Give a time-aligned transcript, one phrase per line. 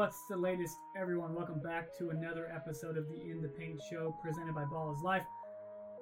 [0.00, 1.34] What's the latest, everyone?
[1.34, 5.02] Welcome back to another episode of the In the Paint Show presented by Ball is
[5.02, 5.26] Life.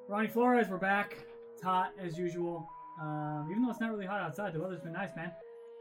[0.07, 1.17] Ronnie Flores, we're back.
[1.53, 2.65] It's hot as usual.
[3.01, 5.33] Um, even though it's not really hot outside, the weather's been nice, man.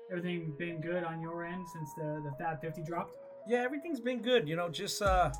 [0.09, 3.13] Everything been good on your end since the, the Fab 50 dropped?
[3.47, 4.49] Yeah, everything's been good.
[4.49, 5.31] You know, just uh,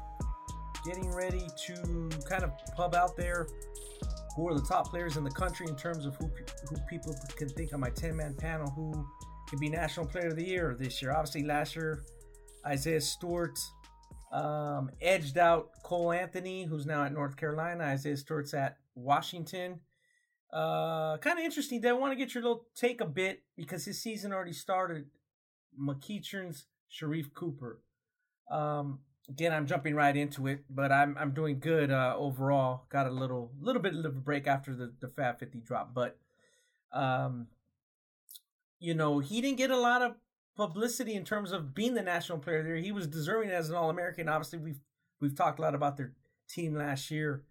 [0.86, 3.48] getting ready to kind of pub out there
[4.36, 6.30] who are the top players in the country in terms of who
[6.70, 8.94] who people can think on my 10 man panel who
[9.50, 11.12] can be National Player of the Year this year.
[11.12, 12.04] Obviously, last year,
[12.68, 13.58] Isaiah Stewart
[14.32, 17.86] um, edged out Cole Anthony, who's now at North Carolina.
[17.86, 19.80] Isaiah Stewart's at Washington.
[20.52, 21.86] Uh, kind of interesting.
[21.86, 25.06] I want to get your little take a bit because his season already started.
[25.80, 27.80] McEachern's Sharife Cooper.
[28.50, 32.86] Um, again, I'm jumping right into it, but I'm I'm doing good uh, overall.
[32.90, 36.18] Got a little little bit of a break after the the Fab 50 drop, but
[36.92, 37.48] um,
[38.80, 40.16] you know he didn't get a lot of
[40.58, 42.76] publicity in terms of being the national player there.
[42.76, 44.28] He was deserving as an All American.
[44.28, 44.82] Obviously, we've
[45.22, 46.14] we've talked a lot about their
[46.50, 47.44] team last year.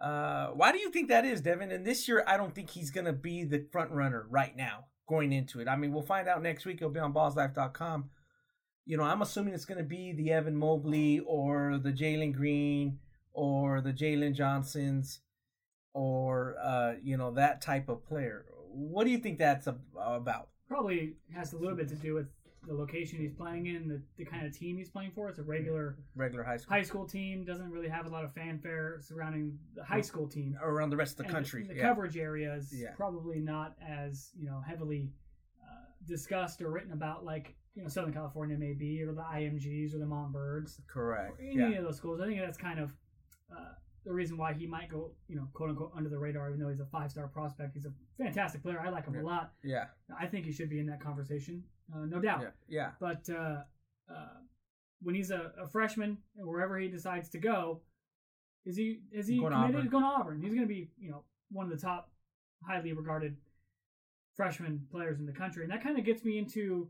[0.00, 1.70] Uh, why do you think that is, Devin?
[1.70, 4.86] And this year, I don't think he's going to be the front runner right now
[5.08, 5.68] going into it.
[5.68, 6.76] I mean, we'll find out next week.
[6.76, 8.10] It'll be on ballislife.com.
[8.84, 12.98] You know, I'm assuming it's going to be the Evan Mobley or the Jalen Green
[13.32, 15.20] or the Jalen Johnsons
[15.94, 18.44] or, uh, you know, that type of player.
[18.70, 20.48] What do you think that's about?
[20.68, 22.28] Probably has a little bit to do with
[22.66, 25.28] the location he's playing in, the, the kind of team he's playing for.
[25.28, 27.44] It's a regular regular high school high school team.
[27.44, 30.96] Doesn't really have a lot of fanfare surrounding the high school team or around the
[30.96, 31.62] rest of the and country.
[31.62, 31.82] The, the yeah.
[31.88, 32.90] coverage area is Yeah.
[32.96, 35.10] probably not as you know heavily
[35.62, 39.94] uh, discussed or written about like you know Southern California may be, or the IMGs
[39.94, 41.32] or the Montverde Correct.
[41.38, 41.78] or any Yeah.
[41.78, 42.20] of those schools.
[42.20, 42.90] I think that's kind of
[43.54, 43.72] uh,
[44.04, 46.68] the reason why he might go, you know, quote unquote under the radar, even though
[46.68, 47.74] he's a five star prospect.
[47.74, 47.92] He's a
[48.22, 48.80] fantastic player.
[48.80, 49.22] I like him Yeah.
[49.22, 49.52] a lot.
[49.62, 49.84] Yeah.
[50.18, 51.62] I think he should be in that conversation,
[51.94, 52.42] no doubt.
[52.42, 52.50] Yeah.
[52.68, 52.90] Yeah.
[53.00, 53.62] But uh,
[54.10, 54.28] uh,
[55.02, 57.80] when he's a, a freshman, wherever he decides to go,
[58.64, 59.84] is he is he Going to committed Auburn.
[59.84, 60.40] to going to Auburn?
[60.42, 62.10] He's going to be you know one of the top,
[62.66, 63.36] highly regarded
[64.36, 66.88] freshman players in the country, and that kind of gets me into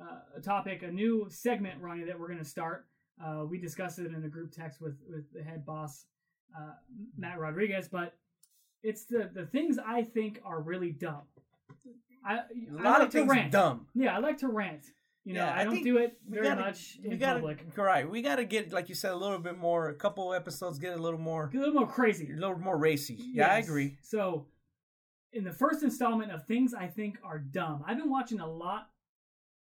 [0.00, 2.86] uh, a topic, a new segment, Ronnie, that we're going to start.
[3.22, 6.04] Uh, we discussed it in a group text with with the head boss
[6.56, 6.72] uh,
[7.18, 8.14] Matt Rodriguez, but
[8.82, 11.22] it's the the things I think are really dumb.
[12.26, 13.52] I, A I lot like of to things rant.
[13.52, 13.86] dumb.
[13.94, 14.86] Yeah, I like to rant.
[15.24, 17.64] You know, Yeah, I, I don't do it very gotta- much in gotta, public.
[17.76, 18.08] Right.
[18.08, 20.96] We got to get, like you said, a little bit more, a couple episodes, get
[20.96, 22.30] a little more, Get a little more crazy.
[22.32, 23.18] a little more racy.
[23.32, 23.98] Yeah, I agree.
[24.02, 24.46] So,
[25.32, 28.88] in the first installment of things I think are dumb, I've been watching a lot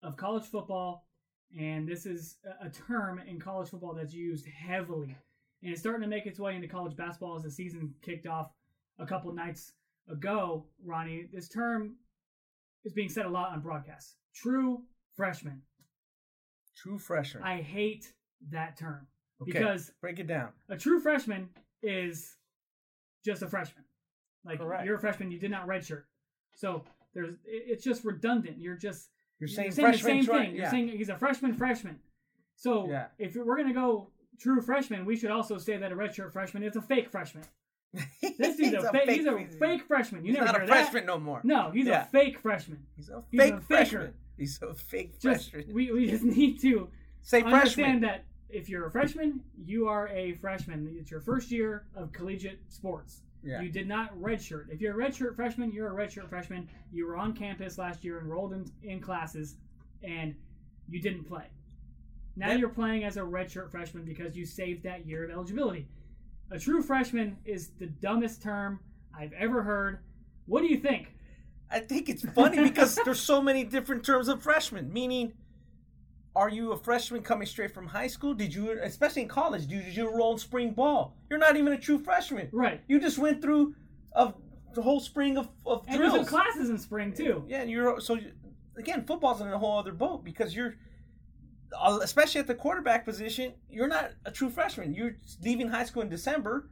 [0.04, 1.08] of college football,
[1.58, 5.16] and this is a term in college football that's used heavily,
[5.64, 8.52] and it's starting to make its way into college basketball as the season kicked off
[9.00, 9.72] a couple nights
[10.10, 10.66] ago.
[10.84, 11.96] Ronnie, this term
[12.86, 14.16] is being said a lot on broadcasts.
[14.34, 14.84] True
[15.16, 15.62] freshman.
[16.78, 17.44] True freshman.
[17.44, 18.14] I hate
[18.52, 19.08] that term
[19.42, 19.52] okay.
[19.54, 20.50] because break it down.
[20.70, 21.50] a true freshman
[21.82, 22.36] is
[23.24, 23.84] just a freshman.
[24.46, 24.86] Like Correct.
[24.86, 26.04] you're a freshman, you did not redshirt.
[26.54, 28.60] So there's it's just redundant.
[28.60, 29.10] You're just
[29.40, 30.56] You're you're saying, saying the same try- thing.
[30.56, 32.00] You're saying he's a freshman freshman.
[32.56, 33.08] So Yeah.
[33.18, 36.76] if we're gonna go true freshman, we should also say that a redshirt freshman is
[36.76, 37.46] a fake freshman.
[38.38, 39.10] This dude's a, fake.
[39.10, 40.26] He's a fake freshman.
[40.26, 40.68] You He's never not a that.
[40.68, 41.42] freshman no more.
[41.44, 42.04] No, he's Yeah.
[42.04, 42.80] a fake freshman.
[42.96, 44.14] He's a He's fake a freshman.
[44.38, 45.74] He's a fake Just freshman.
[45.76, 46.90] we, we just need to
[47.22, 48.02] Say understand freshman.
[48.02, 50.96] that if you're a freshman, you are a freshman.
[51.00, 53.22] It's your first year of collegiate sports.
[53.44, 53.62] Yeah.
[53.62, 54.70] You did not redshirt.
[54.72, 56.68] If you're a redshirt freshman, you're a redshirt freshman.
[56.92, 59.56] You were on campus last year, enrolled in, in classes,
[60.04, 60.36] and
[60.90, 61.46] you didn't play.
[62.36, 65.88] Now That- you're playing as a redshirt freshman because you saved that year of eligibility.
[66.52, 68.80] A true freshman is the dumbest term
[69.18, 70.00] I've ever heard.
[70.46, 71.14] What do you think?
[71.72, 74.92] I think it's funny because there's so many different terms of freshman.
[74.94, 75.34] Meaning,
[76.36, 78.34] are you a freshman coming straight from high school?
[78.34, 81.16] Did you, especially in college, did you roll in spring ball?
[81.30, 82.50] You're not even a true freshman.
[82.52, 82.82] Right.
[82.88, 83.74] You just went through
[84.14, 84.34] a,
[84.74, 86.30] the whole spring of, of And there's drills.
[86.30, 87.44] classes in spring too.
[87.48, 88.20] Yeah, and you're so
[88.78, 90.76] again, football's in a whole other boat because you're,
[92.02, 94.94] especially at the quarterback position, you're not a true freshman.
[94.94, 96.70] You're leaving high school in December,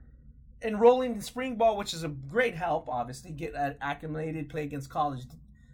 [0.61, 2.87] enrolling in spring ball, which is a great help.
[2.89, 5.23] Obviously, get uh, acclimated, play against college.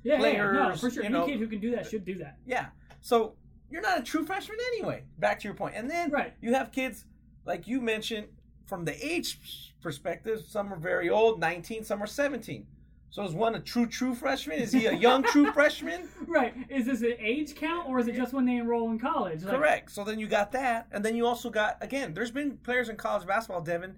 [0.04, 1.04] Yeah, yeah, yeah, no, Players, for sure.
[1.04, 2.38] you Any know- kid who can do that should do that.
[2.46, 2.68] Yeah.
[3.02, 3.36] So
[3.70, 5.04] you're not a true freshman anyway.
[5.18, 5.76] Back to your point.
[5.76, 6.34] And then Right.
[6.42, 7.06] you have kids
[7.46, 8.28] like you mentioned
[8.66, 10.44] from the age perspective.
[10.48, 11.84] Some are very old, 19.
[11.84, 12.66] Some are 17.
[13.12, 14.60] So is one a true true freshman?
[14.60, 16.08] Is he a young true freshman?
[16.28, 16.54] Right.
[16.70, 19.44] Is this an age count or is it just when they enroll in college?
[19.44, 19.92] Like, Correct.
[19.92, 22.14] So then you got that, and then you also got again.
[22.14, 23.96] There's been players in college basketball, Devin,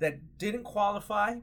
[0.00, 1.36] that didn't qualify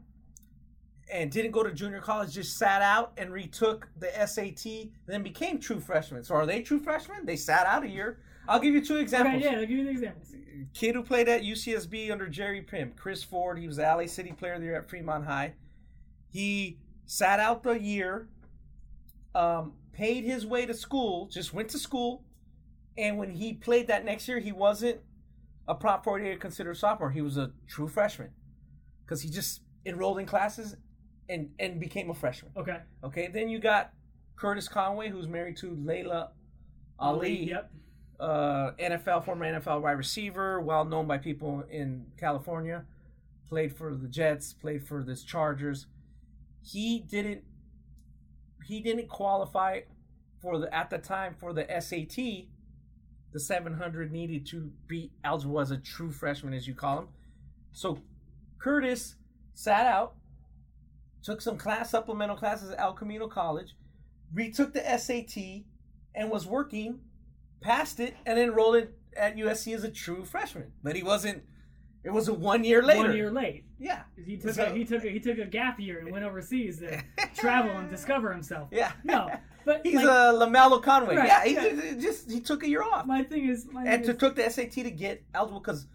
[1.12, 5.60] and didn't go to junior college, just sat out and retook the SAT, then became
[5.60, 6.24] true freshmen.
[6.24, 7.26] So are they true freshmen?
[7.26, 8.20] They sat out a year.
[8.48, 9.36] I'll give you two examples.
[9.36, 10.34] Okay, yeah, I'll give me the examples.
[10.74, 13.60] Kid who played at UCSB under Jerry Pimm, Chris Ford.
[13.60, 15.54] He was the LA City Player of the Year at Fremont High.
[16.30, 18.28] He sat out the year,
[19.34, 22.24] um, paid his way to school, just went to school,
[22.98, 25.00] and when he played that next year, he wasn't
[25.68, 27.12] a Prop 48 considered sophomore.
[27.12, 28.30] He was a true freshman
[29.04, 30.76] because he just enrolled in classes
[31.30, 32.52] and and became a freshman.
[32.56, 32.78] Okay.
[33.04, 33.92] Okay, then you got
[34.36, 36.32] Curtis Conway, who's married to Laila
[37.00, 37.72] Ali Yep.
[38.20, 42.86] uh, NFL, former NFL wide receiver, well known by people in California.
[43.50, 45.88] Played for the Jets, played for the Chargers.
[46.66, 47.44] He didn't.
[48.66, 49.82] He didn't qualify
[50.42, 52.48] for the at the time for the SAT,
[53.32, 57.08] the 700 needed to be eligible as a true freshman, as you call him.
[57.74, 58.00] So
[58.58, 59.16] Curtis
[59.54, 60.16] sat out,
[61.24, 63.76] took some class supplemental classes at El Camino College,
[64.34, 65.66] retook the SAT,
[66.16, 67.00] and was working
[67.66, 68.88] passed it and enrolled
[69.18, 70.72] at USC as a true freshman.
[70.84, 71.44] But he wasn't.
[72.06, 73.08] It was a one year later.
[73.08, 73.66] One year late.
[73.80, 74.04] Yeah.
[74.24, 76.80] He took So- a, he took a, he took a gap year and went overseas
[76.80, 77.02] to
[77.36, 78.70] travel and discover himself.
[78.72, 78.92] Yeah.
[79.04, 79.30] No,
[79.66, 81.16] but He's like, a Lamelo Conway.
[81.16, 81.44] Right, yeah.
[81.44, 81.94] He yeah.
[82.00, 84.36] just- he took a year off my thing is my and thing to, is, took
[84.36, 85.88] the SAT to get eligible because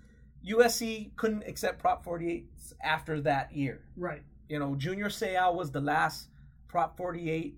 [0.46, 2.48] USC couldn't accept Prop 48
[2.82, 3.82] after that year.
[3.96, 4.22] right.
[4.48, 6.28] You know, Junior Seau was the last
[6.66, 7.56] Prop 48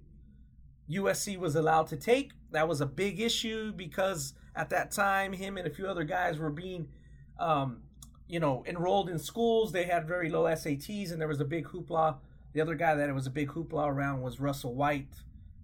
[0.90, 2.32] USC was allowed to take.
[2.50, 6.38] That was a big issue because at that time, him and a few other guys
[6.38, 6.88] were being,
[7.38, 7.78] um,
[8.32, 9.72] you know, enrolled in schools.
[9.72, 12.16] They had very low SATs, and there was a big hoopla.
[12.54, 15.14] The other guy that it was a big hoopla around was Russell White.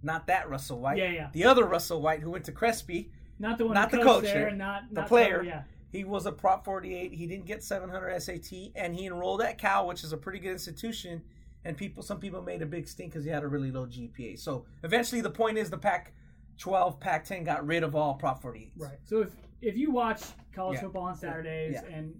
[0.02, 0.98] Not that Russell White.
[0.98, 1.28] Yeah, yeah.
[1.32, 4.50] The other Russell White who went to Crespi, Not the one not the coach there,
[4.50, 5.42] not the not player.
[5.42, 5.62] yeah.
[5.90, 7.14] He was a Prop 48.
[7.14, 10.52] He didn't get 700 SAT, and he enrolled at Cal, which is a pretty good
[10.52, 11.22] institution.
[11.64, 14.38] And people, some people made a big stink because he had a really low GPA.
[14.38, 18.72] So eventually, the point is the Pac-12, Pac-10 got rid of all Prop 48s.
[18.76, 18.98] Right.
[19.04, 19.30] So if
[19.62, 20.22] if you watch
[20.54, 20.82] college Yeah.
[20.82, 21.96] football on Saturdays Yeah.
[21.96, 22.14] and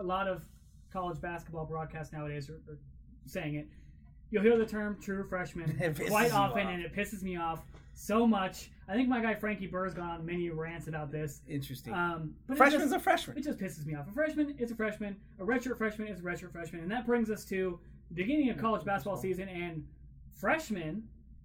[0.00, 0.42] a lot of
[0.92, 2.78] college basketball broadcasts nowadays are, are
[3.26, 3.68] saying it,
[4.30, 7.60] you'll hear the term true freshman quite often, and it pisses me off
[7.94, 8.70] so much.
[8.88, 11.42] I think my guy Frankie Burr's gone on many rants about this.
[11.48, 11.92] Interesting.
[11.92, 13.38] Um, but Freshman's just, a freshman.
[13.38, 14.08] It just pisses me off.
[14.08, 15.16] A freshman is a freshman.
[15.38, 18.58] A redshirt freshman is a redshirt freshman, and that brings us to the beginning of
[18.58, 19.86] college basketball season and
[20.34, 21.04] freshmen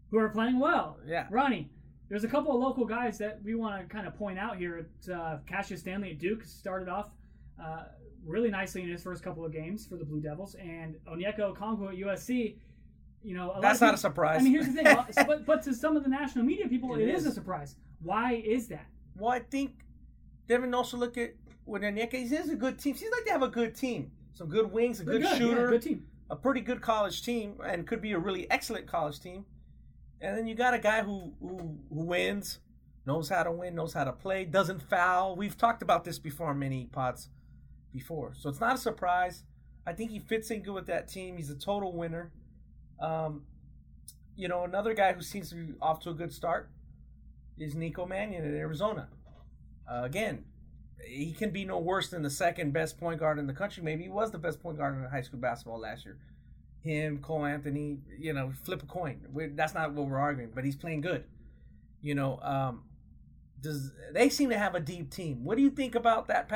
[0.09, 0.97] who are playing well.
[1.05, 1.27] Yeah.
[1.29, 1.69] Ronnie,
[2.09, 4.87] there's a couple of local guys that we want to kind of point out here.
[5.13, 7.09] Uh, Cassius Stanley at Duke started off
[7.61, 7.83] uh,
[8.25, 11.89] really nicely in his first couple of games for the Blue Devils, and Onyeka Okongwu
[11.89, 12.57] at USC.
[13.23, 14.39] You know, a That's not a surprise.
[14.41, 17.01] I mean, here's the thing, but but to some of the national media people, It
[17.01, 17.21] it is.
[17.21, 17.31] is.
[17.31, 17.75] a surprise.
[18.01, 18.85] Why is that?
[19.17, 19.71] Well, I think
[20.47, 21.33] Devin also look at
[21.63, 22.95] when Onyeka, he is a good team.
[22.95, 24.11] Seems like they have a good team.
[24.33, 25.69] Some good wings, a good, yeah, shooter.
[25.69, 26.05] good team.
[26.29, 29.45] a pretty good college team and could be a really excellent college team.
[30.21, 31.57] And then you got a guy who who,
[31.89, 32.59] who wins,
[33.07, 35.35] knows how to win, knows how to play, doesn't foul.
[35.35, 37.29] We've talked about this before on many pods
[37.95, 38.33] before.
[38.35, 39.43] So it's not a surprise.
[39.87, 41.37] I think he fits in good with that team.
[41.37, 42.31] He's a total winner.
[42.99, 43.43] Um,
[44.35, 46.69] you know, another guy who seems to be off to a good start
[47.57, 49.07] is Nico Mannion at Arizona.
[49.89, 50.43] Uh, again,
[51.07, 53.81] he can be no worse than the second best point guard in the country.
[53.81, 56.17] Maybe he was the best point guard in high school basketball last year.
[56.81, 59.21] Him, Cole Anthony, you know, flip a coin.
[59.31, 61.23] We're, that's not what we're arguing, but he's playing good.
[62.01, 62.83] You know, um,
[63.61, 65.43] does they seem to have a deep team?
[65.43, 66.49] What do you think about that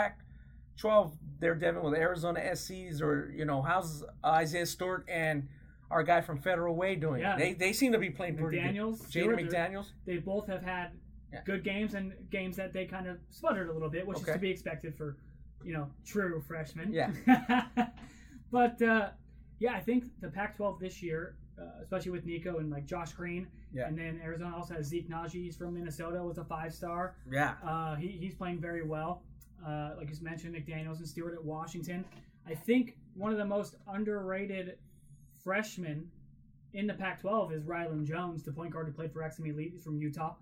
[0.81, 1.11] Pac-12?
[1.39, 5.47] They're Devin with Arizona SCs, or you know, how's Isaiah Stewart and
[5.91, 7.21] our guy from Federal Way doing?
[7.21, 7.37] Yeah.
[7.37, 9.25] They they seem to be playing pretty McDaniels, good.
[9.29, 9.87] Jaden McDaniels.
[10.05, 10.91] They both have had
[11.33, 11.41] Yeah.
[11.45, 14.37] good games and games that they kind of sputtered a little bit, which is to
[14.37, 15.17] be expected for,
[15.63, 16.91] you know, true freshmen.
[16.93, 17.11] Yeah.
[18.51, 19.09] but uh,
[19.59, 23.47] yeah, I think the Pac-12 this year, uh, especially with Nico and like Josh Green,
[23.73, 23.87] Yeah.
[23.87, 25.31] and then Arizona also has Zeke Nnaji.
[25.43, 27.15] He's from Minnesota, was a five-star.
[27.31, 27.55] Yeah.
[27.63, 29.23] Uh, he, he's playing very well.
[29.65, 32.05] Uh, like you mentioned, McDaniels and Stewart at Washington.
[32.47, 34.77] I think one of the most underrated
[35.43, 36.09] freshmen
[36.73, 39.81] in the Pac-12 is Rylan Jones, the point guard who played for Exum Elite.
[39.81, 40.35] From Utah.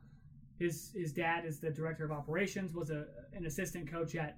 [0.60, 2.74] His his dad is the director of operations.
[2.74, 4.38] Was a an assistant coach at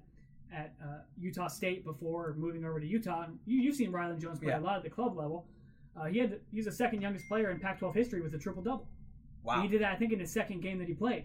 [0.52, 3.26] at uh, Utah State before moving over to Utah.
[3.46, 4.58] You, you've seen Rylan Jones play Yeah.
[4.58, 5.46] a lot at the club level.
[5.96, 8.86] Uh, he had he's the second youngest player in Pac-12 history with a triple double.
[9.44, 9.62] Wow.
[9.62, 11.24] He did that, I think, in his second game that he played.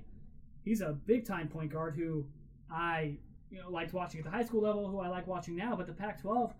[0.64, 2.26] he's a big time point guard who
[2.72, 3.18] I
[3.56, 5.76] you know liked watching at the high school level, who I like watching now.
[5.76, 6.54] But the Pac-12,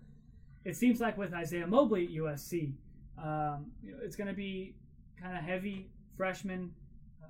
[0.64, 2.72] it seems like with Isaiah Mobley at USC,
[3.22, 4.74] um, you know, it's going to be
[5.20, 6.72] kind of heavy freshman
[7.22, 7.26] uh,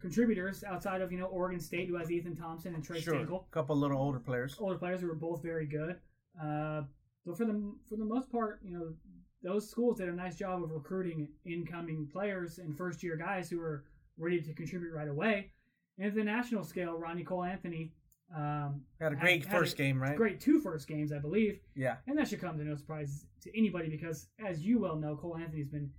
[0.00, 3.16] contributors outside of you know Oregon State, who has Ethan Thompson and Trey Sure.
[3.20, 4.56] A couple little older players.
[4.58, 5.96] older players who are both very good.
[6.42, 6.82] Uh,
[7.26, 8.94] but for the for the most part, you know,
[9.42, 13.60] those schools did a nice job of recruiting incoming players and first year guys who
[13.60, 13.84] are
[14.16, 15.52] ready to contribute right away.
[15.98, 17.92] And at the national scale, Ronnie Cole Anthony
[18.34, 20.16] um, Had a great had first a game, right?
[20.16, 21.60] great two first games, I believe.
[21.74, 21.96] Yeah.
[22.06, 25.36] And that should come to no surprise to anybody because, as you well know, Cole
[25.36, 25.90] Anthony's been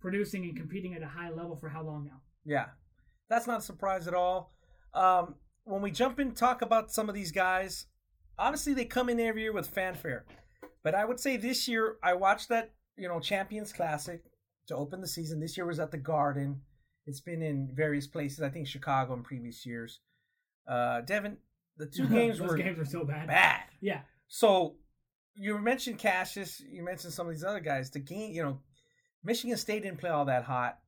[0.00, 2.20] producing and competing at a high level for how long now?
[2.44, 2.66] Yeah,
[3.28, 4.52] that's not a surprise at all.
[4.94, 7.86] Um, when we jump in and talk about some of these guys,
[8.38, 10.24] obviously they come in every year with fanfare.
[10.82, 14.22] But I would say this year I watched that you know Champions Classic
[14.68, 15.40] to open the season.
[15.40, 16.62] This year was at the Garden.
[17.06, 18.40] It's been in various places.
[18.40, 20.00] I think Chicago in previous years.
[20.66, 21.36] Uh, Devin,
[21.80, 23.26] the two games Those were games were so bad.
[23.26, 23.62] bad.
[23.80, 24.02] Yeah.
[24.28, 24.76] So
[25.34, 26.60] you mentioned Cassius.
[26.60, 27.90] You mentioned some of these other guys.
[27.90, 28.60] The game, you know,
[29.24, 30.78] Michigan State didn't play all that hot.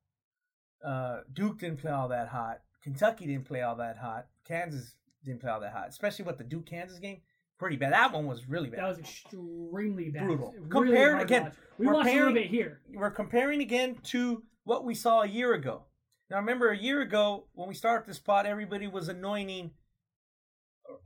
[0.85, 2.61] Uh, Duke didn't play all that hot.
[2.83, 4.27] Kentucky didn't play all that hot.
[4.47, 4.95] Kansas
[5.25, 5.89] didn't play all that hot.
[5.89, 7.21] Especially with the Duke Kansas game,
[7.59, 7.93] pretty bad.
[7.93, 8.81] That one was really bad.
[8.81, 10.25] That was extremely bad.
[10.25, 10.53] Brutal.
[10.59, 12.81] Really Compared- again, we we're watched a comparing- little bit here.
[12.93, 15.85] We're comparing again to what we saw a year ago.
[16.31, 19.71] Now, remember a year ago when we started this pod, everybody was anointing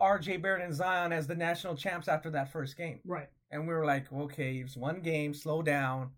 [0.01, 0.39] R.J.
[0.39, 3.01] Barrett and Zion as the national champs after that first game.
[3.05, 3.29] Right.
[3.51, 6.11] and we were like, okay, it's one game, slow down.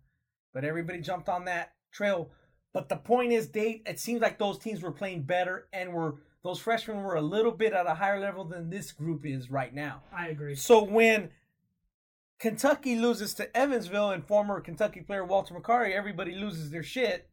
[0.53, 2.31] But everybody jumped on that trail.
[2.73, 6.15] But the point is, they it seems like those teams were playing better, and were
[6.43, 9.73] those freshmen were a little bit at a higher level than this group is right
[9.73, 10.03] now.
[10.15, 10.55] I agree.
[10.55, 11.29] So when
[12.39, 17.29] Kentucky loses to Evansville and former Kentucky player Walter McCarty, everybody loses their shit.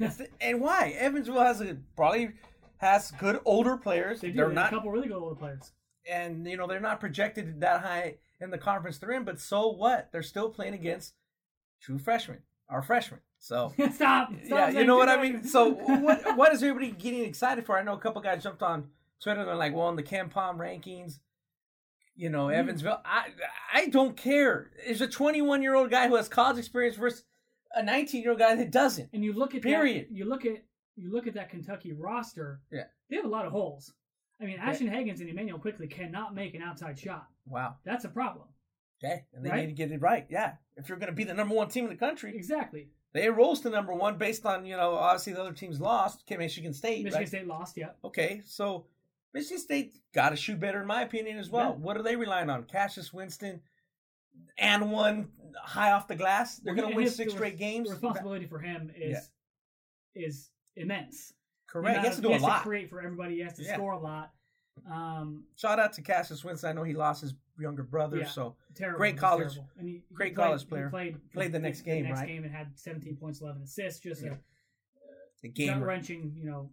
[0.40, 0.94] And why?
[0.98, 2.30] Evansville has a probably
[2.78, 4.20] has good older players.
[4.20, 4.36] They do.
[4.36, 5.72] They're not a couple really good older players.
[6.10, 9.68] And you know they're not projected that high in the conference they're in, but so
[9.68, 10.10] what?
[10.12, 11.14] They're still playing against
[11.80, 13.20] true freshmen, our freshmen.
[13.38, 13.94] So Stop.
[13.94, 15.44] Stop yeah, you know what I mean.
[15.44, 17.78] So what what is everybody getting excited for?
[17.78, 18.88] I know a couple guys jumped on
[19.22, 21.18] Twitter and they're like, "Well, in the Palm rankings,
[22.16, 22.54] you know, Mhm.
[22.54, 23.28] Evansville." I
[23.72, 24.70] I don't care.
[24.84, 27.24] There's a 21 year old guy who has college experience versus
[27.74, 29.10] a 19 year old guy that doesn't.
[29.12, 30.06] and you look at Period.
[30.08, 30.62] That, you look at
[30.96, 32.60] you look at that Kentucky roster.
[32.70, 32.84] Yeah.
[33.10, 33.92] They have a lot of holes.
[34.40, 37.28] I mean, Ashton Hagans and Immanuel Quickley cannot make an outside shot.
[37.46, 37.76] Wow.
[37.84, 38.46] That's a problem.
[39.02, 39.60] Okay, and they Right?
[39.60, 40.26] need to get it right.
[40.30, 42.88] Yeah, if you're going to be the number one team in the country, Exactly.
[43.12, 46.22] they rose to number one based on you know obviously the other teams lost.
[46.26, 47.04] Okay, Michigan State.
[47.04, 47.28] Michigan right?
[47.28, 47.76] State lost.
[47.76, 47.90] Yeah.
[48.02, 48.86] Okay, so
[49.34, 51.70] Michigan State got to shoot better, in my opinion, as well.
[51.70, 51.84] Yeah.
[51.84, 52.64] What are they relying on?
[52.64, 53.60] Cassius Winston
[54.58, 55.28] and one
[55.60, 56.56] high off the glass.
[56.58, 57.88] They're going to win six straight games.
[57.88, 59.30] The responsibility for him is
[60.14, 61.32] is immense.
[61.74, 62.00] The Correct.
[62.00, 62.62] He has to do a lot.
[62.62, 63.34] create for everybody.
[63.36, 63.74] He has to Yeah.
[63.74, 64.32] score a lot.
[64.90, 66.70] Um, Shout out to Cassius Winston.
[66.70, 68.26] I know he lost his younger brother, Yeah.
[68.26, 68.98] so terrible.
[68.98, 70.88] Great college- he, he great played- college he player.
[70.90, 72.26] Played, Played the next game, next right?
[72.28, 74.00] game and had 17 points, 11 assists.
[74.00, 74.32] Just Yeah.
[74.32, 74.38] a
[75.42, 75.82] the gut game.
[75.82, 76.72] wrenching, you know,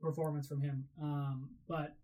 [0.00, 0.88] performance from him.
[1.00, 1.96] Um, but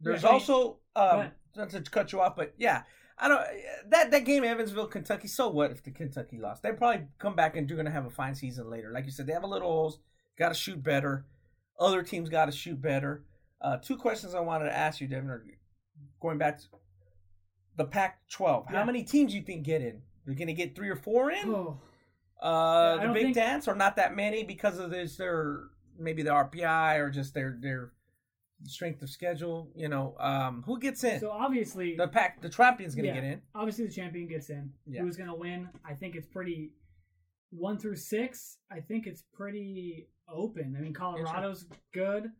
[0.00, 2.82] There's Yeah, also um, not to cut you off, but yeah,
[3.16, 3.42] I don't
[3.90, 5.28] that that game Evansville Kentucky.
[5.28, 6.62] So what if the Kentucky lost?
[6.62, 8.90] They probably come back and they're going to have a fine season later.
[8.92, 10.00] Like you said, they have a little holes.
[10.38, 11.24] Got to shoot better.
[11.78, 13.24] Other teams got to shoot better.
[13.60, 15.30] Uh, two questions I wanted to ask you, Devin.
[15.30, 15.44] Are
[16.20, 16.64] going back to
[17.76, 18.70] the Pac-12.
[18.70, 20.02] How many teams do you think get in?
[20.24, 21.48] They're going to get three or four in.
[21.48, 21.78] oh,
[22.42, 25.64] Uh, I the Big think- Dance, or not that many because of this, their
[25.98, 27.92] maybe the RPI or just their their
[28.64, 29.70] strength of schedule.
[29.74, 31.20] You know, um, who gets in?
[31.20, 33.42] so obviously, the pack, the champion's gonna yeah, get in.
[33.54, 34.72] Obviously, the champion gets in.
[34.86, 35.02] Yeah.
[35.02, 35.68] Who's going to win?
[35.84, 36.72] I think it's pretty
[37.56, 38.58] one through six.
[38.70, 40.74] I think it's pretty open.
[40.76, 42.30] I mean, Colorado's good.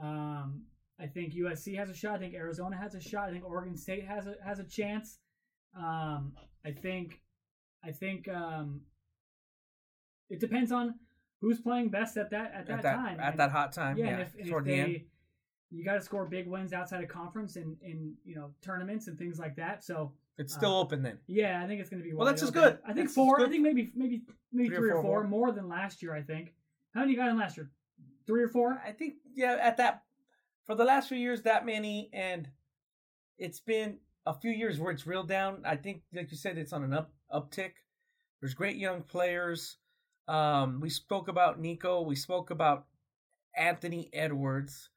[0.00, 0.62] Um,
[1.00, 2.16] I think USC has a shot.
[2.16, 3.28] I think Arizona has a shot.
[3.28, 5.18] I think Oregon State has a has a chance.
[5.76, 6.32] Um,
[6.64, 7.20] I think,
[7.84, 8.82] I think um,
[10.30, 10.94] it depends on
[11.40, 13.20] who's playing best at that at that, at that time.
[13.20, 13.96] at And- that hot time.
[13.98, 15.00] yeah, Yeah, and if, and if the they, end.
[15.70, 19.18] you got to score big wins outside of conference and in you know tournaments and
[19.18, 19.84] things like that.
[19.84, 21.18] So It's still uh, open then.
[21.28, 22.14] yeah, I think it's going to be.
[22.14, 22.78] Well, that's just good.
[22.84, 23.40] I think That's four.
[23.40, 24.22] I think maybe maybe
[24.52, 25.46] maybe Three three, or four four, more.
[25.46, 26.14] more than last year.
[26.14, 26.52] I think.
[26.92, 27.70] How many got in last year?
[28.26, 28.80] Three or four?
[28.84, 30.02] I think yeah, at that
[30.66, 32.48] for the last few years that many, and
[33.38, 35.62] it's been a few years where it's real down.
[35.64, 37.72] I think, like you said, it's on an up uptick.
[38.40, 39.76] There's great young players.
[40.26, 42.00] Um, we spoke about Nico.
[42.02, 42.86] We spoke about
[43.56, 44.90] Anthony Edwards.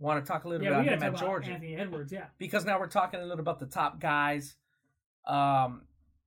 [0.00, 1.52] Want to talk a little Yeah, bit about him at about Georgia?
[1.52, 2.12] Anthony Edwards.
[2.12, 4.56] Yeah, because now we're talking a little about the top guys.
[5.26, 5.82] Um,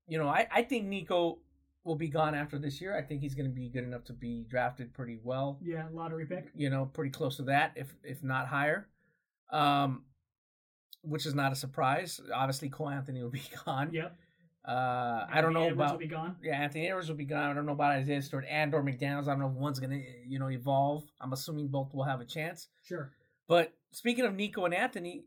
[0.07, 1.39] you know, I, I think Nico
[1.83, 2.97] will be gone after this year.
[2.97, 5.59] I think he's going to be good enough to be drafted pretty well.
[5.61, 6.47] Yeah, lottery pick.
[6.55, 8.87] You know, pretty close to that, if if not higher.
[9.51, 10.03] Um,
[11.01, 12.19] which is not a surprise.
[12.33, 13.91] Obviously, Cole Anthony will be gone.
[13.93, 14.15] Yep.
[14.67, 16.35] Uh, I don't know Edwards about will be gone.
[16.43, 17.49] yeah, Anthony Edwards will be gone.
[17.49, 19.23] I don't know about Isaiah Stewart and or McDaniels.
[19.23, 21.05] I don't know if one's gonna you know evolve.
[21.21, 22.67] I'm assuming both will have a chance.
[22.83, 23.13] Sure.
[23.47, 25.23] But speaking of Nico and Anthony,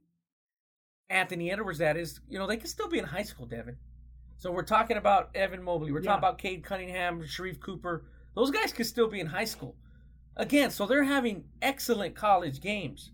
[1.11, 3.76] Anthony Edwards, that is, you know, they could still be in high school, Devin.
[4.38, 5.93] So we're talking about Evan Mobley.
[5.93, 6.12] We're Yeah.
[6.12, 8.05] talking about Cade Cunningham, Sharife Cooper.
[8.35, 9.76] Those guys could still be in high school.
[10.37, 13.11] Again, so they're having excellent college games.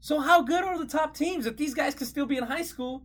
[0.00, 2.62] So how good are the top teams if these guys could still be in high
[2.62, 3.02] school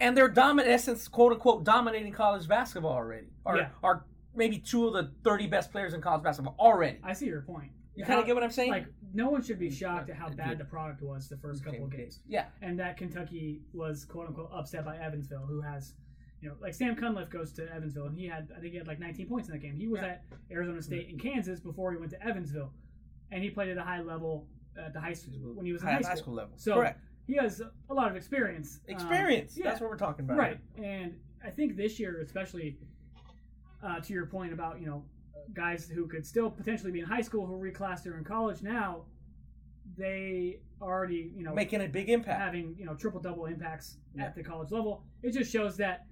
[0.00, 3.28] and they're dominant, essence, quote unquote, dominating college basketball already?
[3.44, 3.68] Or, Yeah.
[3.82, 6.98] or maybe two of the 30 best players in college basketball already.
[7.04, 7.72] I see your point.
[7.98, 8.70] You kind of get what I'm saying?
[8.70, 11.84] Like, no one should be shocked at how bad the product was the first couple
[11.84, 12.20] of games.
[12.28, 12.46] Yeah.
[12.62, 15.94] and that Kentucky was quote unquote upset by Evansville, who has,
[16.40, 18.86] you know, like Sam Cunliffe goes to Evansville, and he had I think he had
[18.86, 19.74] like 19 points in that game.
[19.76, 20.08] He was Yeah.
[20.08, 22.72] at Arizona State and Kansas before he went to Evansville,
[23.32, 25.88] and he played at a high level at the high school when he was in
[25.88, 26.16] High- high, high school.
[26.22, 26.52] school level.
[26.56, 27.00] So Correct.
[27.26, 28.78] he has a lot of experience.
[28.88, 29.56] Um, Experience.
[29.58, 30.38] yeah, That's what we're talking about.
[30.38, 30.60] right.
[30.80, 32.78] And I think this year, especially
[33.82, 35.04] uh, to your point about you know
[35.54, 39.02] guys who could still potentially be in high school who reclassed or in college now,
[39.96, 42.40] they already you know Making a big impact.
[42.40, 44.24] having you know triple double impacts Yeah.
[44.26, 45.04] at the college level.
[45.22, 46.06] It just shows that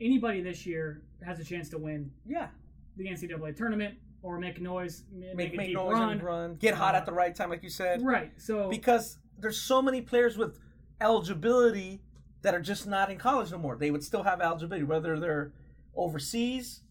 [0.00, 2.48] anybody this year has a chance to win Yeah.
[2.96, 6.10] the NCAA tournament or make noise, make, Make, make noise run.
[6.12, 6.54] and run.
[6.56, 8.02] Get hot Uh, at the right time, like you said.
[8.02, 8.32] Right.
[8.40, 10.58] So Because there's so many players with
[11.00, 12.02] eligibility
[12.42, 13.76] that are just not in college no more.
[13.76, 15.52] They would still have eligibility, whether they're
[15.94, 16.82] overseas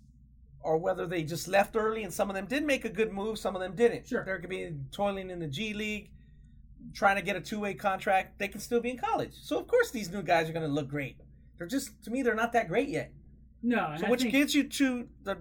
[0.66, 3.38] or whether they just left early and some of them did make a good move,
[3.38, 4.08] some of them didn't.
[4.08, 4.24] Sure.
[4.26, 6.10] There could be toiling in the G League,
[6.94, 8.40] trying to get a two way contract.
[8.40, 9.34] They can still be in college.
[9.42, 11.18] So of course these new guys are gonna look great.
[11.58, 13.12] They're just to me, they're not that great yet.
[13.62, 15.38] no, So I which think- gets you to the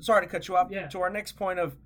[0.00, 0.88] sorry to cut you off Yeah.
[0.88, 1.76] to our next point of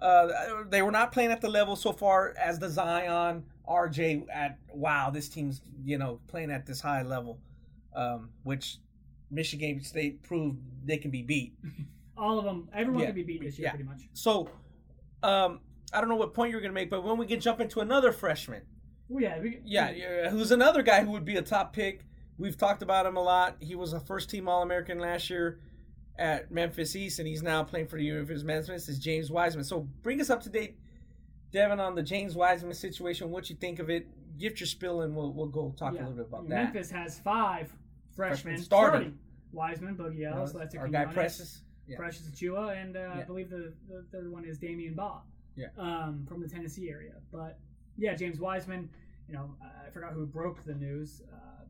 [0.00, 4.58] uh, they were not playing at the level so far as the Zion RJ at
[4.72, 7.38] wow this team's you know playing at this high level
[7.94, 8.78] um, which
[9.30, 11.52] Michigan State proved they can be beat
[12.16, 13.06] all of them, everyone Yeah.
[13.06, 13.70] could be beat this year Yeah.
[13.70, 14.08] pretty much.
[14.12, 14.48] so
[15.22, 15.60] um,
[15.92, 18.12] I don't know what point you're gonna make but when we can jump into another
[18.12, 18.62] freshman
[19.08, 22.04] Well, yeah, we, yeah, yeah, who's another guy who would be a top pick.
[22.38, 23.56] We've talked about him a lot.
[23.60, 25.60] He was a first team All American last year
[26.18, 28.88] at Memphis East, and he's now playing for the University of Memphis.
[28.88, 29.64] Is James Wiseman.
[29.64, 30.78] So bring us up to date,
[31.52, 33.30] Devin, on the James Wiseman situation.
[33.30, 34.08] What you think of it?
[34.38, 36.00] Gift your spill, and we'll we'll go talk yeah.
[36.00, 36.54] a little bit about that.
[36.72, 37.68] Memphis has five
[38.16, 38.90] freshmen Freshmen starting.
[39.00, 39.18] starting.
[39.52, 41.62] Wiseman, Boogie Ellis, Lester Our guy Precious.
[41.86, 41.96] Yeah.
[41.96, 45.22] Precious Achiuwa, and uh, I believe the, the third one is Damion Baugh.
[45.56, 45.66] Yeah.
[45.76, 47.12] Um, from the Tennessee area.
[47.30, 47.58] But
[47.98, 48.88] yeah, James Wiseman,
[49.28, 49.50] you know,
[49.86, 51.22] I forgot who broke the news.
[51.32, 51.64] Uh,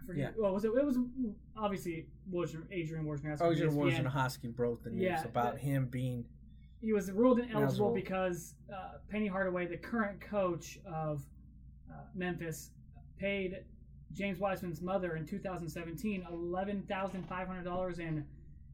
[0.00, 0.32] I forget.
[0.36, 0.42] Yeah.
[0.42, 0.68] Well, was it?
[0.68, 0.96] It was
[1.56, 3.40] obviously Wojnar, Adrian Wojnarowski.
[3.42, 4.06] Oh, ESPN.
[4.06, 6.24] Hoskin broke the news Yeah, about him being
[6.80, 7.94] He was ruled ineligible Eligible.
[7.94, 11.26] because uh, Penny Hardaway, the current coach of
[11.90, 12.70] uh, Memphis,
[13.18, 13.64] paid
[14.12, 18.24] James Wiseman's mother in 2017 $11,500 in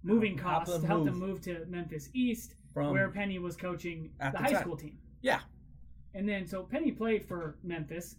[0.06, 1.06] moving costs to help move.
[1.06, 4.60] them move to Memphis East, from where Penny was coaching At the the high time.
[4.62, 4.98] school team.
[5.22, 5.40] yeah
[6.14, 8.16] And then, so Penny played for Memphis.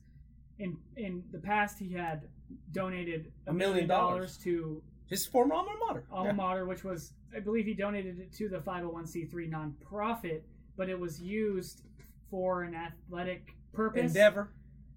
[0.60, 2.28] In in the past, he had
[2.71, 4.38] donated A million dollars.
[4.39, 6.04] to his former alma mater.
[6.12, 6.34] alma Yeah.
[6.34, 10.41] mater, which was, I believe, he donated it to the 501c3 nonprofit,
[10.76, 11.84] but it was used
[12.30, 14.50] for an athletic purpose, Endeavor.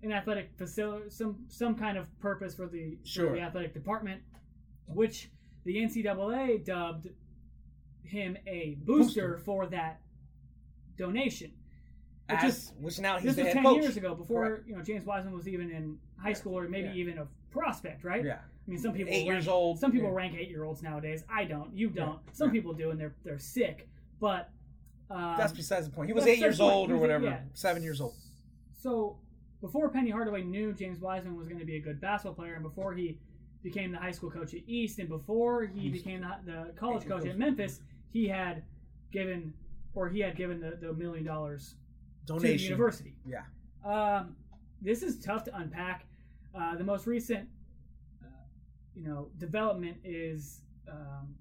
[0.02, 4.22] an athletic facility, some some kind of purpose for the for the athletic department,
[4.86, 5.30] which
[5.64, 7.08] the NCAA dubbed
[8.02, 9.38] him a booster, Booster.
[9.44, 10.00] for that
[10.96, 11.52] donation.
[12.28, 13.82] Which As, is- which now he's this was ten coach.
[13.82, 14.68] years ago, before Correct.
[14.68, 16.94] you know James Wiseman was even in high school or maybe Yeah.
[16.94, 18.24] even a prospect, right?
[18.24, 18.38] Yeah.
[18.66, 19.80] I mean, some people Eight rank, years old.
[19.80, 20.14] Some people Yeah.
[20.14, 21.24] rank eight year olds nowadays.
[21.28, 21.74] I don't.
[21.76, 22.20] You don't.
[22.32, 22.52] Some Yeah.
[22.52, 23.88] people do, and they're they're sick.
[24.20, 24.50] But
[25.10, 26.08] um, That's besides the point.
[26.08, 26.72] He was eight years point.
[26.72, 27.24] old or whatever.
[27.24, 27.40] yeah.
[27.54, 28.14] Seven years old.
[28.74, 29.18] So
[29.60, 32.62] before Penny Hardaway knew James Wiseman was going to be a good basketball player, and
[32.62, 33.18] before he
[33.62, 37.26] became the high school coach at East, and before he became the, the college coach
[37.26, 38.62] at Memphis, he had
[39.12, 39.52] given
[39.94, 41.74] or he had given the, the million dollars
[42.26, 43.14] donation to the university.
[43.26, 43.42] Yeah.
[43.84, 44.36] Um,
[44.80, 46.06] this is tough to unpack.
[46.54, 47.48] Uh, the most recent,
[48.22, 48.26] uh,
[48.94, 51.34] you know, development is um,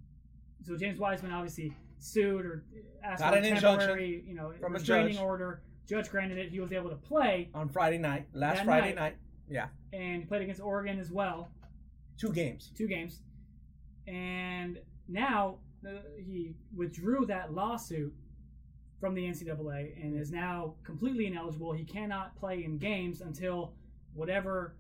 [0.66, 2.64] so James Wiseman obviously sued or
[3.04, 5.62] asked Got for an a temporary, you know, from restraining order.
[5.88, 6.52] Judge granted it.
[6.52, 8.28] He was able to play On Friday night.
[8.34, 8.96] Last Friday night.
[8.96, 9.18] night.
[9.50, 9.68] Yeah.
[9.94, 11.50] and played against Oregon as well,
[12.20, 12.72] Two games.
[12.76, 13.22] two games.
[14.08, 15.56] And now
[15.88, 18.14] uh, he withdrew that lawsuit
[19.00, 21.72] from the NCAA and is now completely ineligible.
[21.72, 23.74] He cannot play in games until
[24.14, 24.76] whatever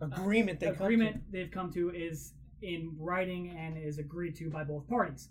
[0.00, 4.64] Agreement they agreement come they've come to is in writing and is agreed to by
[4.64, 5.28] both parties.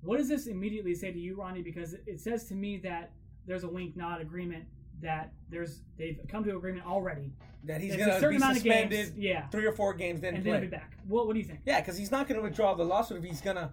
[0.00, 1.62] What does this immediately say to you, Ronnie?
[1.62, 3.12] Because it says to me that
[3.46, 4.64] there's a wink nod agreement
[5.02, 7.32] that there's they've come to agreement already
[7.66, 9.48] that he's going to be suspended games, yeah.
[9.48, 10.52] three or four games, then and play.
[10.52, 10.96] then be back.
[11.06, 11.60] What what do you think?
[11.64, 13.70] Yeah, because he's not going to withdraw the lawsuit if he's going to.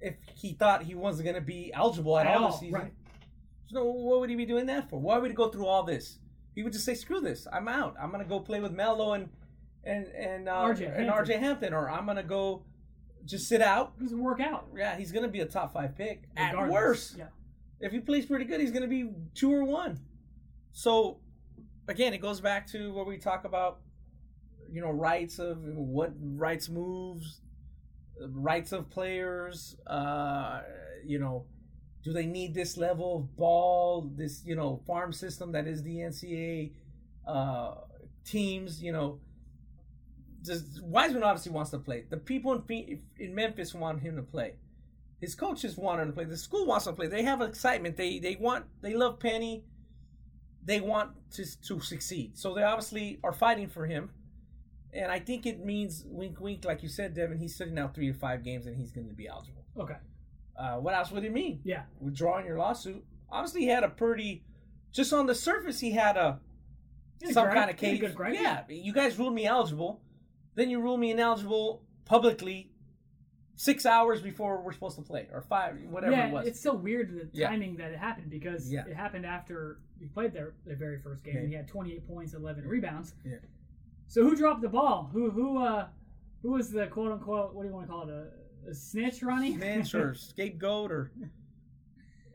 [0.00, 2.80] If he thought he wasn't going to be eligible at, At all all, this season,
[2.80, 2.92] right.
[3.66, 4.98] so what would he be doing that for?
[4.98, 6.18] Why would he go through all this?
[6.54, 7.96] He would just say, "Screw this, I'm out.
[8.00, 9.28] I'm going to go play with Melo and
[9.84, 11.36] and and uh, RJ and Hampton.
[11.36, 12.64] RJ Hampton, or I'm going to go
[13.26, 14.68] just sit out." It doesn't work out.
[14.74, 17.16] Yeah, he's going to be a top five pick at worst.
[17.18, 17.26] Yeah.
[17.80, 19.98] If he plays pretty good, he's going to be two or one.
[20.72, 21.18] So,
[21.88, 23.80] again, it goes back to what we talk about,
[24.70, 27.40] you know, rights of what rights moves,
[28.20, 29.76] rights of players.
[29.86, 30.60] Uh,
[31.04, 31.46] you know,
[32.02, 35.96] do they need this level of ball, this you know farm system that is the
[35.96, 36.72] NCAA
[37.26, 37.74] uh,
[38.24, 38.82] teams?
[38.82, 39.20] You know,
[40.44, 42.04] just Wiseman obviously wants to play.
[42.08, 44.54] The people in in Memphis want him to play.
[45.20, 46.24] His coaches want him to play.
[46.24, 47.06] The school wants to play.
[47.06, 47.96] They have excitement.
[47.96, 49.64] They they want they love Penny.
[50.64, 52.36] They want to to succeed.
[52.38, 54.10] So they obviously are fighting for him.
[54.92, 57.38] And I think it means wink wink, like you said, Devin.
[57.38, 59.64] He's sitting out three to five games, and he's going to be eligible.
[59.78, 59.96] Okay.
[60.56, 61.60] Uh, what else would it mean?
[61.64, 61.82] Yeah.
[62.00, 63.02] Withdrawing your lawsuit.
[63.30, 64.42] Obviously, he had a pretty,
[64.92, 66.40] just on the surface, he had a
[67.20, 68.00] Yeah, some kind of case.
[68.00, 68.34] good gripe.
[68.34, 70.00] Yeah, you guys ruled me eligible.
[70.56, 72.70] Then you ruled me ineligible publicly
[73.54, 76.46] six hours before we're supposed to play, or five, whatever yeah, it was.
[76.48, 77.48] it's so weird the Yeah.
[77.48, 78.84] timing that it happened because Yeah.
[78.86, 81.36] it happened after we played their their very first game.
[81.36, 83.14] And He had 28 points, 11 rebounds.
[83.24, 83.36] Yeah.
[84.08, 85.10] So who dropped the ball?
[85.12, 85.86] Who who uh
[86.42, 88.14] who was the quote unquote what do you want to call it
[88.66, 89.56] a, a snitch, Ronnie?
[89.56, 91.12] Snitch or scapegoat or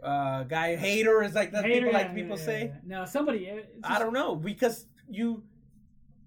[0.03, 2.59] uh, guy hater is like that people like yeah, people yeah, say.
[2.59, 2.99] yeah, yeah.
[2.99, 3.45] No, somebody.
[3.45, 5.43] it- it's I don't know because you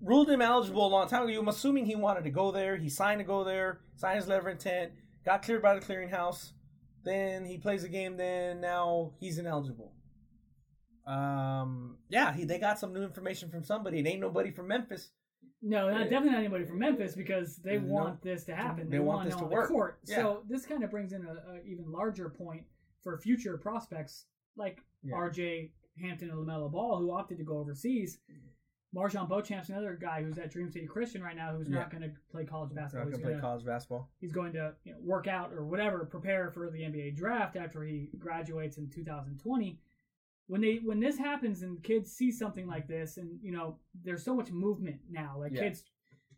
[0.00, 1.38] ruled him eligible a long time ago.
[1.40, 2.76] I'm assuming he wanted to go there.
[2.76, 4.92] He signed to go there, signed his letter of intent,
[5.24, 6.52] got cleared by the clearinghouse.
[7.04, 8.16] Then he plays a game.
[8.16, 9.92] Then now he's ineligible.
[11.08, 14.00] Um, yeah, he they got some new information from somebody.
[14.00, 15.10] It ain't nobody from Memphis.
[15.60, 17.92] No, not, definitely not anybody from Memphis because they No.
[17.92, 18.88] want this to happen.
[18.90, 19.68] They want this to work.
[19.68, 19.98] Court.
[20.06, 20.16] Yeah.
[20.16, 22.62] So this kind of brings in a, a even larger point
[23.02, 25.14] for future prospects like Yeah.
[25.16, 25.72] R.J.
[26.00, 28.18] Hampton and Lamelo Ball, who opted to go overseas.
[28.94, 32.10] Marjon Beauchamp's another guy who's at Dream City Christian right now, who's not going to
[32.30, 33.04] play college Not basketball.
[33.06, 34.08] gonna He's play gonna- college basketball.
[34.20, 37.82] he's going to you know, work out or whatever, prepare for the NBA draft after
[37.82, 39.78] he graduates in 2020.
[40.48, 44.24] When they when this happens and kids see something like this, and you know, there's
[44.24, 45.36] so much movement now.
[45.38, 45.62] Like Yeah.
[45.62, 45.84] kids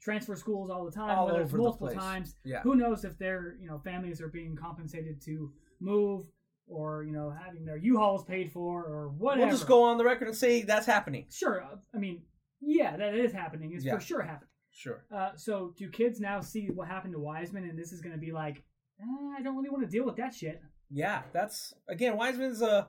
[0.01, 2.35] transfer schools all the time, All whether it's multiple times.
[2.45, 2.61] Yeah.
[2.63, 6.27] Who knows if their you know families are being compensated to move
[6.67, 9.47] or you know having their U-Hauls paid for or whatever.
[9.47, 11.27] We'll just go on the record and say that's happening.
[11.31, 12.23] Sure, uh, I mean,
[12.61, 13.73] yeah, that is happening.
[13.75, 13.95] It's Yeah.
[13.95, 14.49] for sure happening.
[14.73, 15.05] Sure.
[15.11, 18.21] Uh, so do kids now see what happened to Wiseman, and this is going to
[18.21, 18.65] be like,
[19.01, 19.05] eh,
[19.39, 20.61] I don't really want to deal with that shit.
[20.89, 22.89] Yeah, that's again Wiseman's a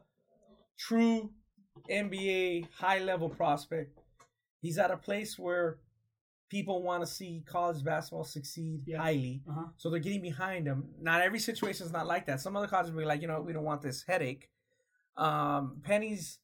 [0.87, 1.29] true
[1.89, 3.97] NBA high level prospect.
[4.61, 5.77] He's at a place where
[6.49, 8.97] people want to see college basketball succeed Yeah.
[9.01, 9.41] highly.
[9.49, 9.65] Uh huh.
[9.77, 10.89] So they're getting behind him.
[10.99, 12.41] Not every situation is not like that.
[12.41, 14.49] Some other colleges will be like, you know, we don't want this headache.
[15.17, 16.39] Um, Penny's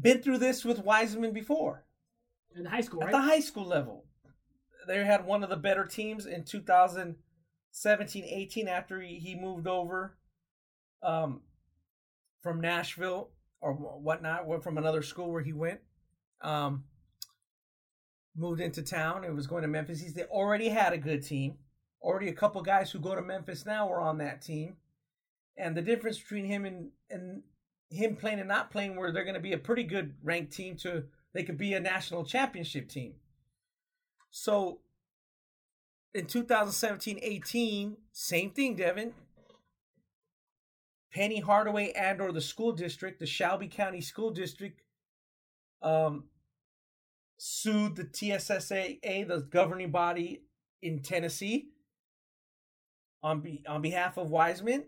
[0.00, 1.84] been through this with Wiseman before
[2.56, 3.12] In high school, at right?
[3.12, 4.04] the high school level.
[4.86, 10.16] They had one of the better teams in 2017 18 after he, he moved over
[11.02, 11.42] um,
[12.42, 15.80] from Nashville or whatnot, from another school where he went.
[16.40, 16.84] Um,
[18.36, 20.00] moved into town and was going to Memphis.
[20.00, 21.58] He's they already had a good team.
[22.00, 24.76] Already a couple guys who go to Memphis now were on that team.
[25.58, 27.42] And the difference between him and, and
[27.90, 30.76] him playing and not playing, where they're going to be a pretty good ranked team
[30.78, 33.14] to they could be a national championship team.
[34.30, 34.80] So
[36.14, 39.12] in 2017-18, same thing, Devin.
[41.12, 44.80] Penny Hardaway and or the school district, the Shelby County School District,
[45.82, 46.24] um,
[47.36, 50.42] sued the TSSAA, the governing body
[50.82, 51.70] in Tennessee,
[53.22, 54.84] on be, on behalf of Wiseman,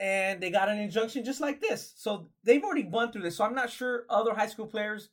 [0.00, 1.92] and they got an injunction just like this.
[1.96, 3.36] So they've already gone through this.
[3.36, 5.10] So I'm not sure other high school players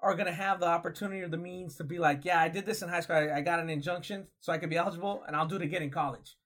[0.00, 2.66] are going to have the opportunity or the means to be like, yeah, I did
[2.66, 3.16] this in high school.
[3.16, 5.82] I, I got an injunction so I could be eligible, and I'll do it again
[5.82, 6.36] in college.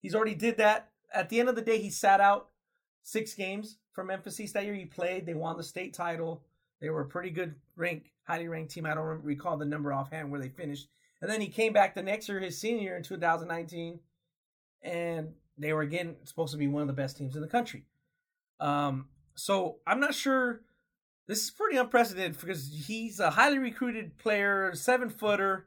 [0.00, 0.90] He's already did that.
[1.12, 2.50] At the end of the day, he sat out
[3.08, 4.74] six games for Memphis East that year.
[4.74, 5.24] He played.
[5.24, 6.42] They won the state title.
[6.80, 8.86] They were a pretty good ranked, highly ranked team.
[8.86, 10.88] I don't recall the number offhand where they finished.
[11.20, 13.98] And then he came back the next year, his senior year in 2019,
[14.82, 17.86] and they were again supposed to be one of the best teams in the country.
[18.60, 20.60] Um, so I'm not sure.
[21.26, 25.66] This is pretty unprecedented because he's a highly recruited player, seven footer.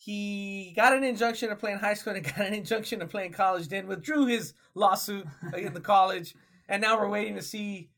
[0.00, 3.68] He got an injunction of playing high school and got an injunction of playing college.
[3.68, 6.34] Then withdrew his lawsuit in the college,
[6.68, 7.90] and now we're waiting to see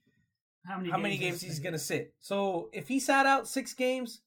[0.67, 2.15] How many how many games he's going to sit.
[2.21, 4.23] So if he sat out six games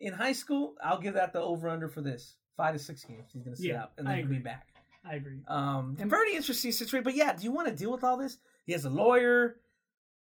[0.00, 3.30] in high school, I'll give that the over under for this five to six games.
[3.32, 4.66] He's going to sit Yeah, out and then he'll be back.
[5.08, 5.38] I agree.
[5.46, 7.04] Um, And- very interesting situation.
[7.04, 8.38] But yeah, do you want to deal with all this?
[8.64, 9.56] He has a lawyer.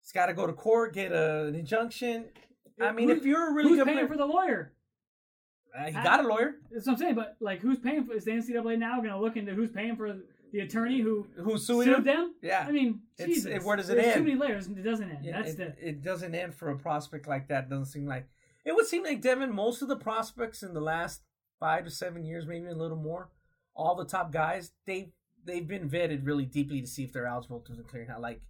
[0.01, 2.25] He's got to go to court, get a, an injunction.
[2.81, 4.72] I mean, Who's- if you're a really who's good paying player, for the lawyer?
[5.77, 7.15] Uh, he got a lawyer That's what I'm saying.
[7.15, 8.13] But like, who's paying for?
[8.13, 10.15] Is the NCAA now going to look into who's paying for
[10.51, 12.35] the attorney who who's suing sued them?
[12.41, 12.65] Yeah.
[12.67, 13.45] I mean, Jesus.
[13.45, 14.15] it- where does it There's end?
[14.15, 14.67] Too many layers.
[14.67, 15.25] and It doesn't end.
[15.25, 15.87] Yeah, That's it, the.
[15.89, 17.69] it doesn't end for a prospect like that.
[17.69, 18.27] Doesn't seem like
[18.65, 19.53] it would seem like Devin.
[19.53, 21.21] Most of the prospects in the last
[21.59, 23.29] five to seven years, maybe a little more,
[23.75, 25.11] all the top guys, they
[25.45, 28.21] they've been vetted really deeply to see if they're eligible to the clearinghouse.
[28.21, 28.41] Like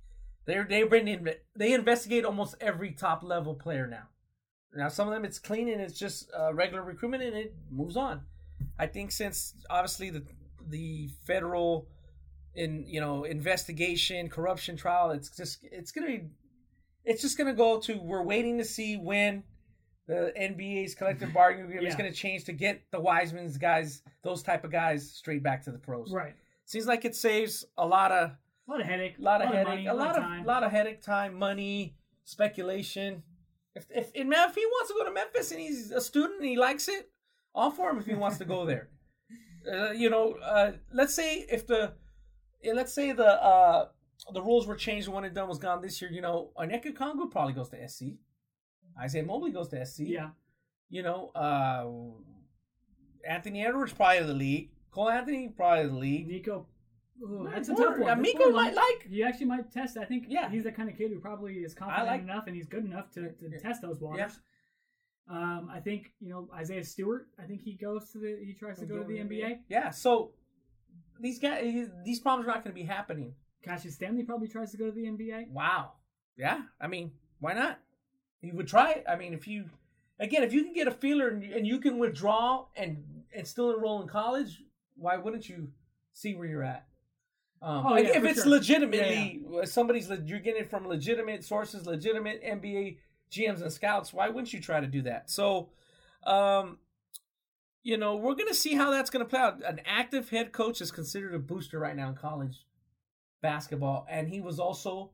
[0.46, 4.10] they're they've been in, they investigate almost every top level player now.
[4.76, 7.96] Now some of them it's clean and it's just uh, regular recruitment and it moves
[7.98, 8.22] on.
[8.80, 10.24] I think since obviously the
[10.68, 11.88] the federal
[12.56, 16.22] in you know investigation corruption trial it's just it's gonna be
[17.04, 19.44] it's just gonna go to we're waiting to see when
[20.08, 24.64] the NBA's collective bargaining agreement is gonna change to get the Wiseman's guys those type
[24.64, 26.12] of guys straight back to the pros.
[26.12, 26.36] right.
[26.66, 28.32] Seems like it saves a lot of
[28.68, 29.16] A lot of headache.
[29.20, 33.24] a lot of headache, money, a lot of lot of headache, time, money, speculation.
[33.76, 36.50] If if man, if he wants to go to Memphis and he's a student and
[36.50, 37.10] he likes it,
[37.56, 38.90] all for him if he wants to go there.
[39.66, 41.94] Uh, you know, uh, let's say if the
[42.74, 43.88] let's say the uh,
[44.34, 46.12] the rules were changed when it done was gone this year.
[46.12, 48.18] You know, Onyeka Okongwu probably goes to SC.
[49.00, 50.00] Isaiah Mobley goes to SC.
[50.00, 50.32] Yeah.
[50.90, 51.88] You know, uh,
[53.28, 54.70] Anthony Edwards probably to the league.
[54.92, 56.28] Cole Anthony probably to the league.
[56.28, 56.68] Nico.
[57.22, 58.08] Ooh, that's a tough one.
[58.08, 59.98] Yeah, Nico might like- He actually might test.
[59.98, 60.26] I think.
[60.30, 60.50] Yeah.
[60.50, 63.12] He's the kind of kid who probably is confident like- enough and he's good enough
[63.12, 63.60] to, to Yeah.
[63.60, 64.40] test those waters.
[65.30, 67.28] Um, I think you know Isaiah Stewart.
[67.42, 68.38] I think he goes to the.
[68.44, 69.60] He tries to go to the NBA.
[69.70, 70.34] Yeah, so
[71.20, 73.34] these guys, these problems are not going to be happening.
[73.64, 75.50] Cassius Stanley probably tries to go to the NBA.
[75.50, 75.94] Wow.
[76.36, 77.80] Yeah, I mean, why not?
[78.42, 79.06] You would try it.
[79.08, 79.70] I mean, if you,
[80.20, 83.74] again, if you can get a feeler and, and you can withdraw and and still
[83.74, 84.62] enroll in college,
[84.98, 85.70] why wouldn't you
[86.12, 86.86] see where you're at?
[87.64, 88.52] Um, Oh, yeah, if it's sure.
[88.52, 92.98] legitimately uh, somebody's, you're getting it from legitimate sources, legitimate NBA
[93.32, 94.12] GMs and scouts.
[94.14, 95.30] Why wouldn't you try to do that?
[95.30, 95.70] So,
[96.26, 96.78] um,
[97.82, 99.64] you know, we're gonna see how that's gonna play out.
[99.66, 102.66] An active head coach is considered a booster right now in college
[103.42, 105.12] basketball, and he was also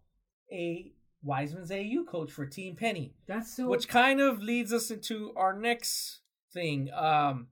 [0.51, 0.91] a
[1.23, 3.67] Wiseman's AU coach for Team Penny, That's so.
[3.67, 6.21] which kind of leads us into our next
[6.53, 6.89] thing.
[6.93, 7.47] Um,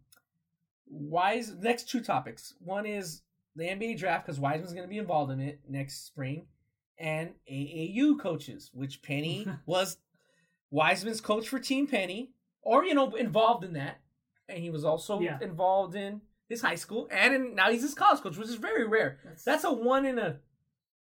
[0.89, 2.53] Wise next two topics.
[2.59, 3.21] One is
[3.57, 6.45] the NBA draft because Wiseman's going to be involved in it next spring,
[6.97, 9.97] and AAU coaches, which Penny was
[10.71, 13.99] Wiseman's coach for Team Penny, or you know involved in that,
[14.47, 15.37] and he was also Yeah.
[15.41, 18.85] involved in his high school, and in, now he's his college coach, which is very
[18.87, 19.19] rare.
[19.23, 20.39] That's- That's a one in a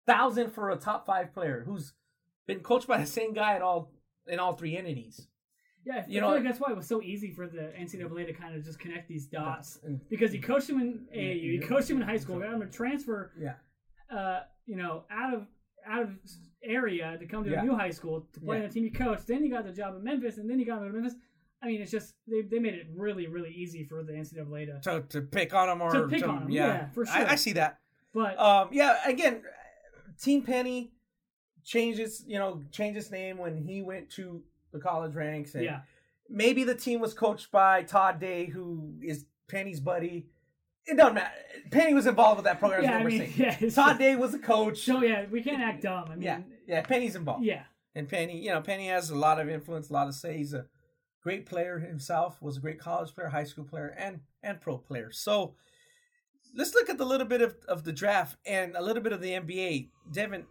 [0.06, 1.92] thousand for a top five player who's
[2.46, 3.92] been coached by the same guy at all
[4.26, 5.28] in all three entities.
[5.84, 8.26] Yeah, I you feel know- like that's why it was so easy for the NCAA
[8.26, 11.90] to kind of just connect these dots because he coached him in AAU, he coached
[11.90, 13.54] him in high school, got him to transfer, yeah,
[14.16, 15.46] uh, you know, out of
[15.86, 16.10] out of
[16.62, 17.62] area to come to Yeah.
[17.62, 18.64] a new high school to play Yeah.
[18.64, 19.26] on the team he coached.
[19.26, 21.14] Then he got the job in Memphis, and then he got to Memphis.
[21.62, 24.80] I mean, it's just they, they made it really really easy for the NCAA to.
[25.00, 27.52] to to pick on him or To pick on him, yeah, for I, I see
[27.54, 27.78] that.
[28.12, 29.42] But Um, yeah, again,
[30.20, 30.92] Team Penny
[31.64, 35.54] changes, you know, changed its name when he went to the college ranks.
[35.54, 35.80] And yeah,
[36.28, 40.26] maybe the team was coached by Todd Day, who is Penny's buddy.
[40.86, 41.34] It doesn't matter.
[41.70, 42.84] Penny was involved with that program.
[42.84, 43.70] yeah, I mean, yeah.
[43.70, 44.78] Todd Day was the coach.
[44.78, 46.06] So yeah, we can't act dumb.
[46.08, 47.44] I mean, yeah, yeah, Penny's involved.
[47.44, 47.64] yeah.
[47.94, 50.36] And Penny, you know, Penny has a lot of influence, a lot of say.
[50.36, 50.66] He's a
[51.22, 55.10] great player himself, was a great college player, high school player, and and pro player.
[55.12, 55.54] So
[56.54, 59.20] let's look at the little bit of, of the draft and a little bit of
[59.20, 59.90] the NBA.
[60.12, 60.46] Devin,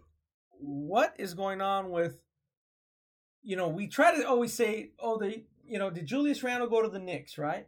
[0.58, 2.18] what is going on with
[3.42, 6.82] you know, we try to always say, oh, they you know, did Julius Randle go
[6.82, 7.66] to the Knicks, right?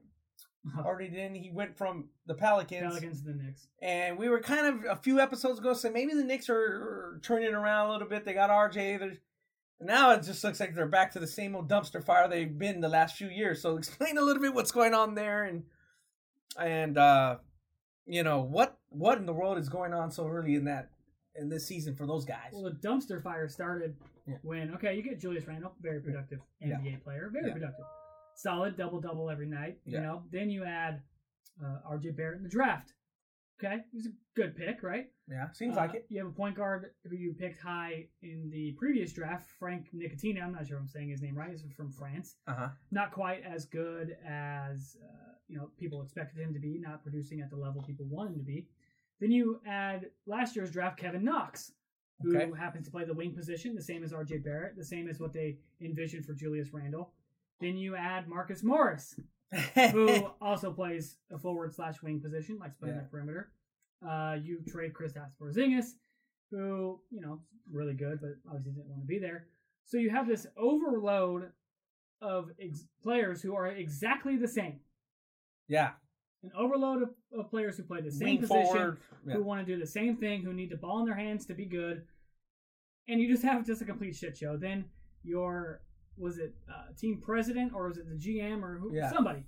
[0.79, 3.67] Already did then he went from the Pelicans, Pelicans to the Knicks.
[3.81, 7.21] and we were kind of a few episodes ago saying maybe the Knicks are, are
[7.23, 8.25] turning around a little bit.
[8.25, 9.19] They got RJ.
[9.81, 12.81] Now it just looks like they're back to the same old dumpster fire they've been
[12.81, 13.61] the last few years.
[13.63, 15.65] So explain a little bit what's going on there and
[16.59, 17.37] and uh
[18.07, 20.91] you know what what in the world is going on so early in that
[21.35, 22.51] in this season for those guys.
[22.53, 24.37] Well, the dumpster fire started Yeah.
[24.43, 26.79] when okay, you get Julius Randle, very productive Yeah.
[26.79, 27.55] NBA player, very Yeah.
[27.55, 27.85] productive,
[28.37, 29.81] solid double double every night.
[29.85, 30.03] You Yeah.
[30.03, 31.03] know, then you add
[31.63, 32.95] uh, RJ Barrett in the draft.
[33.63, 35.13] Okay, he's a good pick, right?
[35.29, 36.07] Yeah, seems Uh, like it.
[36.09, 40.43] You have a point guard who you picked high in the previous draft, Frank Nicotina.
[40.43, 41.51] I'm not sure I'm saying his name right.
[41.51, 42.39] He's from France.
[42.47, 42.69] Uh huh.
[42.91, 47.41] Not quite as good as uh, you know people expected him to be, not producing
[47.41, 48.67] at the level people want him to be.
[49.21, 51.73] Then you add last year's draft Kevin Knox,
[52.21, 52.51] who Okay.
[52.59, 54.39] happens to play the wing position, the same as R.J.
[54.39, 57.13] Barrett, the same as what they envisioned for Julius Randle.
[57.61, 59.19] Then you add Marcus Morris,
[59.93, 63.03] who also plays a forward slash wing position, likes playing Yeah.
[63.03, 63.53] the perimeter.
[64.07, 65.93] Uh, you trade Chris Porzingis,
[66.51, 69.47] who you know really good, but obviously didn't want to be there.
[69.85, 71.51] So you have this overload
[72.21, 74.81] of ex- players who are exactly the same.
[75.69, 75.91] yeah,
[76.45, 78.99] An overload of, of players who play the same wing position, forward.
[79.27, 79.35] Yeah.
[79.35, 81.55] who want to do the same thing, who need the ball in their hands to
[81.55, 82.03] be good,
[83.09, 84.57] and you just have just a complete shit show.
[84.57, 84.85] Then
[85.23, 85.81] your
[86.19, 89.11] was it uh, team president or was it the GM or who, Yeah.
[89.11, 89.45] somebody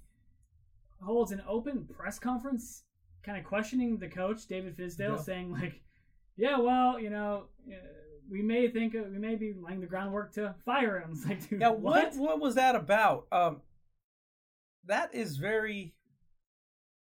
[1.03, 2.85] holds an open press conference,
[3.23, 5.23] kind of questioning the coach David Fizdale, Yeah.
[5.23, 5.81] saying like,
[6.37, 7.75] "Yeah, well, you know." Uh,
[8.31, 11.11] we may think of, we may be laying the groundwork to fire him.
[11.13, 12.15] It's like, dude, Yeah, what?
[12.15, 13.27] what what was that about?
[13.31, 13.61] Um,
[14.87, 15.93] that is very,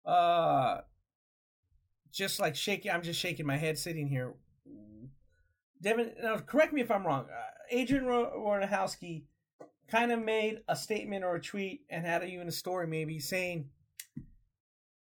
[0.04, 0.78] uh,
[2.12, 2.90] just like shaking.
[2.90, 4.34] I'm just shaking my head sitting here.
[5.80, 7.24] Devin, now correct me if I'm wrong.
[7.24, 9.24] Uh, Adrian Ro- Wojnarowski
[9.88, 13.68] kind of made a statement or a tweet and had even a story maybe saying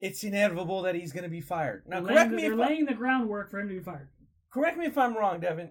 [0.00, 1.84] it's inevitable that he's going to be fired.
[1.86, 4.08] Now, They're correct laying, me they're laying the groundwork for him to be fired.
[4.52, 5.70] correct me if I'm wrong, Devin.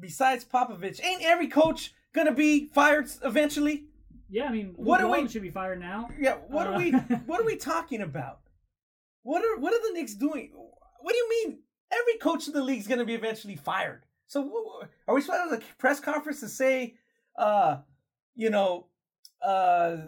[0.00, 3.84] Besides Popovich, ain't every coach going to be fired eventually?
[4.28, 6.08] Yeah, I mean, What do we- should be fired now.
[6.18, 6.90] Yeah, what Uh, are we
[7.26, 8.40] what are we talking about?
[9.22, 10.52] What are what are the Knicks doing?
[11.00, 11.58] What do you mean?
[11.92, 14.04] Every coach in the league is going to be eventually fired.
[14.26, 14.40] So
[15.06, 16.96] are we supposed to have a press conference to say,
[17.38, 17.78] uh,
[18.34, 18.86] you know,
[19.40, 19.98] uh,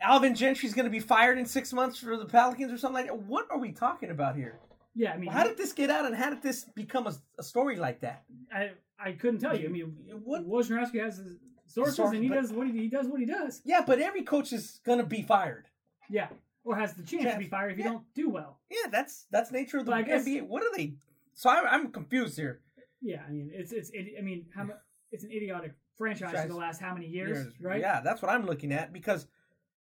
[0.00, 3.06] Alvin Gentry's going to be fired in six months for the Pelicans or something like
[3.06, 3.18] that?
[3.18, 4.58] What are we talking about here?
[4.94, 7.42] Yeah, I mean, How did this get out, and how did this become a, a
[7.42, 8.24] story like that?
[8.52, 9.68] I I couldn't tell you.
[9.68, 11.20] I mean, What- Wojnarowski has
[11.68, 13.60] sources, and he but- does what he, he does what he does.
[13.64, 15.66] Yeah, but every coach is going to be fired.
[16.10, 16.28] Yeah,
[16.64, 17.34] or has the chance Chance.
[17.34, 18.58] to be fired if you don't do well.
[18.70, 20.46] Yeah, that's that's nature of the But I guess- NBA.
[20.48, 20.94] What are they?
[21.34, 22.60] So I'm, I'm confused here.
[23.00, 24.72] Yeah, I mean, it's it's it, I mean, how mu-
[25.12, 27.80] it's an idiotic franchise for the last how many years, years, right?
[27.80, 29.26] Yeah, that's what I'm looking at because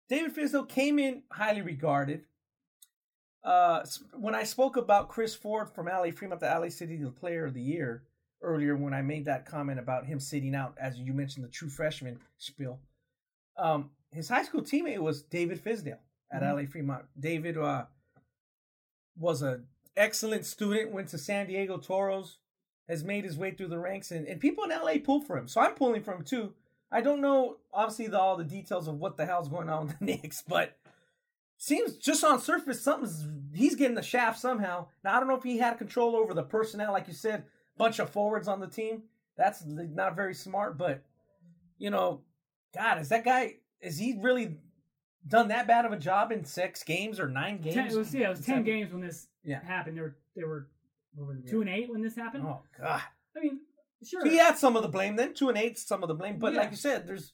[0.10, 2.26] David Fizdale came in highly regarded.
[3.44, 7.46] Uh, when I spoke about Chris Ford from LA Fremont, the LA City the Player
[7.46, 8.04] of the Year
[8.46, 11.70] earlier, when I made that comment about him sitting out, as you mentioned, the true
[11.70, 12.80] freshman spiel.
[13.58, 16.00] Um, his high school teammate was David Fizdale
[16.32, 16.54] at Mhm.
[16.54, 17.06] LA Fremont.
[17.20, 17.86] David uh,
[19.18, 22.38] was an excellent student, went to San Diego Toros,
[22.88, 25.48] has made his way through the ranks, and, and people in LA pull for him.
[25.48, 26.54] So I'm pulling for him too.
[26.92, 30.00] I don't know, obviously, the, all the details of what the hell's going on with
[30.00, 30.78] the Knicks, but
[31.58, 34.88] seems just on surface something's he's getting the shaft somehow.
[35.04, 37.46] Now I don't know if he had control over the personnel, like you said,
[37.78, 39.04] bunch of forwards on the team.
[39.38, 41.02] That's not very smart, but
[41.78, 42.22] you know,
[42.74, 43.56] God, is that guy?
[43.82, 44.58] Is he really
[45.28, 47.76] done that bad of a job in six games or nine games?
[47.76, 48.64] Ten, it was yeah, it was ten Seven?
[48.64, 49.62] games when this Yeah.
[49.64, 49.98] happened.
[49.98, 50.68] They were they were,
[51.16, 52.46] what were they, two and eight when this happened.
[52.48, 53.02] Oh God.
[53.36, 53.60] I mean,
[54.04, 54.26] sure.
[54.26, 56.40] He had some of the blame then, two and eight, some of the blame.
[56.40, 56.60] But Yeah.
[56.62, 57.34] like you said, there's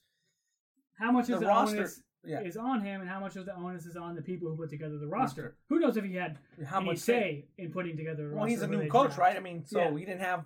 [0.98, 1.88] how much the of the roster-
[2.24, 2.40] yeah.
[2.40, 4.70] is on him, and how much of the onus is on the people who put
[4.70, 5.56] together the roster?
[5.68, 8.36] Who knows if he had how much say in putting together the roster?
[8.38, 9.18] Well, he's a new coach, draft?
[9.18, 9.36] right?
[9.36, 9.90] I mean, so Yeah.
[9.96, 10.44] he didn't have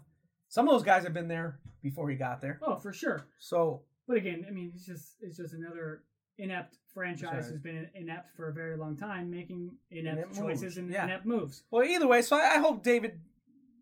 [0.49, 2.59] some of those guys have been there before he got there.
[2.63, 3.27] Oh, for sure.
[3.39, 6.03] So But again, I mean, it's just it's just another
[6.39, 7.45] inept franchise Right.
[7.45, 11.05] who's been inept for a very long time, making inept, Inept choices moves, and yeah.
[11.05, 11.63] inept moves.
[11.71, 13.21] well, either way, so I, I hope David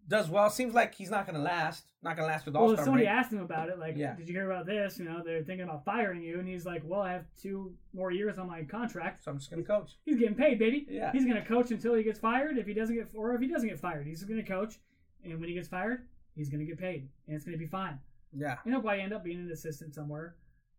[0.08, 0.50] does well.
[0.50, 1.86] Seems like he's not going to last.
[2.02, 3.14] Not going to last with All Well, if Star somebody break.
[3.16, 4.14] asked him about it, like, Yeah.
[4.14, 4.98] did you hear about this?
[4.98, 8.10] You know, they're thinking about firing you, and he's like, well, I have two more
[8.10, 9.24] years on my contract.
[9.24, 9.96] So I'm just going to coach.
[10.04, 10.86] He's getting paid, baby.
[10.90, 11.10] Yeah.
[11.12, 12.58] He's gonna coach until he gets fired.
[12.58, 14.78] If he doesn't get, or if he doesn't get fired, he's gonna coach,
[15.24, 17.98] and when he gets fired, he's gonna get paid, and it's gonna be fine.
[18.36, 20.34] Yeah, And he'll probably end up being an assistant somewhere.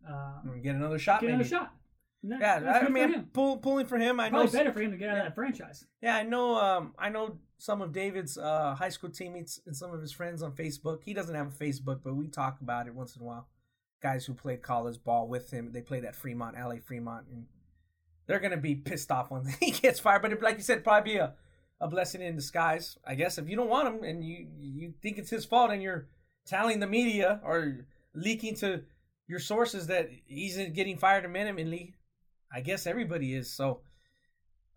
[0.08, 1.22] Uh, get another shot.
[1.22, 1.36] get maybe.
[1.36, 1.74] another shot.
[2.24, 4.20] That- Yeah, I mean, pull, pulling for him.
[4.20, 4.40] I know.
[4.42, 5.20] Probably better for him to get out Yeah.
[5.22, 5.86] of that franchise.
[6.02, 6.56] Yeah, I know.
[6.56, 10.44] Um, I know some of David's uh, high school teammates and some of his friends
[10.44, 11.04] on Facebook.
[11.04, 13.48] He doesn't have a Facebook, but we talk about it once in a while.
[14.02, 17.46] Guys who played college ball with him, they played at Fremont, LA Fremont, and
[18.28, 20.22] they're gonna be pissed off when he gets fired.
[20.22, 21.34] But it, like you said, probably be a,
[21.80, 22.98] a blessing in disguise.
[23.06, 25.82] I guess if you don't want him and you you think it's his fault and
[25.82, 26.08] you're
[26.46, 28.84] telling the media or leaking to
[29.28, 31.96] your sources that he's getting fired imminently,
[32.54, 33.52] I guess everybody is.
[33.52, 33.82] So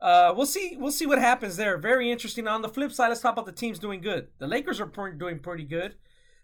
[0.00, 0.76] uh, we'll see.
[0.78, 1.76] We'll see what happens there.
[1.78, 2.46] Very interesting.
[2.46, 4.28] On the flip side, let's talk about the teams doing good.
[4.38, 5.96] The Lakers are doing pretty good.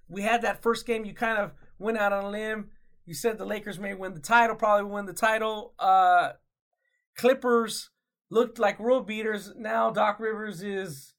[0.08, 1.04] We had that first game.
[1.04, 2.70] You kind of went out on a limb.
[3.06, 4.56] You said the Lakers may win the title.
[4.56, 5.74] Probably win the title.
[5.78, 6.30] Uh,
[7.16, 7.90] Clippers
[8.30, 9.52] looked like world beaters.
[9.56, 11.14] Now Doc Rivers is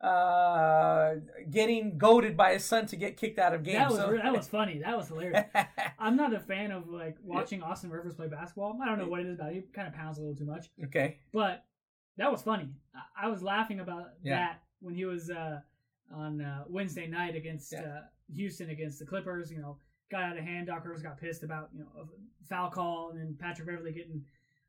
[0.00, 1.14] uh,
[1.50, 3.78] getting goaded by his son to get kicked out of games.
[3.78, 4.80] That was so- that was funny.
[4.84, 5.44] That was hilarious.
[5.98, 8.78] I'm not a fan of like watching Austin Rivers play basketball.
[8.82, 9.52] I don't know what it is about.
[9.52, 11.18] He kind of pounds a little too much, okay.
[11.32, 11.64] but
[12.16, 12.68] that was funny.
[12.94, 14.36] I, I was laughing about Yeah.
[14.36, 15.60] that when he was uh,
[16.14, 17.80] on uh, Wednesday night against Yeah.
[17.82, 18.00] uh,
[18.34, 19.50] Houston against the Clippers.
[19.50, 19.76] You know,
[20.10, 20.66] got out of hand.
[20.68, 24.24] Doc Rivers got pissed about you know a foul call, and then Patrick Beverley getting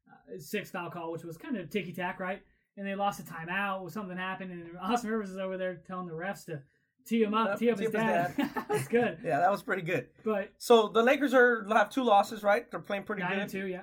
[0.10, 2.42] uh, his sixth foul call, which was kind of ticky tack, right?
[2.78, 3.82] And they lost a timeout.
[3.82, 6.62] Or something happened, and Austin Rivers is over there telling the refs to
[7.06, 8.28] tee him up, tee up his up dad.
[8.32, 8.66] his dad.
[8.70, 9.18] That's good.
[9.26, 10.08] Yeah, that was pretty good.
[10.24, 12.70] But So the Lakers are have two losses, right?
[12.70, 13.82] They're playing pretty nine good, and two, yeah.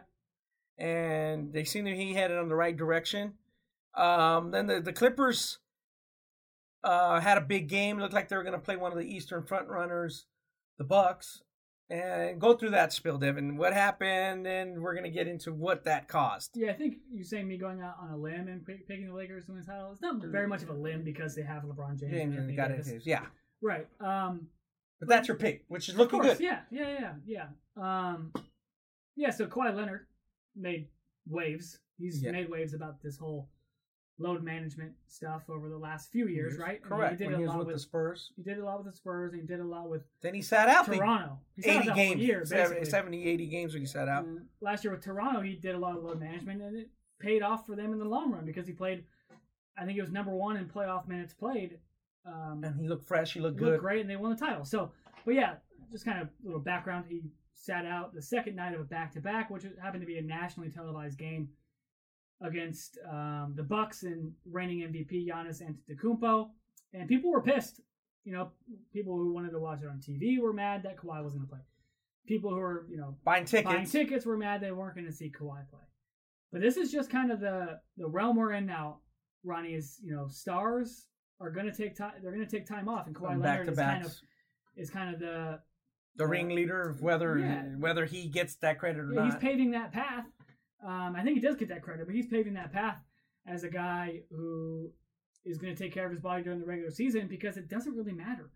[0.79, 3.35] and they seem to be headed in the right direction.
[3.95, 5.59] Um, then the, the Clippers
[6.85, 7.99] uh, had a big game.
[7.99, 10.27] Looked like they were going to play one of the Eastern front runners,
[10.79, 11.43] the Bucks,
[11.91, 13.57] and go through that spill, Devin.
[13.57, 14.47] What happened?
[14.47, 16.51] And we're going to get into what that caused.
[16.55, 19.15] Yeah, I think you saying me going out on a limb and pick, picking the
[19.15, 19.91] Lakers to win the title.
[19.93, 22.13] It's not very much of a limb because they have LeBron James.
[22.13, 22.87] James and got it.
[23.05, 23.23] Yeah,
[23.61, 23.87] Right.
[24.01, 24.49] Um,
[25.01, 26.45] but that's your pick, which is looking course, good.
[26.45, 28.11] Yeah, yeah, yeah, yeah.
[28.11, 28.33] Um,
[29.17, 29.31] yeah.
[29.31, 30.07] So Kawhi Leonard
[30.57, 30.89] made
[31.29, 31.79] waves.
[31.99, 32.33] He's Yeah.
[32.33, 33.49] made waves about this whole
[34.19, 36.69] load management stuff over the last few years, right?
[36.69, 37.13] I mean, Correct.
[37.13, 38.93] he did when a he lot with, with the Spurs, he did a lot with
[38.93, 41.39] the Spurs, and he did a lot with then he sat out Toronto.
[41.55, 42.91] He sat 80 the whole games, year, 70, basically.
[42.91, 44.25] 70, 80 games when he sat out.
[44.25, 46.91] And last year with Toronto, he did a lot of load management, and it
[47.21, 49.05] paid off for them in the long run because he played.
[49.77, 51.79] I think it was number one in playoff minutes played.
[52.27, 53.33] Um, And he looked fresh.
[53.35, 53.73] He looked he good.
[53.73, 54.65] looked great, and they won the title.
[54.65, 54.91] So,
[55.25, 55.55] but yeah,
[55.93, 57.05] just kind of little background.
[57.09, 57.23] He
[57.55, 61.19] sat out the second night of a back-to-back, which happened to be a nationally televised
[61.19, 61.49] game
[62.41, 66.49] against um, the Bucks and reigning MVP Giannis Antetokounmpo,
[66.95, 67.81] and people were pissed.
[68.25, 68.51] You know,
[68.93, 71.55] people who wanted to watch it on TV were mad that Kawhi wasn't going to
[71.55, 71.61] play.
[72.27, 73.73] People who were, you know, Buying tickets.
[73.73, 75.81] buying tickets were mad they weren't going to see Kawhi play.
[76.53, 78.99] But this is just kind of the the realm we're in now.
[79.45, 81.07] Ronnie is, you know, stars
[81.41, 82.13] are going to take time.
[82.23, 84.09] They're going to take time off, and Kawhi Going back Leonard to is kind of
[84.09, 84.23] backs.
[84.77, 85.61] is kind of the
[86.17, 87.63] the ringleader of whether yeah.
[87.79, 89.41] whether he gets that credit or yeah, he's not.
[89.41, 90.25] paving that path.
[90.87, 92.99] Um, I think he does get that credit, but he's paving that path
[93.47, 94.91] as a guy who
[95.45, 97.95] is going to take care of his body during the regular season because it doesn't
[97.97, 98.51] really matter.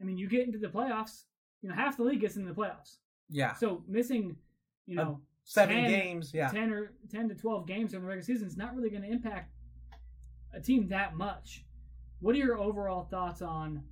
[0.00, 1.24] I mean, you get into the playoffs,
[1.62, 2.98] you know, half the league gets into the playoffs.
[3.28, 4.36] yeah, So missing,
[4.86, 6.32] you Uh, know, seven 10 games.
[6.32, 9.02] Yeah, 10 or 10 to 12 games during the regular season is not really going
[9.02, 9.52] to impact
[10.54, 11.64] a team that much.
[12.20, 13.82] What are your overall thoughts on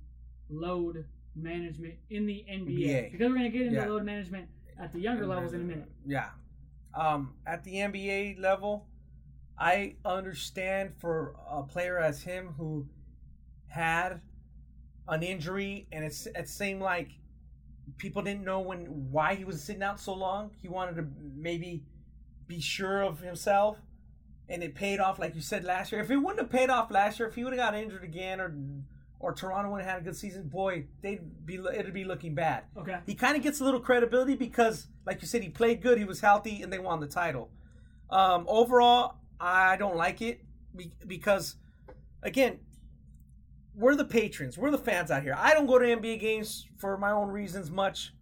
[0.49, 1.05] load
[1.35, 2.79] management in the NBA?
[2.87, 3.11] NBA.
[3.11, 3.87] Because we're going to get into Yeah.
[3.87, 4.47] load management
[4.79, 5.91] at the younger levels in a minute.
[6.05, 6.29] Yeah.
[6.95, 8.87] Um, at the NBA level,
[9.57, 12.87] I understand for a player as him who
[13.67, 14.21] had
[15.07, 17.09] an injury and it's it seemed like
[17.97, 20.51] people didn't know when why he was sitting out so long.
[20.61, 21.83] He wanted to maybe
[22.47, 23.77] be sure of himself
[24.47, 26.01] and it paid off like you said last year.
[26.01, 28.39] If it wouldn't have paid off last year, if he would have got injured again
[28.39, 28.55] or
[29.25, 32.65] or Toronto would have had a good season, boy, they'd be it'd be looking bad
[32.77, 32.99] Okay.
[33.07, 36.03] he kind of gets a little credibility because, like you said, he played good, he
[36.05, 37.49] was healthy, and they won the title.
[38.11, 40.41] Um, overall, I don't like it
[41.07, 41.55] because,
[42.21, 42.59] again,
[43.73, 45.35] we're the patrons, we're the fans out here.
[45.35, 48.13] I don't go to NBA games for my own reasons much.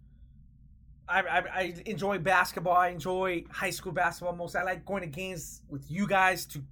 [1.06, 2.76] I, I, I enjoy basketball.
[2.76, 4.56] I enjoy high school basketball most.
[4.56, 6.62] I like going to games with you guys to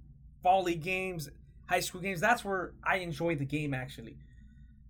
[0.41, 1.29] fall league games,
[1.67, 2.19] high school games.
[2.19, 4.17] That's where I enjoy the game actually.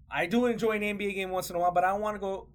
[0.10, 2.20] I do enjoy an NBA game once in a while, but I don't want to
[2.20, 2.48] go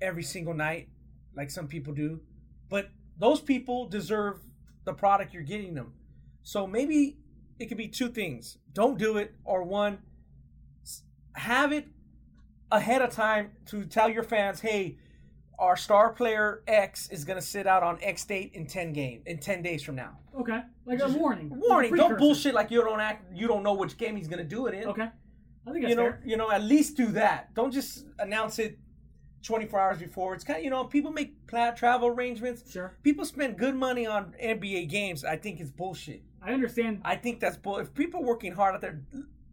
[0.00, 0.88] every single night
[1.36, 2.20] like some people do.
[2.68, 2.88] But
[3.18, 4.40] those people deserve
[4.84, 5.92] the product you're getting them.
[6.42, 7.18] So maybe
[7.58, 8.58] it could be two things.
[8.72, 9.98] Don't do it or one
[11.34, 11.88] have it
[12.70, 14.98] ahead of time to tell your fans, "Hey,
[15.58, 19.22] our star player X is going to sit out on X date in 10 game
[19.26, 20.60] in 10 days from now." Okay.
[20.86, 21.50] Like a Just- warning.
[21.50, 24.28] Like a Warning, don't bullshit like you don't act you don't know which game he's
[24.28, 25.08] going to do it in Okay.
[25.66, 26.22] I think that's you know, fair.
[26.24, 27.54] you know, at least do that.
[27.54, 28.78] Don't just announce it
[29.44, 30.34] 24 hours before.
[30.34, 31.34] It's kind of, you know, people make
[31.76, 32.70] travel arrangements.
[32.70, 32.94] Sure.
[33.02, 35.24] People spend good money on NBA games.
[35.24, 36.22] I think it's bullshit.
[36.42, 37.00] I understand.
[37.04, 37.78] I think that's bull.
[37.78, 39.00] If people working hard out there,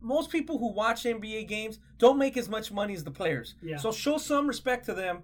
[0.01, 3.55] most people who watch NBA games don't make as much money as the players.
[3.61, 3.77] Yeah.
[3.77, 5.19] So show some respect to them.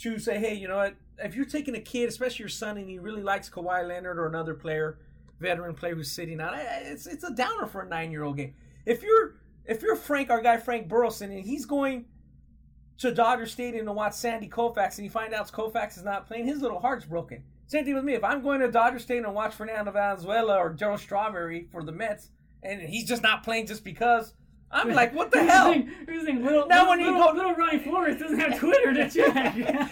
[0.00, 0.96] To say, hey, you know what?
[1.18, 4.26] If you're taking a kid, especially your son, and he really likes Kawhi Leonard or
[4.26, 4.98] another player,
[5.38, 8.54] veteran player who's sitting out, it's it's a downer for a nine year old game.
[8.86, 12.06] If you're if you're Frank, our guy Frank Burlison, and he's going
[12.98, 16.46] to Dodger Stadium to watch Sandy Koufax, and he find out Koufax is not playing,
[16.46, 17.42] his little heart's broken.
[17.66, 18.14] Same thing with me.
[18.14, 21.92] If I'm going to Dodger Stadium and watch Fernando Valenzuela or Gerald Strawberry for the
[21.92, 22.28] Mets,
[22.62, 24.34] and he's just not playing just because,
[24.70, 25.72] I'm like, what the hell?
[25.72, 25.84] the
[26.24, 29.08] thing, little, Now little, when you little, go- little Ronnie Flores doesn't have Twitter to
[29.10, 29.54] check.
[29.56, 29.88] yeah,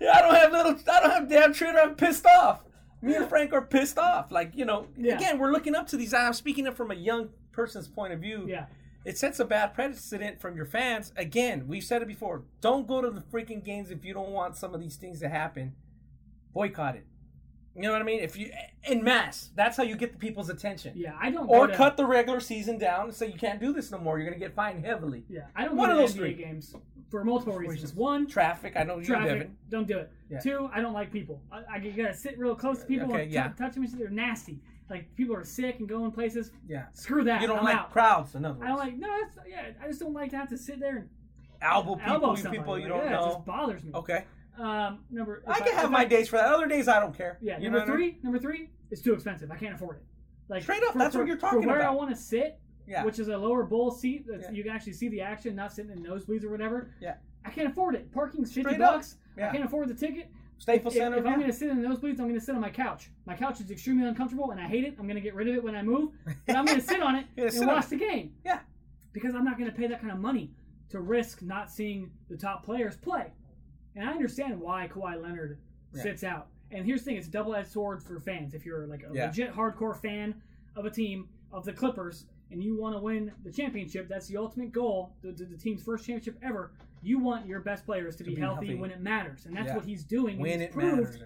[0.00, 1.78] yeah, I don't have little, I don't have damn Twitter.
[1.78, 2.64] I'm pissed off.
[3.00, 4.32] Me and Frank are pissed off.
[4.32, 5.14] Like you know, Yeah.
[5.14, 6.12] again, we're looking up to these.
[6.12, 8.46] I'm speaking it from a young person's point of view.
[8.48, 8.66] yeah.
[9.04, 11.12] it sets a bad precedent from your fans.
[11.16, 12.42] Again, we've said it before.
[12.60, 15.28] Don't go to the freaking games if you don't want some of these things to
[15.28, 15.74] happen.
[16.52, 17.06] Boycott it.
[17.78, 18.20] You know what I mean?
[18.20, 18.50] If you
[18.84, 20.92] in mass, that's how you get the people's attention.
[20.96, 21.46] Yeah, I don't.
[21.48, 24.18] Or to, cut the regular season down and say you can't do this no more.
[24.18, 25.24] You're gonna get fined heavily.
[25.28, 26.34] Yeah, I don't One of those NBA three.
[26.34, 26.74] games
[27.10, 27.94] for multiple reasons.
[27.94, 28.74] One, Traffic.
[28.76, 29.28] I know you, traffic.
[29.28, 29.56] Devin.
[29.70, 30.10] Don't do it.
[30.28, 30.40] Yeah.
[30.40, 31.40] Two, I don't like people.
[31.52, 33.48] I, I gotta sit real close to uh, people Okay, and yeah.
[33.48, 33.86] t- touch them.
[33.96, 34.58] They're nasty.
[34.90, 36.50] Like people are sick and going places.
[36.66, 36.86] Yeah.
[36.94, 37.40] Screw that.
[37.42, 37.92] You don't I'm like out.
[37.92, 38.34] crowds.
[38.34, 38.96] In other words, I don't like.
[38.98, 39.70] No, that's yeah.
[39.82, 41.08] I just don't like to have to sit there and
[41.62, 42.12] elbow people.
[42.12, 42.58] elbow somebody.
[42.58, 43.92] people you Like, don't yeah, It just bothers me.
[43.94, 44.24] Okay.
[44.58, 45.42] Um, number.
[45.46, 46.46] I if can have if my I- days for that.
[46.46, 47.38] Other days I don't care.
[47.40, 48.10] Yeah, You number what I mean?
[48.12, 48.18] three.
[48.22, 49.50] Number three is too expensive.
[49.50, 50.02] I can't afford it.
[50.48, 53.04] Like Straight up, that's what you're talking for where I want to sit, Yeah.
[53.04, 54.50] which is a lower bowl seat that Yeah.
[54.50, 56.90] you can actually see the action, not sitting in nosebleeds or whatever.
[57.00, 57.16] Yeah.
[57.44, 58.10] I can't afford it.
[58.12, 59.16] Parking's fifty Straight bucks.
[59.36, 59.48] Yeah.
[59.48, 60.30] I can't afford the ticket.
[60.60, 61.18] Staples If, Center.
[61.18, 63.10] if I'm going to sit in the nosebleeds, I'm going to sit on my couch.
[63.26, 64.96] My couch is extremely uncomfortable, and I hate it.
[64.98, 66.10] I'm going to get rid of it when I move,
[66.46, 67.90] but I'm going to sit on it and watch it.
[67.90, 68.58] the game Yeah.
[69.12, 70.50] because I'm not going to pay that kind of money
[70.90, 73.26] to risk not seeing the top players play.
[73.98, 75.58] And I understand why Kawhi Leonard
[75.92, 76.02] Yeah.
[76.02, 76.46] sits out.
[76.70, 78.54] And here's the thing: it's a double-edged sword for fans.
[78.54, 79.26] If you're like a Yeah.
[79.26, 80.40] legit hardcore fan
[80.76, 84.36] of a team of the Clippers and you want to win the championship, that's the
[84.36, 86.70] ultimate goal, the, the, the team's first championship ever.
[87.02, 88.80] You want your best players to, be, be healthy, healthy.
[88.80, 89.76] when it matters, and that's Yeah.
[89.76, 90.38] what he's doing.
[90.38, 91.22] when he's it proved matters.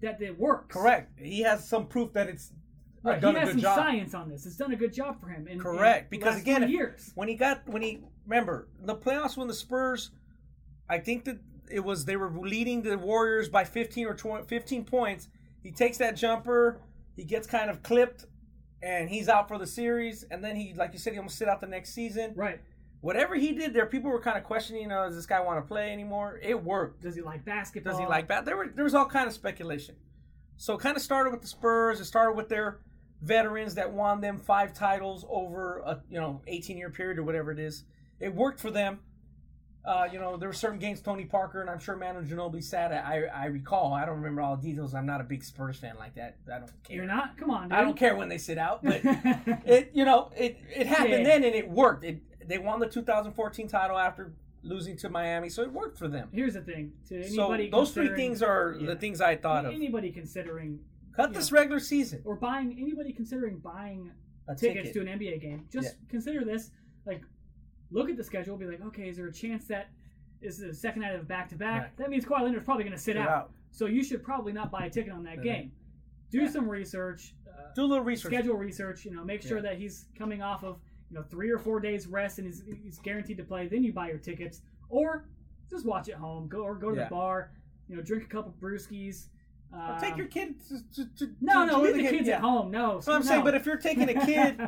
[0.00, 0.74] that it works.
[0.74, 1.16] Correct.
[1.18, 2.52] He has some proof that it's
[3.02, 3.20] Right.
[3.20, 3.76] done he a has good some job.
[3.76, 4.44] science on this.
[4.46, 5.46] It's done a good job for him.
[5.46, 6.10] In, in Correct.
[6.10, 7.12] the Because again, years.
[7.14, 10.10] when he got when he remember the playoffs when the Spurs,
[10.88, 11.38] I think that
[11.70, 15.28] it was they were leading the Warriors by 15 or 20, 15 points.
[15.62, 16.80] He takes that jumper,
[17.16, 18.26] he gets kind of clipped,
[18.82, 20.24] and he's out for the series.
[20.30, 22.32] And then he, like you said, he almost sit out the next season.
[22.34, 22.60] Right.
[23.00, 25.66] Whatever he did there, people were kind of questioning, uh, does this guy want to
[25.66, 26.38] play anymore?
[26.42, 27.02] It worked.
[27.02, 27.94] Does he like basketball?
[27.94, 28.44] Does he like that?
[28.44, 29.96] There were there was all kind of speculation.
[30.56, 32.00] So it kind of started with the Spurs.
[32.00, 32.80] It started with their
[33.22, 37.50] veterans that won them five titles over a you know 18 year period or whatever
[37.50, 37.84] it is.
[38.18, 39.00] It worked for them.
[39.82, 42.92] Uh, you know, there were certain games Tony Parker and I'm sure Manu Ginobili sat
[42.92, 43.04] at.
[43.04, 43.94] I I recall.
[43.94, 44.94] I don't remember all the details.
[44.94, 46.36] I'm not a big Spurs fan like that.
[46.52, 46.96] I don't care.
[46.96, 47.38] You're not?
[47.38, 47.72] Come on, dude.
[47.78, 51.24] I don't care when they sit out, but it you know it it happened Yeah.
[51.24, 52.04] then and it worked.
[52.04, 56.28] It they won the 2014 title after losing to Miami, so it worked for them.
[56.30, 58.88] Here's the thing: to So anybody, those three things are Yeah.
[58.88, 59.72] the things I thought of.
[59.72, 60.80] Anybody considering
[61.16, 62.20] Cut this know, regular season.
[62.26, 64.10] or buying anybody considering buying
[64.46, 65.06] A tickets ticket.
[65.06, 66.70] to an NBA game, just consider this.
[67.06, 67.22] Like,
[67.90, 68.56] look at the schedule.
[68.56, 69.88] Be like, okay, is there a chance that
[70.40, 71.96] is the second night of back to back?
[71.96, 73.28] That means Kawhi Leonard's probably going to sit Sit out.
[73.28, 73.50] out.
[73.70, 75.42] So you should probably not buy a ticket on that Mhm.
[75.42, 75.72] game.
[76.30, 77.34] Do some research.
[77.46, 78.32] Uh, Do a little research.
[78.32, 79.04] schedule research.
[79.04, 79.62] You know, make sure Yeah.
[79.62, 80.80] that he's coming off of
[81.10, 83.66] you know three or four days rest and he's, he's guaranteed to play.
[83.68, 85.24] Then you buy your tickets, or
[85.68, 86.46] just watch at home.
[86.48, 87.04] Go or go to Yeah.
[87.04, 87.50] the bar.
[87.88, 89.26] You know, drink a couple of brewskis.
[89.72, 92.10] Um, take your kid to, to, to No, to no, leave the game.
[92.12, 92.36] kids Yeah.
[92.36, 92.70] at home.
[92.72, 94.60] No, So I'm saying, but if you're taking a kid,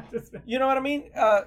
[0.47, 1.11] you know what I mean?
[1.15, 1.43] Uh,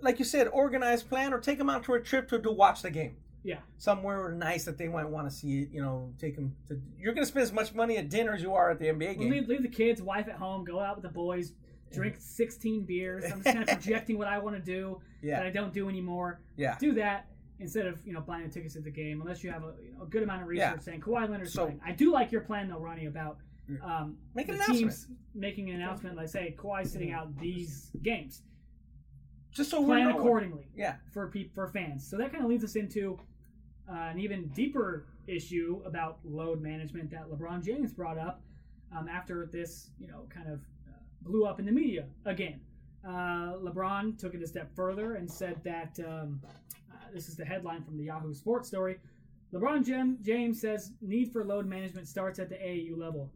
[0.00, 2.82] like you said, organized plan, or take them out to a trip to, to watch
[2.82, 5.70] the game yeah, somewhere nice that they might want to see it.
[5.70, 6.80] You know, take them to.
[6.98, 9.18] You're going to spend as much money at dinner as you are at the NBA
[9.18, 9.30] game.
[9.30, 10.64] leave, leave the kids, wife at home.
[10.64, 11.52] Go out with the boys.
[11.92, 13.24] Drink 16 beers.
[13.24, 16.40] I'm just kind of projecting what I want to do that I don't do anymore.
[16.56, 16.76] yeah.
[16.78, 17.26] do that
[17.60, 19.92] instead of you know buying the tickets to the game unless you have a, you
[19.96, 20.78] know, a good amount of research Yeah.
[20.80, 21.80] saying Kawhi Leonard's So- playing.
[21.84, 23.38] I do like your plan though, Ronnie, about
[23.82, 24.78] um, Make an the announcement.
[24.80, 28.42] teams making an announcement like say Kawhi's sitting out these games.
[29.52, 32.06] Just so Plan accordingly Yeah, for peop for fans.
[32.08, 33.18] So that kind of leads us into
[33.90, 38.42] uh, an even deeper issue about load management that LeBron James brought up
[38.96, 42.60] um, after this you know kind of uh, blew up in the media again.
[43.06, 46.40] Uh, LeBron took it a step further and said that um,
[46.92, 48.98] uh, this is the headline from the Yahoo Sports story.
[49.54, 53.30] LeBron Jam- James says need for load management starts at the AAU level.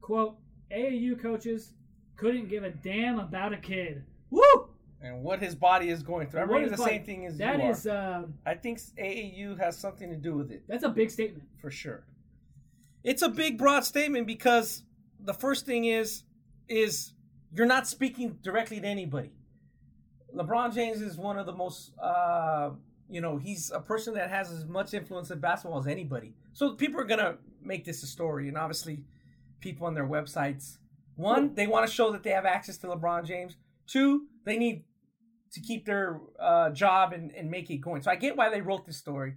[0.00, 0.36] Quote:
[0.70, 1.72] AAU coaches
[2.16, 4.04] couldn't give a damn about a kid.
[4.30, 4.68] Woo!
[5.00, 6.40] And what his body is going through.
[6.40, 8.24] I'm reading the like- same thing as That you is, are.
[8.24, 10.64] uh, I think AAU has something to do with it.
[10.66, 11.44] that's a big statement.
[11.60, 12.04] for sure.
[13.04, 14.82] It's a big broad statement because
[15.20, 16.24] the first thing is
[16.68, 17.12] is
[17.54, 19.30] you're not speaking directly to anybody.
[20.34, 22.70] LeBron James is one of the most uh,
[23.08, 26.34] you know, he's a person that has as much influence in basketball as anybody.
[26.52, 29.04] So people are going to make this a story and obviously
[29.60, 30.78] people on their websites
[31.14, 33.56] one, they want to show that they have access to LeBron James.
[33.86, 34.84] Two, they need
[35.52, 38.00] to keep their uh, job and, and make it going.
[38.02, 39.36] So I get why they wrote this story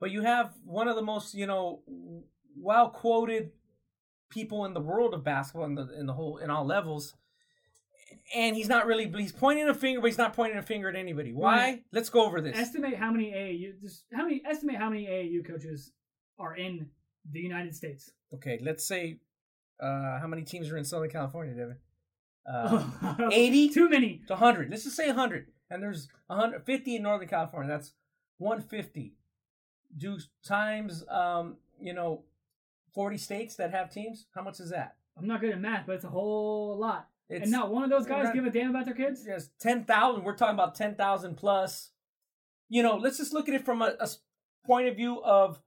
[0.00, 1.82] but you have one of the most you know
[2.56, 3.50] well quoted
[4.30, 7.14] people in the world of basketball in the in the whole in all levels
[8.34, 10.96] and he's not really he's pointing a finger but he's not pointing a finger at
[10.96, 11.32] anybody.
[11.32, 11.82] Why?
[11.92, 12.56] Let's go over this.
[12.58, 15.92] Estimate how many AAU just how many estimate how many AAU coaches
[16.38, 16.88] are in
[17.30, 18.10] the United States.
[18.32, 19.18] okay let's say
[19.82, 21.76] uh how many teams are in southern california devin
[22.52, 22.84] uh
[23.32, 23.68] 80?
[23.70, 24.22] Too many.
[24.26, 27.70] to 100 let's just say 100 and there's 150 in Northern California.
[27.70, 27.92] That's
[28.38, 29.14] 150.
[29.96, 32.24] Do times, um, you know,
[32.94, 34.26] 40 states that have teams.
[34.34, 34.96] How much is that?
[35.16, 37.08] I'm not good at math, but it's a whole lot.
[37.28, 39.24] It's and not one of those guys not- give a damn about their kids.
[39.26, 40.24] yes, 10,000.
[40.24, 41.90] We're talking about 10,000 plus.
[42.68, 44.08] You know, let's just look at it from a
[44.66, 45.60] point of view of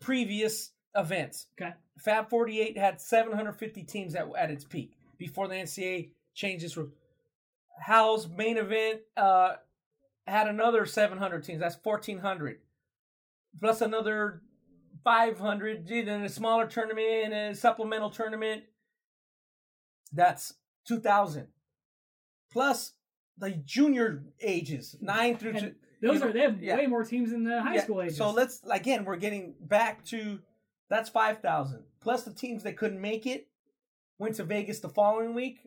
[0.00, 1.46] previous events.
[1.60, 1.74] Okay.
[1.98, 6.92] Fab 48 had 750 teams at, at its peak before the NCAA changed its rules.
[7.80, 9.54] Hal's main event uh,
[10.26, 11.60] had another 700 teams.
[11.60, 12.58] That's 1,400.
[13.60, 14.42] Plus another
[15.04, 18.64] 500 in a smaller tournament and a supplemental tournament.
[20.12, 20.54] That's
[20.88, 21.48] 2,000.
[22.52, 22.92] Plus
[23.38, 25.52] the junior ages, 9 through...
[25.54, 26.76] Two- those know, are they have yeah.
[26.76, 28.16] way more teams than the high Yeah, school ages.
[28.16, 30.40] So let's again, we're getting back to
[30.88, 33.48] that's five thousand plus the teams that couldn't make it
[34.18, 35.60] went to Vegas the following week.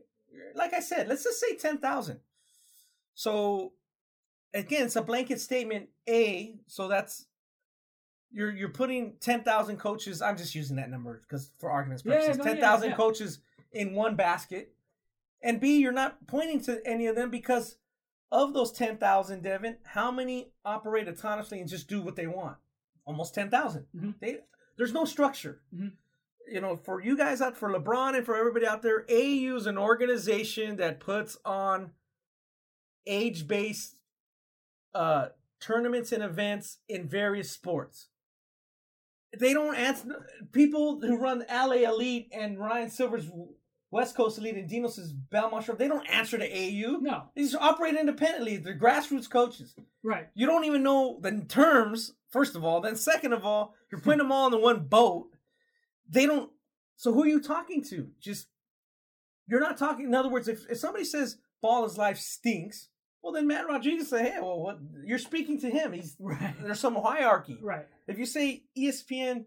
[0.56, 2.20] Like I said, let's just say ten thousand.
[3.14, 3.74] So
[4.54, 5.90] again, it's a blanket statement.
[6.08, 7.26] A, so that's
[8.32, 10.22] you're you're putting ten thousand coaches.
[10.22, 12.96] I'm just using that number because for arguments Yeah, purposes, yeah, ten thousand yeah.
[12.96, 13.40] coaches
[13.72, 14.74] in one basket.
[15.42, 17.78] And B, you're not pointing to any of them because
[18.30, 22.58] of those 10,000, Devin, how many operate autonomously and just do what they want?
[23.06, 23.88] Almost 10,000.
[23.96, 24.16] Mhm.
[24.20, 24.40] They
[24.76, 25.62] There's no structure.
[25.74, 25.94] Mhm.
[26.52, 29.66] You know, for you guys out, for LeBron and for everybody out there, AU is
[29.68, 31.92] an organization that puts on
[33.06, 33.96] age based
[34.94, 35.28] uh,
[35.60, 38.08] tournaments and events in various sports.
[39.38, 43.30] They don't answer people who run LA Elite and Ryan Silver's
[43.92, 45.76] West Coast Elite and Dinos' Belmont Shore.
[45.76, 46.98] They don't answer to AU.
[47.00, 48.58] no, These operate independently.
[48.58, 49.76] They're grassroots coaches.
[50.04, 50.28] right.
[50.34, 52.82] You don't even know the terms, first of all.
[52.82, 55.30] Then, second of all, you're putting them all in the one boat.
[56.10, 56.52] They don't.
[56.96, 58.10] So, who are you talking to?
[58.20, 58.48] Just,
[59.48, 60.06] you're not talking.
[60.06, 62.90] In other words, if, if somebody says ball is life stinks,
[63.22, 64.80] well, then Matt Rodriguez say, hey, well, what?
[65.06, 65.94] You're speaking to him.
[65.94, 66.56] He's Right.
[66.62, 67.58] There's some hierarchy.
[67.62, 67.88] Right.
[68.08, 69.46] If you say ESPN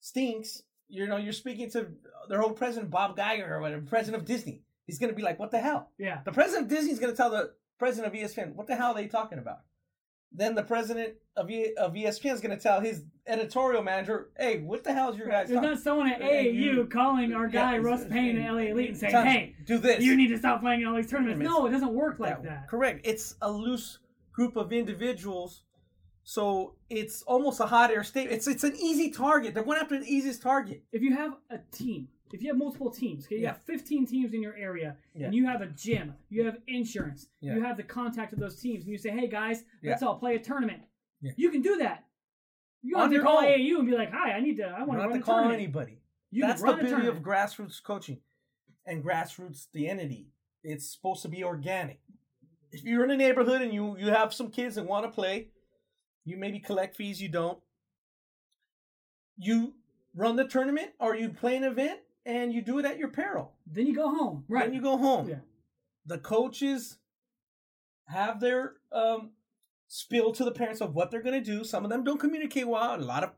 [0.00, 1.88] stinks, you know, you're speaking to
[2.28, 4.62] their whole president, Bob Geiger, or whatever, president of Disney.
[4.86, 5.90] He's going to be like, what the hell?
[5.98, 6.20] Yeah.
[6.24, 8.92] The president of Disney is going to tell the president of ESPN, what the hell
[8.92, 9.58] are they talking about?
[10.36, 14.58] Then the president of, e- of ESPN is going to tell his editorial manager, hey,
[14.60, 17.48] what the hell is your guys There's talking not someone at And AAU calling our
[17.48, 20.04] guy Yeah, Russ Payne it's- at LA Elite and saying, Tell- "Hey, do this.
[20.04, 21.58] you need to stop playing in all these tournaments." Tournaments.
[21.58, 22.68] No, it doesn't work like that.
[22.68, 23.00] Correct.
[23.04, 23.98] It's a loose
[24.32, 25.62] group of individuals.
[26.22, 28.30] So it's almost a hot air state.
[28.30, 29.54] It's it's an easy target.
[29.54, 30.82] They're going after the easiest target.
[30.92, 33.52] If you have a team, if you have multiple teams, okay, you Yeah.
[33.52, 35.26] have 15 teams in your area, Yeah.
[35.26, 37.54] and you have a gym, you have insurance, Yeah.
[37.54, 40.34] you have the contact of those teams, and you say, "Hey guys, let's all play
[40.36, 40.82] a tournament."
[41.36, 42.04] You can do that.
[42.82, 43.44] You don't On have to call own.
[43.44, 44.64] AAU and be like, "Hi, I need to.
[44.66, 46.02] I want don't to have run to a call tournament." anybody.
[46.30, 48.20] You That's the beauty of grassroots coaching
[48.84, 50.30] and grassroots the entity.
[50.62, 52.00] It's supposed to be organic.
[52.72, 55.50] If you're in a neighborhood and you you have some kids that want to play,
[56.24, 57.20] you maybe collect fees.
[57.22, 57.62] You don't.
[59.36, 59.74] You
[60.14, 63.52] run the tournament or you play an event and you do it at your peril.
[63.66, 64.44] Then you go home.
[64.48, 64.64] Right.
[64.64, 65.28] Then you go home.
[65.28, 65.36] Yeah.
[66.04, 66.98] The coaches
[68.08, 69.30] have their um,
[69.86, 71.64] spill to the parents of what they're going to do.
[71.64, 72.96] Some of them don't communicate well.
[72.96, 73.30] A lot of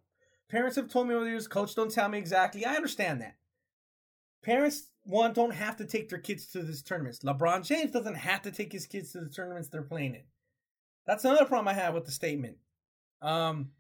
[0.51, 2.65] parents have told me over the years, Coach, don't tell me exactly.
[2.65, 3.37] I understand that.
[4.43, 7.19] Parents, one, don't have to take their kids to these tournaments.
[7.21, 10.23] LeBron James doesn't have to take his kids to the tournaments they're playing in.
[11.07, 12.57] That's another problem I have with the statement.
[13.21, 13.71] Um,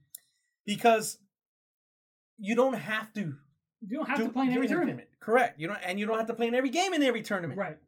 [0.66, 1.18] because
[2.38, 3.34] you don't have to
[3.86, 5.08] you don't have do- to play in every tournament.
[5.20, 5.58] Correct.
[5.60, 7.58] You don't, and you don't have to play in every game in every tournament.
[7.58, 7.78] Right.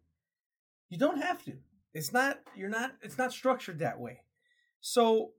[0.88, 1.54] You don't have to.
[1.94, 2.40] It's not.
[2.54, 2.92] You're not.
[3.02, 4.20] It's not structured that way.
[4.80, 5.32] So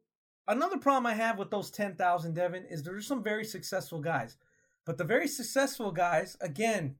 [0.48, 4.38] another problem I have with those ten thousand, Devin, is there's some very successful guys,
[4.86, 6.96] but the very successful guys, again,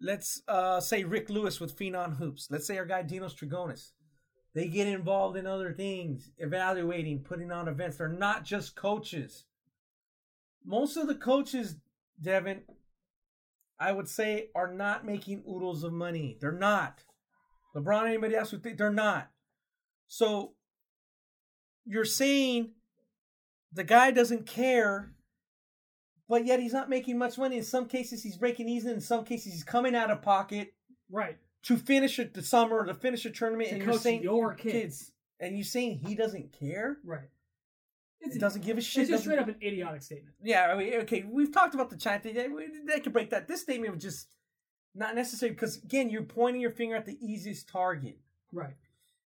[0.00, 2.48] let's uh, say Rick Lewis with Phenom Hoops.
[2.50, 3.92] Let's say our guy Dinos Trigonis.
[4.54, 7.96] They get involved in other things, evaluating, putting on events.
[7.96, 9.44] They're not just coaches.
[10.64, 11.76] Most of the coaches,
[12.22, 12.62] Devin,
[13.78, 16.36] I would say, are not making oodles of money.
[16.40, 17.02] They're not.
[17.74, 19.30] LeBron, anybody else who think they're not.
[20.06, 20.52] So
[21.84, 22.70] you're saying
[23.72, 25.12] the guy doesn't care,
[26.28, 27.58] but yet he's not making much money.
[27.58, 28.92] In some cases, he's breaking even.
[28.92, 30.72] In some cases, he's coming out of pocket
[31.10, 31.36] Right.
[31.64, 33.70] to finish it the summer to finish a tournament.
[33.70, 35.12] To and coach you're saying your kids.
[35.40, 36.98] and you're saying he doesn't care.
[37.04, 37.28] Right.
[38.24, 39.02] It's, It doesn't give a shit.
[39.02, 40.34] it's just straight up an idiotic statement.
[40.42, 42.34] yeah, I mean, okay, we've talked about the China thing.
[42.34, 42.48] They,
[42.94, 43.48] they could break that.
[43.48, 44.28] This statement was just
[44.94, 48.18] not necessary because, again, you're pointing your finger at the easiest target.
[48.52, 48.74] Right.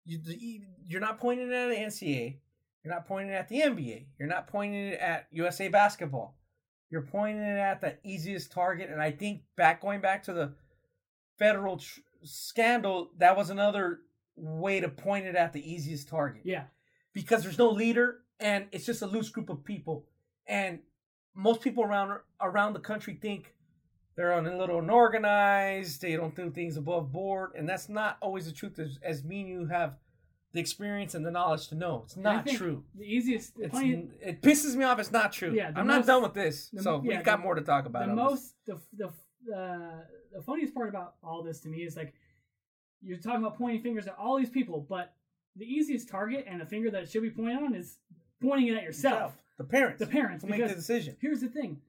[0.05, 2.37] You, the- you're not pointing it at the NCAA.
[2.83, 4.05] You're not pointing it at the NBA.
[4.17, 6.37] You're not pointing it at USA basketball.
[6.89, 8.89] You're pointing it at the easiest target.
[8.89, 10.53] And I think back going back to the
[11.37, 13.99] federal tr- scandal, that was another
[14.37, 16.63] way to point it at the easiest target Yeah.
[17.13, 20.05] because there's no leader and it's just a loose group of people.
[20.47, 20.79] And
[21.35, 23.53] most people around around the country think
[24.15, 28.51] they're a little unorganized they don't do things above board and that's not always the
[28.51, 29.95] truth as, as me and you have
[30.53, 32.03] the experience and the knowledge to know.
[32.05, 32.83] It's not true.
[32.97, 35.53] The easiest, the funny, it pisses me off it's not true.
[35.53, 37.85] Yeah, i'm not done with this the- so yeah, we've got the- more to talk
[37.85, 38.15] about the this.
[38.15, 39.07] most the the
[39.55, 40.01] uh,
[40.33, 42.13] the funniest part about all this to me is like
[43.01, 45.13] you're talking about pointing fingers at all these people, but
[45.55, 47.97] the easiest target and the finger that should be pointed on is
[48.41, 49.37] pointing it at yourself.
[49.57, 51.81] the parents The parents, who make the decision Here's the thing,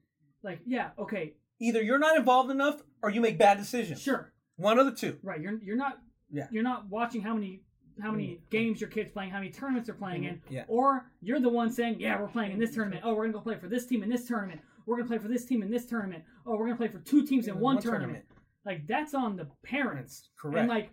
[0.43, 4.79] like yeah, okay, either you're not involved enough or you make bad decisions sure, one
[4.79, 5.39] of the two right.
[5.39, 5.99] You're you're not
[6.31, 6.47] Yeah.
[6.51, 7.63] you're not watching how many
[8.01, 8.49] how many mm.
[8.49, 10.47] games your kids playing, how many tournaments they're playing mm-hmm.
[10.47, 10.63] in, Yeah.
[10.67, 13.01] or you're the one saying, yeah, we're playing in this tournament.
[13.03, 14.61] Oh, we're gonna go play for this team in this tournament.
[14.85, 16.23] We're gonna play for this team in this tournament.
[16.45, 18.25] Oh, we're gonna play for two teams in In one, one tournament.
[18.25, 18.25] tournament.
[18.65, 20.29] Like that's on the parents.
[20.37, 20.59] Correct.
[20.59, 20.91] And like,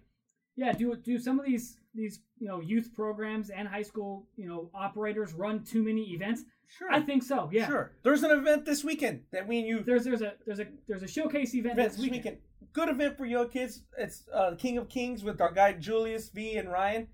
[0.56, 4.46] yeah, do do some of these these you know youth programs and high school you
[4.48, 6.42] know operators run too many events?
[6.68, 7.48] sure I think so.
[7.52, 7.66] Yeah.
[7.68, 7.92] Sure.
[8.02, 11.02] There's an event this weekend that we and you There's there's a there's a there's
[11.02, 12.12] a showcase event this weekend.
[12.16, 12.36] weekend.
[12.72, 13.82] Good event for your kids.
[13.96, 17.08] It's uh, King of Kings with our guy Julius V and Ryan.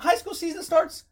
[0.00, 1.04] High school season starts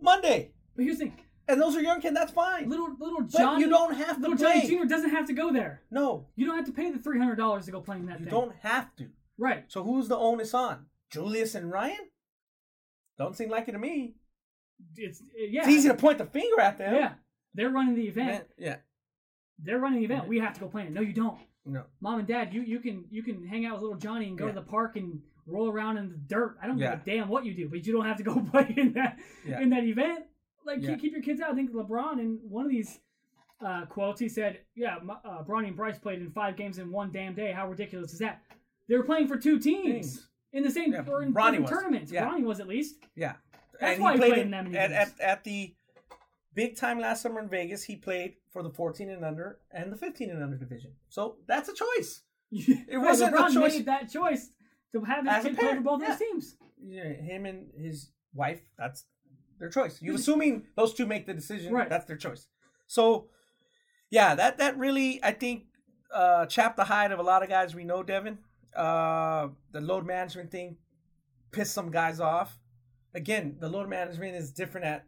[0.00, 1.18] Monday, But here's the thing,
[1.48, 2.14] and those are young kids.
[2.14, 2.68] That's fine.
[2.70, 4.54] little little but you don't have to little play.
[4.60, 5.82] Johnny Junior doesn't have to go there.
[5.90, 8.24] No, You don't have to pay the three hundred dollars to go playing that you
[8.26, 8.30] thing.
[8.32, 9.08] don't have to.
[9.38, 9.64] Right.
[9.68, 10.86] So who's the onus on?
[11.10, 11.98] Julius and Ryan?
[13.18, 14.14] Don't seem like it to me.
[14.96, 15.60] It's yeah.
[15.60, 16.94] It's easy to point the finger at them.
[16.94, 17.12] Yeah.
[17.54, 18.44] They're running the event.
[18.58, 18.76] Yeah.
[19.58, 20.26] They're running the event.
[20.28, 20.92] We have to go play it.
[20.92, 21.38] No, you don't.
[21.64, 21.84] No.
[22.00, 24.46] Mom and Dad, you, you can you can hang out with little Johnny and go
[24.46, 24.52] Yeah.
[24.52, 26.56] to the park and roll around in the dirt.
[26.62, 26.96] I don't Yeah.
[26.96, 29.18] give a damn what you do, but you don't have to go play in that
[29.46, 29.60] Yeah.
[29.60, 30.24] in that event.
[30.64, 31.52] Like keep, keep your kids out.
[31.52, 32.98] I think LeBron in one of these
[33.64, 36.90] uh, quotes he said, "Yeah, my- uh, Bronny and Bryce played in five games in
[36.90, 37.52] one damn day.
[37.52, 38.42] How ridiculous is that?
[38.88, 39.84] They were playing for two teams
[40.16, 40.28] Teams.
[40.52, 41.70] In the same Yeah, or in different was.
[41.70, 42.12] tournaments.
[42.12, 42.26] Yeah.
[42.26, 42.96] Bronny was at least.
[43.14, 43.34] Yeah.
[43.80, 45.74] That's and why he he played, played in, in at, at, at the
[46.54, 47.82] big time last summer in Vegas.
[47.84, 50.92] He played for the 14 and under and the 15 and under division.
[51.08, 52.22] So that's a choice.
[52.50, 54.50] It wasn't a choice- made that choice
[54.92, 56.08] to have his As kid play for both yeah.
[56.10, 56.56] those teams.
[56.84, 58.60] Yeah, him and his wife.
[58.78, 59.04] That's
[59.58, 60.02] their choice.
[60.02, 61.72] You assuming those two make the decision.
[61.72, 61.88] Right.
[61.88, 62.48] That's their choice.
[62.88, 63.28] So,
[64.10, 65.64] yeah, that that really I think
[66.12, 68.02] uh, chapped the hide of a lot of guys we know.
[68.02, 68.38] Devin,
[68.76, 70.76] uh, the load management thing
[71.50, 72.58] pissed some guys off.
[73.14, 75.04] Again, the load management is different at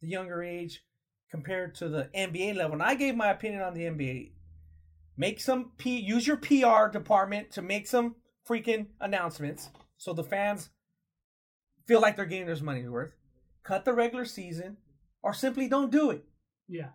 [0.00, 0.82] the younger age
[1.30, 2.74] compared to the NBA level.
[2.74, 4.32] And I gave my opinion on the NBA.
[5.16, 8.16] Make some P use your PR department to make some
[8.48, 10.70] freaking announcements so the fans
[11.86, 13.12] feel like they're getting their money's worth.
[13.62, 14.78] Cut the regular season
[15.22, 16.24] or simply don't do it.
[16.68, 16.90] Yeah.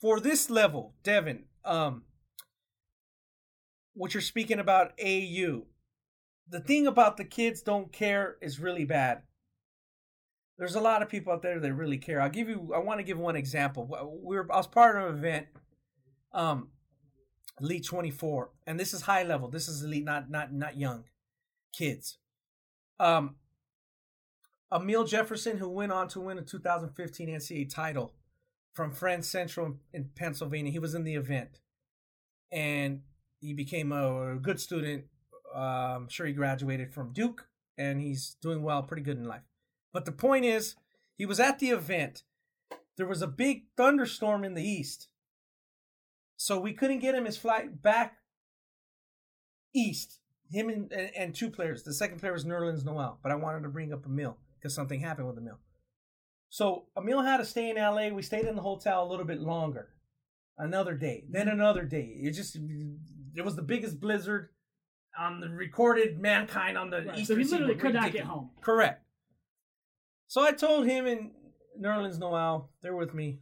[0.00, 2.02] For this level, Devin, um
[3.96, 5.62] what you're speaking about AU,
[6.48, 9.22] the thing about the kids don't care is really bad.
[10.58, 12.20] There's a lot of people out there that really care.
[12.20, 13.86] I'll give you I want to give one example.
[14.22, 15.46] We were I was part of an event
[16.32, 16.68] um
[17.60, 19.48] Elite 24 and this is high level.
[19.48, 21.04] This is elite not not not young
[21.72, 22.18] kids.
[23.00, 23.36] Um
[24.72, 28.14] Amile Jefferson who went on to win a 2015 NCAA title
[28.74, 30.70] from Friends Central in Pennsylvania.
[30.70, 31.60] He was in the event.
[32.52, 33.02] And
[33.40, 35.04] he became a good student.
[35.54, 37.46] Uh, I'm sure he graduated from Duke
[37.78, 39.42] and he's doing well, pretty good in life.
[39.92, 40.76] But the point is,
[41.16, 42.22] he was at the event.
[42.96, 45.08] There was a big thunderstorm in the east.
[46.36, 48.18] So we couldn't get him his flight back
[49.74, 50.20] east.
[50.50, 51.82] Him and, and, two players.
[51.82, 55.00] The second player was Nerlens Noel, but I wanted to bring up Amile because something
[55.00, 55.58] happened with Amile.
[56.50, 58.08] So Amile had to stay in LA.
[58.08, 59.88] We stayed in the hotel a little bit longer.
[60.58, 62.16] Another day, then another day.
[62.22, 62.56] It just
[63.34, 64.48] it was the biggest blizzard
[65.18, 67.18] on the recorded mankind on the Right.
[67.18, 67.28] east.
[67.28, 68.50] So he literally could not get home.
[68.62, 69.04] Correct.
[70.28, 71.32] So I told him and
[71.80, 73.40] Nerlens Noel, they're with me.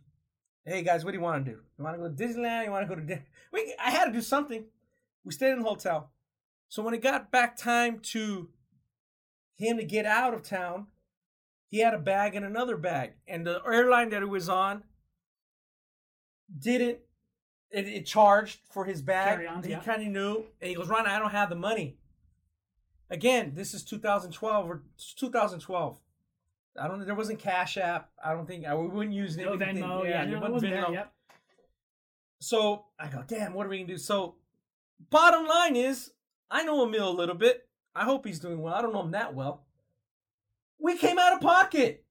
[0.64, 1.58] Hey guys, what do you want to do?
[1.78, 2.64] You want to go to Disneyland?
[2.64, 3.06] You want to go to?
[3.06, 3.22] Di-?
[3.52, 4.64] We I had to do something.
[5.24, 6.10] We stayed in the hotel.
[6.68, 8.50] So when it got back time to
[9.56, 10.88] him to get out of town,
[11.68, 14.82] he had a bag and another bag, and the airline that he was on
[16.58, 16.98] didn't.
[17.70, 19.44] It, it charged for his bag.
[19.46, 19.80] On, he yeah.
[19.80, 21.98] kind of knew, and he goes, "Ron, I don't have the money."
[23.10, 24.82] Again, this is 2012 or
[25.16, 26.00] 2012.
[26.80, 27.04] I don't.
[27.04, 28.10] There wasn't Cash App.
[28.22, 29.82] I don't think I we wouldn't use No anything.
[29.82, 30.08] Venmo.
[30.08, 30.90] Yeah, it no, it wasn't there.
[30.90, 31.12] Yep.
[32.40, 33.98] So I go, damn, what are we gonna do?
[33.98, 34.36] So,
[35.10, 36.12] bottom line is,
[36.50, 37.66] I know Amile a little bit.
[37.94, 38.74] I hope he's doing well.
[38.74, 39.64] I don't know him that well.
[40.78, 42.03] We came out of pocket,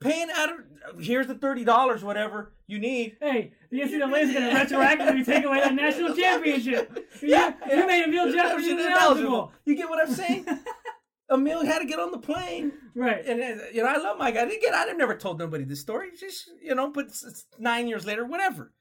[0.00, 0.56] paying out of.
[1.00, 3.16] Here's the thirty dollars, whatever you need.
[3.20, 7.06] Hey, the NCAA is going to retroactively take away that national championship.
[7.22, 9.52] Yeah, you, you made Amile Jefferson ineligible.
[9.66, 10.46] You get what I'm saying?
[11.30, 12.72] Amile had to get on the plane.
[12.94, 13.24] Right.
[13.24, 14.46] And uh, you know, I love my guy.
[14.46, 14.74] Get.
[14.74, 16.10] I've never told nobody this story.
[16.18, 18.72] Just you know, but it's, it's nine years later, whatever.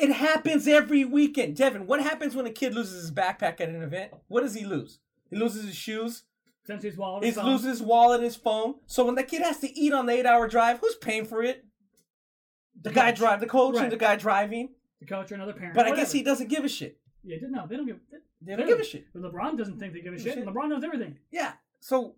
[0.00, 1.86] It happens every weekend, Devin.
[1.86, 4.12] What happens when a kid loses his backpack at an event?
[4.28, 4.98] What does he lose?
[5.28, 6.24] He loses his shoes.
[6.66, 7.24] His wallet.
[7.24, 7.46] He his phone.
[7.46, 8.74] loses his wallet, and his phone.
[8.86, 11.64] So when the kid has to eat on the eight-hour drive, who's paying for it?
[12.80, 13.18] The guy coach.
[13.18, 13.84] drive, the coach, Right.
[13.84, 14.70] and the guy driving.
[15.00, 15.74] the coach or another parent.
[15.74, 15.96] But I whatever.
[16.04, 16.98] guess he doesn't give a shit.
[17.24, 17.98] Yeah, no, they don't give.
[18.10, 19.06] They, They don't give a shit.
[19.12, 20.34] But LeBron doesn't think they give a shit.
[20.34, 20.46] Shit.
[20.46, 21.18] LeBron knows everything.
[21.32, 21.52] Yeah.
[21.80, 22.14] So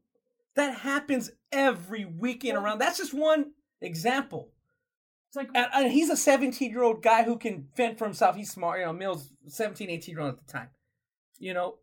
[0.55, 2.78] that happens every weekend around.
[2.78, 4.51] That's just one example.
[5.28, 8.36] It's like And, and he's a 17 year old guy who can fend for himself.
[8.36, 8.80] He's smart.
[8.80, 10.68] You know, Mills 17, 18 year old at the time.
[11.38, 11.76] You know,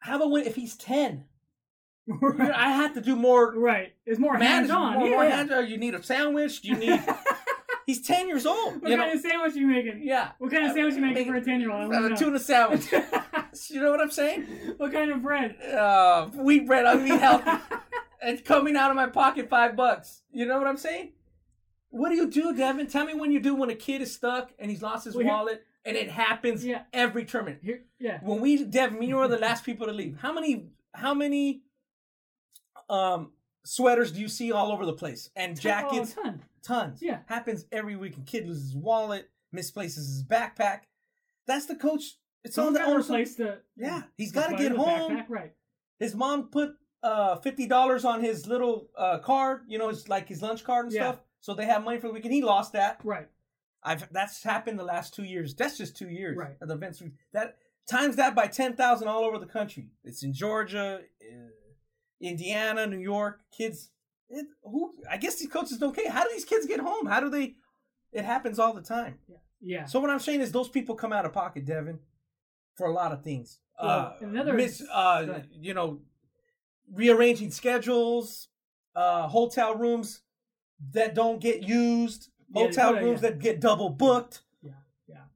[0.00, 1.24] how about when, if he's 10?
[2.06, 2.50] Right.
[2.54, 3.92] I have to do more right.
[4.06, 4.94] It's more hands on.
[4.94, 5.14] More, yeah.
[5.14, 5.68] more hands-on.
[5.68, 6.60] You need a sandwich.
[6.64, 7.02] You need.
[7.86, 8.82] he's 10 years old.
[8.82, 9.14] what you kind know?
[9.14, 10.00] of sandwich you making?
[10.02, 10.32] yeah.
[10.38, 11.92] What kind of sandwich you making for a ten year old?
[11.92, 12.90] Uh, tuna sandwich.
[13.70, 14.42] you know what I'm saying?
[14.78, 15.56] what kind of bread?
[15.62, 16.86] Uh, wheat bread.
[16.86, 17.50] I mean healthy.
[18.22, 20.22] it's coming out of my pocket five bucks.
[20.32, 21.12] You know what I'm saying?
[21.90, 22.86] What do you do, Devin?
[22.86, 25.26] Tell me when you do when a kid is stuck and he's lost his Well,
[25.26, 26.82] wallet, and it happens Yeah.
[26.92, 27.58] every tournament.
[27.62, 28.18] Here, yeah.
[28.22, 30.16] When we, Devin, we were the last people to leave.
[30.18, 31.62] How many, how many,
[32.92, 33.32] um,
[33.64, 36.14] sweaters do you see all over the place and jackets?
[36.18, 36.42] Oh, ton.
[36.62, 37.02] Tons.
[37.02, 37.18] Yeah.
[37.26, 38.26] happens every weekend.
[38.26, 40.82] Kid loses his wallet, misplaces his backpack.
[41.46, 42.18] That's the coach.
[42.44, 43.06] It's on the owner's.
[43.06, 43.60] replace the.
[43.76, 45.12] Yeah, He's got to get home.
[45.12, 45.52] Backpack, right.
[45.98, 50.28] His mom put uh fifty dollars on his little uh card, you know, it's like
[50.28, 51.10] his lunch card and Yeah.
[51.12, 51.20] stuff.
[51.40, 52.32] So they have money for the weekend.
[52.34, 53.00] He lost that.
[53.02, 53.28] Right.
[53.82, 55.54] I've that's happened the last two years.
[55.56, 56.56] That's just two years Right.
[56.60, 57.02] of the events.
[57.32, 57.56] That
[57.88, 59.88] times that by ten thousand all over the country.
[60.04, 61.34] It's in Georgia, uh,
[62.22, 63.40] Indiana, New York.
[63.56, 63.90] Kids,
[64.30, 64.94] it, who?
[65.10, 66.10] I guess these coaches don't care.
[66.10, 67.06] How do these kids get home?
[67.06, 67.54] How do they?
[68.12, 69.18] It happens all the time.
[69.28, 69.36] Yeah.
[69.60, 69.84] yeah.
[69.86, 71.98] So what I'm saying is those people come out of pocket, Devin,
[72.76, 73.58] for a lot of things.
[73.82, 76.00] Well, uh, another- miss, uh, you know,
[76.92, 78.48] rearranging schedules,
[78.94, 80.20] uh, hotel rooms
[80.92, 83.30] that don't get used, Yeah, hotel yeah, rooms yeah.
[83.30, 84.42] that get double booked.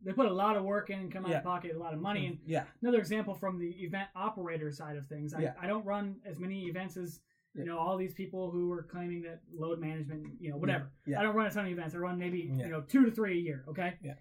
[0.07, 0.11] Yeah.
[0.11, 0.13] Yeah.
[0.13, 1.39] They put a lot of work in and come out Yeah.
[1.39, 2.27] of pocket a lot of money.
[2.27, 5.35] And Yeah, another example from the event operator side of things.
[5.35, 5.55] I, Yeah.
[5.61, 7.21] I don't run as many events as
[7.55, 10.91] you know all these people who are claiming that load management, you know, whatever.
[11.07, 11.21] Yeah.
[11.21, 11.95] I don't run a ton of events.
[11.95, 12.65] I run maybe Yeah.
[12.67, 13.65] you know two to three a year.
[13.69, 13.95] Okay.
[14.03, 14.15] Yeah.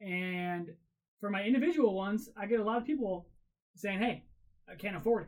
[0.00, 0.74] And
[1.20, 3.28] for my individual ones, I get a lot of people
[3.74, 4.24] saying, "Hey,
[4.68, 5.24] I can't afford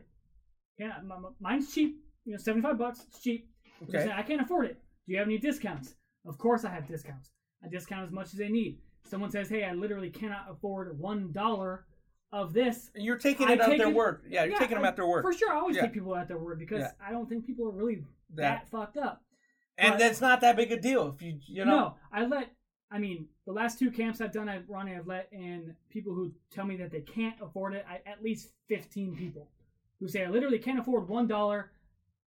[0.79, 1.03] it.
[1.03, 2.01] My- mine's cheap.
[2.25, 3.03] You know, seventy five bucks.
[3.07, 3.49] It's cheap.
[3.83, 3.99] Okay.
[3.99, 4.75] saying, I can't afford it.
[5.05, 5.95] Do you have any discounts?
[6.25, 7.31] Of course, I have discounts.
[7.63, 8.81] I discount as much as they need.
[9.05, 11.85] Someone says, "Hey, I literally cannot afford one dollar
[12.31, 14.23] of this." and you're taking I it at their it- word.
[14.29, 15.23] Yeah, you're taking them at their word.
[15.23, 15.83] For sure, I always Yeah.
[15.83, 16.91] take people at their word because Yeah.
[17.03, 19.23] I don't think people are really That- that, fucked up.
[19.77, 21.09] and but- that's not that big a deal.
[21.09, 22.49] If you, you know, No, I let.
[22.91, 26.33] I mean, the last two camps I've done, I've Ronnie, I've let in people who
[26.49, 27.85] tell me that they can't afford it.
[27.87, 29.47] I, at least fifteen people
[29.99, 31.71] who say I literally can't afford one dollar.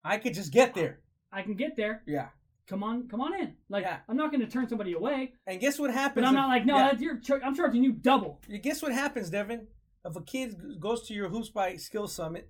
[0.05, 1.01] I could just get there.
[1.33, 2.03] I can get there.
[2.07, 2.31] Yeah.
[2.71, 3.55] Come on, come on in.
[3.69, 3.99] Like Yeah.
[4.09, 6.23] I'm not going to turn somebody away, And guess what happens?
[6.23, 6.77] but I'm if- not like no.
[6.77, 6.89] yeah.
[6.91, 7.19] That's you're.
[7.19, 8.41] Char- I'm charging you double.
[8.49, 9.67] You guess what happens, Devin?
[10.05, 12.49] If a kid goes to your Hoops by Skill Summit,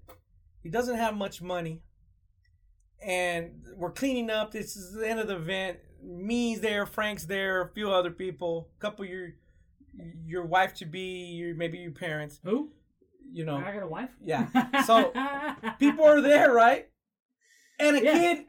[0.62, 1.82] he doesn't have much money,
[3.02, 4.52] and we're cleaning up.
[4.52, 5.78] This is the end of the event.
[6.02, 9.30] Me's there, Frank's there, a few other people, a couple of your
[10.24, 12.40] your wife to be, your maybe your parents.
[12.44, 12.70] Who?
[13.32, 14.10] You know, I got a wife.
[14.22, 14.48] Yeah.
[14.86, 15.12] So,
[15.78, 16.88] people are there, right?
[17.78, 18.12] And a Yeah.
[18.12, 18.46] kid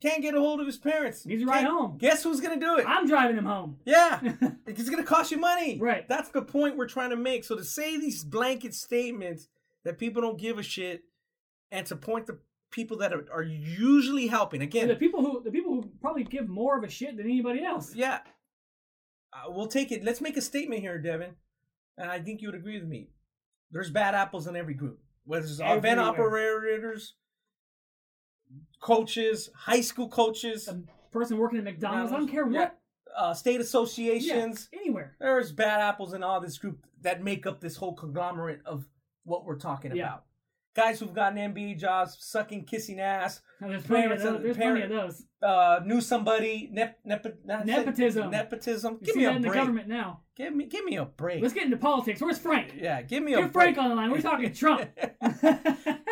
[0.00, 1.24] can't get a hold of his parents.
[1.24, 1.98] He's right home.
[1.98, 2.86] Guess who's gonna do it?
[2.86, 3.78] I'm driving him home.
[3.84, 4.20] Yeah,
[4.66, 5.78] it's gonna cost you money.
[5.80, 6.06] Right.
[6.08, 7.44] That's the point we're trying to make.
[7.44, 9.48] So to say these blanket statements
[9.84, 11.02] that people don't give a shit,
[11.70, 12.38] and to point the
[12.70, 14.88] people that are, are usually helping And again.
[14.88, 17.94] the people who the people who probably give more of a shit than anybody else.
[17.94, 18.18] Yeah,
[19.32, 20.04] uh, we'll take it.
[20.04, 21.30] Let's make a statement here, Devin,
[21.96, 23.08] and I think you would agree with me.
[23.70, 26.00] There's bad apples in every group, whether it's event Everywhere.
[26.04, 27.14] operators,
[28.80, 30.80] coaches, high school coaches, A
[31.10, 32.12] person working at McDonald's.
[32.12, 32.60] I don't care Yeah.
[32.60, 32.78] what.
[33.16, 34.68] uh, state Yeah, associations.
[34.72, 35.16] anywhere.
[35.18, 38.86] there's bad apples in all this group that make up this whole conglomerate of
[39.24, 40.06] what we're talking Yeah.
[40.06, 40.24] about.
[40.78, 44.42] Guys who've gotten NBA jobs, sucking, kissing ass, Now, there's plenty of those.
[44.42, 45.24] There's plenty of those.
[45.42, 48.30] uh, knew somebody, nep, nep, not- Nepotism.
[48.30, 48.98] nepotism.
[49.00, 50.20] You Give me that a in the government now.
[50.36, 51.42] Give me, give me a break.
[51.42, 52.20] Let's get into politics.
[52.20, 52.74] Where's Frank?
[52.80, 53.74] yeah, give me a Get break.
[53.74, 54.12] Frank on the line.
[54.12, 54.88] We're talking Trump.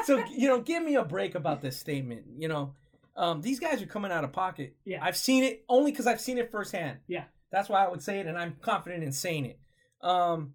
[0.04, 2.24] so you know, give me a break about this statement.
[2.36, 2.74] You know,
[3.16, 4.74] um, these guys are coming out of pocket.
[4.84, 4.98] Yeah.
[5.02, 6.98] I've seen it only because I've seen it firsthand.
[7.06, 7.24] yeah.
[7.52, 9.60] That's why I would say it, and I'm confident in saying it.
[10.02, 10.54] Um,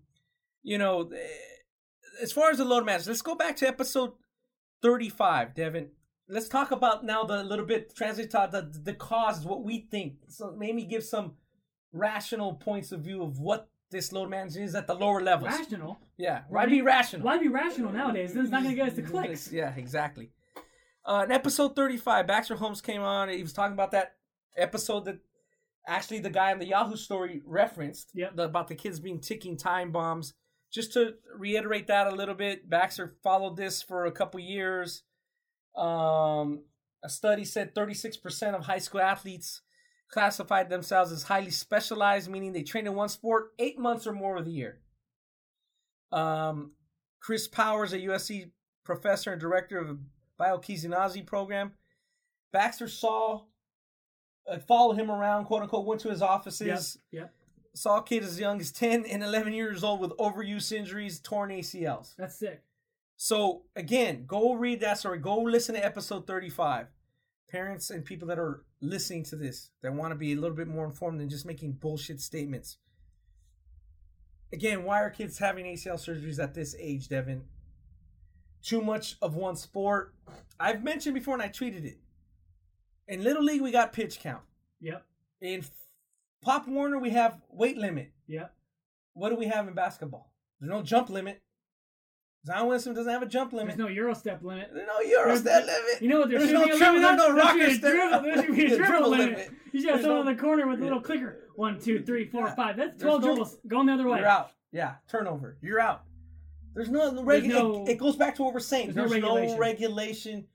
[0.64, 1.10] you know,
[2.22, 4.14] as far as the load management, let's go back to episode
[4.82, 5.90] 35, Devin.
[6.28, 10.14] Let's talk about now the little bit transit the the causes, what we think.
[10.30, 11.34] So maybe give some
[11.92, 15.52] rational points of view of what this load management is at the lower levels.
[15.52, 16.00] Rational.
[16.18, 16.44] Yeah.
[16.48, 17.26] Why be rational?
[17.26, 18.34] Why be rational nowadays?
[18.34, 19.52] This is not going to get us to clicks.
[19.52, 20.30] Yeah, exactly.
[21.04, 23.28] Uh, in episode 35, Baxter Holmes came on.
[23.28, 24.16] He was talking about that
[24.56, 25.18] episode that
[25.86, 28.36] actually the guy on the Yahoo story referenced Yep.
[28.38, 30.34] the- about the kids being ticking time bombs.
[30.72, 35.04] Just to reiterate that a little bit, Baxter followed this for a couple years.
[35.76, 36.64] Um,
[37.04, 39.62] a study said 36% of high school athletes
[40.10, 44.38] classified themselves as highly specialized, meaning they train in one sport eight months or more
[44.38, 44.80] of the year.
[46.12, 46.72] Um,
[47.22, 48.52] Chris Powers, a USC
[48.84, 50.00] professor and director of the
[50.40, 51.74] biokinesiology program,
[52.52, 53.44] Baxter saw,
[54.50, 56.98] uh, followed him around, quote unquote, went to his offices.
[57.12, 57.34] Yep.
[57.74, 61.50] Saw a kid as young as 10 and 11 years old with overuse injuries, torn
[61.50, 62.16] ACLs.
[62.18, 62.64] That's sick.
[63.16, 65.20] So, again, go read that story.
[65.20, 66.88] Go listen to episode 35.
[67.50, 70.68] Parents and people that are listening to this that want to be a little bit
[70.68, 72.78] more informed than just making bullshit statements.
[74.54, 77.44] Again, why are kids having ACL surgeries at this age, Devin?
[78.64, 80.14] Too much of one sport.
[80.60, 82.00] I've mentioned before and I tweeted it.
[83.08, 84.44] In Little League, we got pitch count.
[84.80, 85.06] Yep.
[85.42, 85.64] In
[86.42, 88.12] Pop Warner, we have weight limit.
[88.28, 88.54] Yep.
[89.14, 90.32] What do we have in basketball?
[90.60, 91.42] There's no jump limit.
[92.46, 93.78] Zion Williamson doesn't have a jump limit.
[93.78, 94.72] There's no Euro step limit.
[94.74, 96.02] There's no Euro step limit.
[96.02, 96.30] You know what?
[96.32, 96.80] There There's no limit.
[96.80, 97.92] there's no There should be rocker a step.
[97.92, 99.30] dribble- There should be a dribble dribble limit.
[99.38, 99.52] limit.
[99.72, 101.04] You should have There's someone no- in the corner with a little Yeah.
[101.04, 101.48] clicker.
[101.56, 102.56] One, two, three, four, Yeah.
[102.56, 102.78] five.
[102.78, 104.18] That's There's 12 no- dribbles going the other way.
[104.20, 104.52] You're out.
[104.72, 105.58] Yeah, turnover.
[105.62, 106.04] You're out.
[106.74, 108.94] There's no, the regu- no- it, it goes back to what we're saying.
[108.94, 109.60] there's no There's, no, regulation.
[109.60, 110.48] regulation.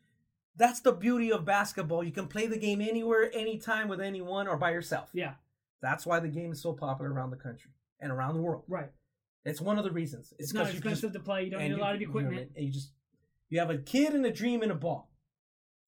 [0.56, 2.02] That's the beauty of basketball.
[2.02, 5.10] You can play the game anywhere, anytime with anyone or by yourself.
[5.12, 5.34] Yeah.
[5.82, 7.70] That's why the game is so popular around the country
[8.00, 8.64] and around the world.
[8.68, 8.90] Right.
[9.44, 10.32] It's one of the reasons.
[10.38, 11.44] It's not you can expensive to play.
[11.44, 12.50] You don't need a you- lot of you- equipment.
[12.56, 12.92] and you just
[13.48, 15.10] you have a kid and a dream and a ball.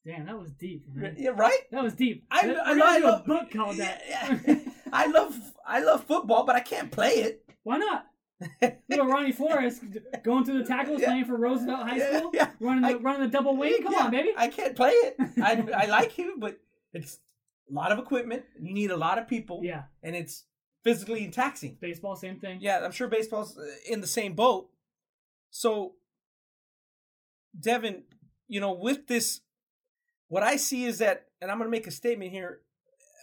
[0.06, 0.84] Damn, that was deep.
[0.94, 1.16] Man.
[1.18, 1.58] Yeah, right.
[1.72, 2.24] That was deep.
[2.30, 4.02] I, We're I, I love a book called that.
[4.08, 4.58] Yeah, yeah.
[4.92, 5.36] I love
[5.66, 7.44] I love football, but I can't play it.
[7.64, 8.06] Why not?
[8.88, 9.80] Little Ronnie Flores
[10.22, 11.08] going through the tackles, Yeah.
[11.08, 13.82] playing for Roosevelt High School, running the I- running the double wing.
[13.82, 14.30] Come on, baby.
[14.36, 15.16] I can't play it.
[15.42, 16.58] I I like you, but
[16.94, 17.18] it's
[17.70, 18.44] a lot of equipment.
[18.60, 19.60] You need a lot of people.
[19.62, 19.84] yeah.
[20.02, 20.44] and it's
[20.84, 21.76] physically taxing.
[21.80, 22.58] Baseball, same thing.
[22.60, 24.68] Yeah, I'm sure baseball's uh, in the same boat.
[25.50, 25.94] So,
[27.58, 28.04] Devin,
[28.46, 29.40] you know, with this,
[30.28, 32.60] what I see is that, and I'm going to make a statement here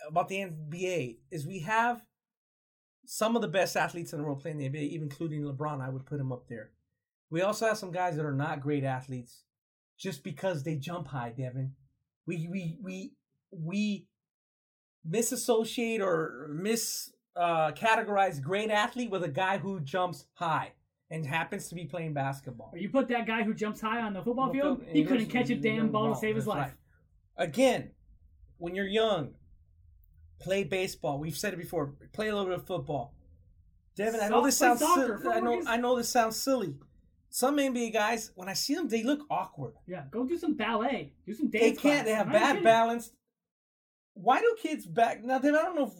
[0.07, 2.03] about the NBA, is we have
[3.05, 5.81] some of the best athletes in the world playing the NBA, even including LeBron.
[5.81, 6.71] I would put him up there.
[7.29, 9.43] We also have some guys that are not great athletes
[9.97, 11.73] just because they jump high, Devin.
[12.25, 13.13] We we we
[13.51, 14.07] we
[15.09, 20.71] misassociate or mis uh, categorize great athlete with a guy who jumps high
[21.11, 22.69] and happens to be playing basketball.
[22.73, 25.49] Or you put that guy who jumps high on the football field, he couldn't catch
[25.49, 26.73] a damn ball to save his life.
[27.37, 27.47] right.
[27.47, 27.91] Again,
[28.57, 29.33] when you're young,
[30.39, 31.19] play baseball.
[31.19, 31.93] We've said it before.
[32.13, 33.13] Play a little bit of football.
[33.95, 35.21] Devin, I know this sounds soccer.
[35.31, 36.75] I know I know this sounds silly.
[37.29, 39.73] Some NBA guys, when I see them, they look awkward.
[39.87, 41.11] Yeah, go do some ballet.
[41.25, 41.63] Do some dance.
[41.63, 42.05] They can't.
[42.05, 42.63] They have I'm bad kidding.
[42.63, 43.11] balance.
[44.15, 45.37] Why do kids back now?
[45.39, 45.93] Devin, I don't know if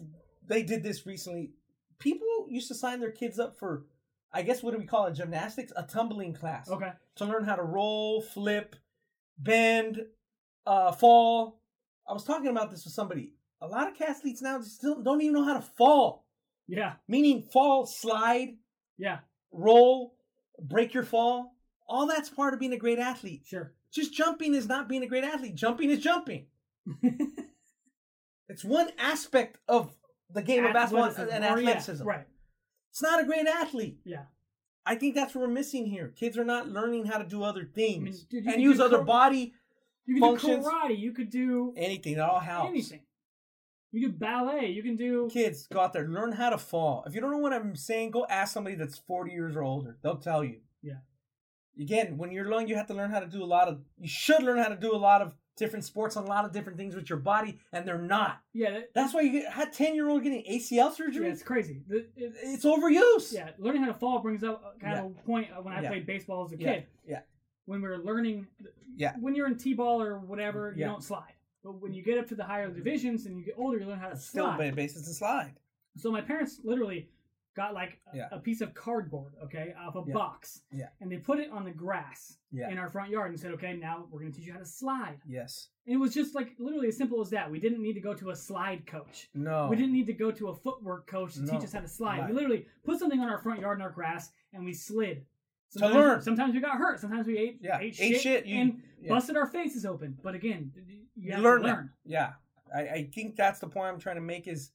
[0.46, 1.52] they did this recently.
[1.98, 3.86] People used to sign their kids up for,
[4.32, 5.12] I guess, what do we call it?
[5.14, 6.68] Gymnastics, a tumbling class.
[6.70, 6.92] Okay.
[7.16, 8.76] to learn how to roll, flip,
[9.38, 10.02] bend,
[10.66, 11.60] uh, fall.
[12.06, 13.32] I was talking about this with somebody.
[13.62, 16.26] A lot of athletes now still don't even know how to fall,
[16.66, 16.94] Yeah.
[17.08, 18.58] meaning fall, slide,
[18.98, 19.20] Yeah.
[19.50, 20.14] roll,
[20.60, 21.56] break your fall.
[21.88, 23.44] All that's part of being a great athlete.
[23.46, 23.72] Sure.
[23.90, 25.54] Just jumping is not being a great athlete.
[25.54, 26.46] Jumping is jumping.
[28.48, 29.96] It's one aspect of
[30.32, 31.34] the game of basketball Athleticism.
[31.34, 32.06] and Or, yeah, athleticism.
[32.06, 32.26] Right.
[32.90, 33.98] It's not a great athlete.
[34.04, 34.24] Yeah.
[34.84, 36.08] I think that's what we're missing here.
[36.16, 39.04] Kids are not learning how to do other things dude, you and use other cor-
[39.04, 39.52] body
[40.06, 40.98] You can Functions- do karate.
[40.98, 42.12] You could do anything.
[42.14, 42.68] It all helps.
[42.68, 43.00] anything.
[43.92, 44.66] You do ballet.
[44.70, 45.28] You can do.
[45.32, 47.02] Kids, go out there, learn how to fall.
[47.06, 49.98] If you don't know what I'm saying, go ask somebody that's 40 years or older.
[50.02, 50.60] They'll tell you.
[50.82, 50.98] Yeah.
[51.80, 53.80] Again, when you're young, you have to learn how to do a lot of.
[53.98, 56.52] You should learn how to do a lot of different sports and a lot of
[56.52, 58.40] different things with your body, and they're not.
[58.52, 58.70] Yeah.
[58.72, 61.26] That, That's why you get had 10 year old getting ACL surgery.
[61.26, 61.32] yeah.
[61.32, 61.82] It's crazy.
[61.88, 63.32] It- It's overuse.
[63.32, 63.50] yeah.
[63.58, 65.88] Learning how to fall brings up kind of a point when I Yeah.
[65.88, 66.86] played baseball as a kid.
[67.06, 67.20] Yeah.
[67.64, 68.46] When we were learning.
[68.94, 69.14] Yeah.
[69.18, 70.88] When you're in t-ball or whatever, you Yeah.
[70.88, 71.32] don't slide.
[71.64, 72.76] But when you get up to the higher mm-hmm.
[72.76, 74.70] divisions and you get older, you learn how to Still slide.
[74.70, 75.54] ba- bases and slide.
[75.96, 77.08] So my parents literally
[77.56, 78.28] got like a, Yeah.
[78.30, 80.12] a piece of cardboard, okay, off a Yeah.
[80.14, 80.88] box, Yeah.
[81.00, 82.68] and they put it on the grass Yeah.
[82.70, 84.64] in our front yard and said, "Okay, now we're going to teach you how to
[84.66, 85.70] slide." Yes.
[85.86, 87.50] And it was just like literally as simple as that.
[87.50, 89.30] We didn't need to go to a slide coach.
[89.34, 89.68] No.
[89.68, 91.52] We didn't need to go to a footwork coach to No.
[91.52, 92.20] teach us how to slide.
[92.20, 92.28] Right.
[92.28, 95.26] We literally put something on our front yard in our grass and we slid.
[95.72, 96.22] To learn.
[96.22, 97.00] Sometimes we got hurt.
[97.00, 97.78] Sometimes we ate, Yeah.
[97.78, 100.16] ate, Ate shit, shit, you- and busted our faces open.
[100.22, 101.92] But again, you, you have learn learn.
[102.04, 102.34] Yeah,
[102.74, 104.70] I, I think that's the point I'm trying to make is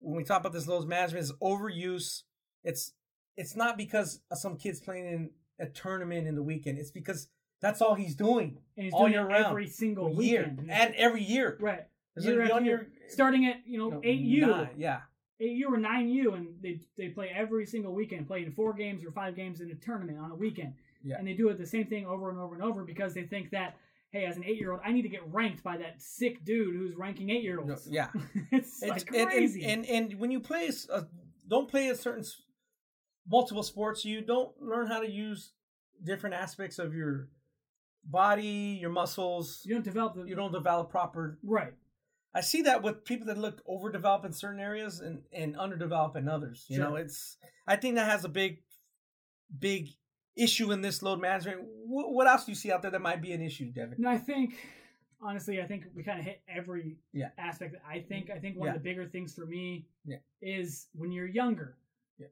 [0.00, 2.22] when we talk about this load management is overuse
[2.64, 2.92] it's
[3.36, 6.78] it's not because of some kids playing in a tournament in the weekend.
[6.78, 7.28] It's because
[7.60, 9.46] that's all he's doing and he's all doing year it round.
[9.46, 10.70] every single year weekend.
[10.70, 11.56] and every year.
[11.60, 11.86] right.
[12.18, 12.88] Year after year.
[13.08, 15.00] starting at you know eight U, nine, yeah,
[15.38, 19.04] eight U or nine U, and they they play every single weekend, playing four games
[19.04, 20.74] or five games in a tournament on a weekend,
[21.04, 21.16] Yeah.
[21.18, 23.50] and they do it the same thing over and over and over because they think
[23.50, 23.76] that
[24.10, 26.74] hey, as an eight year old, I need to get ranked by that sick dude
[26.74, 27.86] who's ranking eight year olds.
[27.90, 28.08] yeah.
[28.50, 29.64] it's And- like and, and, crazy.
[29.64, 31.04] And, and when you play, a a, uh,
[31.48, 32.24] don't play a certain
[33.28, 34.04] multiple sports.
[34.04, 35.52] You don't learn how to use
[36.02, 37.28] different aspects of your
[38.04, 39.62] body, your muscles.
[39.64, 41.38] you don't develop the You don't develop proper.
[41.44, 41.72] right.
[42.32, 46.28] I see that with people that look overdeveloped in certain areas and and underdeveloped in
[46.28, 46.64] others.
[46.68, 46.90] You Sure.
[46.90, 47.36] know, it's.
[47.66, 48.58] I think that has a big,
[49.58, 49.88] big
[50.40, 51.60] issue in this load management.
[51.86, 53.96] What, what else do you see out there that might be an issue, Devin?
[53.98, 54.54] No, I think
[55.20, 57.30] honestly, I think we kind of hit every Yeah.
[57.38, 57.76] aspect.
[57.86, 58.74] I think I think one Yeah.
[58.74, 60.18] of the bigger things for me Yeah.
[60.40, 61.76] is when you're younger,
[62.18, 62.28] Yeah.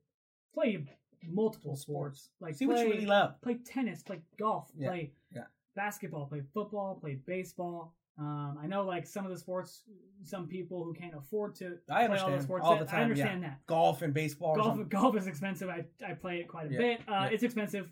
[0.55, 0.85] play
[1.27, 2.31] multiple sports.
[2.41, 3.41] Like See play, what you really love.
[3.43, 5.45] play tennis, play golf, play Yeah.
[5.75, 7.95] basketball, play football, play baseball.
[8.19, 9.83] Um, I know like some of the sports,
[10.25, 12.65] some people who can't afford to I play all the understand sports.
[12.67, 13.01] all the time.
[13.01, 13.49] I understand yeah.
[13.51, 13.67] that.
[13.67, 14.57] Golf and baseball.
[14.57, 15.69] Golf, golf is expensive.
[15.69, 16.79] I, I play it quite a Yeah.
[16.79, 17.01] bit.
[17.09, 17.25] Uh, Yeah.
[17.27, 17.89] It's expensive.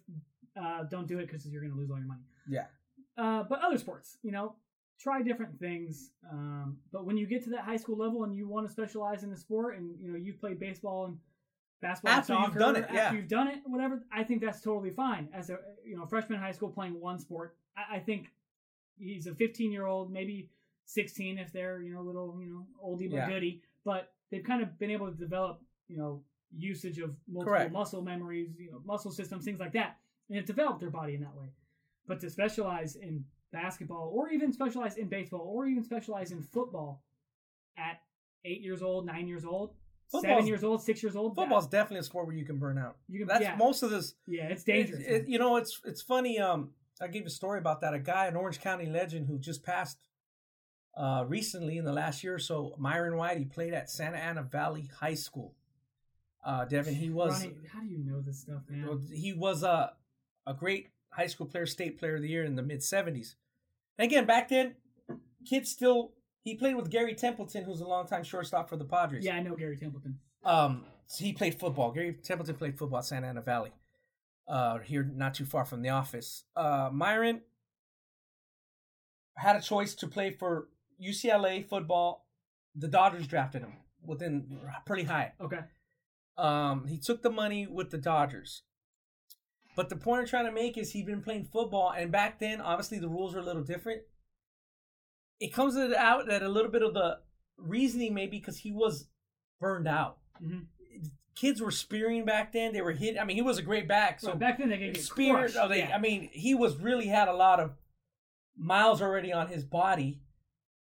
[0.61, 2.23] Uh, don't do it because you're going to lose all your money.
[2.49, 2.65] Yeah.
[3.17, 4.57] Uh, but other sports, you know,
[5.01, 6.11] try different things.
[6.31, 9.23] Um, but when you get to that high school level and you want to specialize
[9.23, 11.19] in the sport, and you know you've played baseball and
[11.81, 13.01] basketball, and After you've done it, yeah.
[13.01, 15.29] after you've done it, whatever, I think that's totally fine.
[15.33, 18.33] As a you know freshman in high school playing one sport, I, I think
[18.99, 20.49] he's a 15 year old, maybe
[20.87, 23.29] 16 if they're you know a little you know oldie but Yeah.
[23.29, 26.23] goodie, but they've kind of been able to develop you know
[26.57, 27.73] usage of multiple Correct.
[27.73, 31.21] muscle memories, you know muscle systems, things like that, and have developed their body in
[31.23, 31.49] that way.
[32.07, 37.03] But to specialize in basketball, or even specialize in baseball, or even specialize in football
[37.77, 38.01] at
[38.45, 39.75] eight years old, nine years old,
[40.09, 42.79] seven years old, six years old, that- Football's definitely a sport where you can burn
[42.79, 42.97] out.
[43.09, 44.15] you can, That's yeah, most of this.
[44.29, 45.01] yeah, it's dangerous.
[45.05, 46.39] It- it- you know, it's it's funny.
[46.39, 47.95] Um, I gave a story about that.
[47.95, 49.99] A guy, an Orange County legend, who just passed
[50.97, 52.75] uh, recently in the last year or so.
[52.79, 53.39] Myron White.
[53.39, 55.55] He played at Santa Ana Valley High School.
[56.45, 59.01] Uh, Devin, he was Ronnie, how do you know this stuff, man?
[59.13, 59.93] he was a
[60.47, 63.35] a great high school player, state player of the year in the mid seventies.
[63.99, 64.77] Again, back then,
[65.49, 66.13] kids still.
[66.45, 69.25] He played with Gary Templeton, who's a longtime shortstop for the Padres.
[69.25, 70.21] yeah, I know Gary Templeton.
[70.45, 71.91] Um, so he played football.
[71.91, 73.73] Gary Templeton played football at Santa Ana Valley,
[74.49, 76.45] uh, here not too far from the office.
[76.55, 77.43] Uh, Myron
[79.37, 80.69] had a choice to play for
[81.03, 82.27] UCLA football.
[82.75, 83.75] The Dodgers drafted him
[84.05, 85.33] within pretty high.
[85.41, 85.61] Okay,
[86.39, 88.63] Um, he took the money with the Dodgers.
[89.75, 92.61] But the point I'm trying to make is he'd been playing football, and back then,
[92.63, 94.03] obviously, the rules were a little different.
[95.39, 97.19] It comes out that a little bit of the
[97.59, 99.09] reasoning maybe because he was
[99.61, 100.19] burned out.
[100.43, 100.67] Mhm.
[101.37, 103.19] Kids were spearing back then; they were hit.
[103.21, 105.49] I mean, he was a great back, so back then they could get spear.
[105.61, 105.95] Oh, they, yeah.
[105.95, 107.73] I mean, he was really had a lot of
[108.57, 110.23] miles already on his body.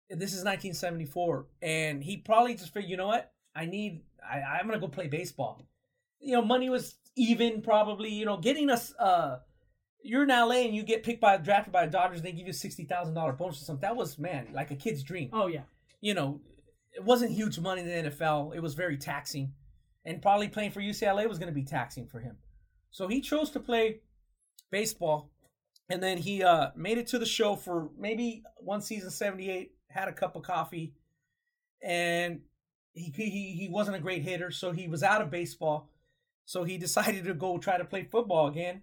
[0.09, 3.33] This is 1974, and he probably just figured, you know what?
[3.55, 4.03] I need.
[4.25, 5.67] I, I'm gonna go play baseball.
[6.21, 8.11] You know, money was even probably.
[8.11, 8.95] You know, getting us.
[8.99, 9.39] Uh,
[10.03, 12.19] you're in LA and you get picked by drafted by the Dodgers.
[12.19, 13.83] And They give you a sixty thousand dollar bonus or something.
[13.83, 15.63] That was man, like a kid's dream oh yeah,
[16.01, 16.41] you know,
[16.93, 18.55] it wasn't huge money in the NFL.
[18.55, 19.53] It was very taxing.
[20.09, 22.37] And probably playing for UCLA was going to be taxing for him.
[22.91, 24.01] So he chose to play
[24.71, 25.31] baseball.
[25.91, 30.09] And then he uh, made it to the show for maybe one season, 78, had
[30.09, 30.95] a cup of coffee.
[31.83, 32.41] And
[32.95, 35.91] he, he, he wasn't a great hitter, so he was out of baseball.
[36.47, 38.81] So he decided to go try to play football again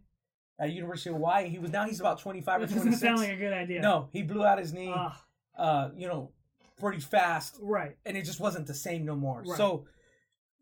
[0.60, 1.50] at University of Hawaii.
[1.50, 3.02] He was now he's about 25 or that doesn't 26.
[3.02, 3.82] sound like a good idea.
[3.82, 5.24] No, he blew out his knee, Ah,
[5.58, 6.32] uh, you know,
[6.80, 7.98] pretty fast right.
[8.06, 9.42] and it just wasn't the same no more.
[9.46, 9.58] Right.
[9.58, 9.86] So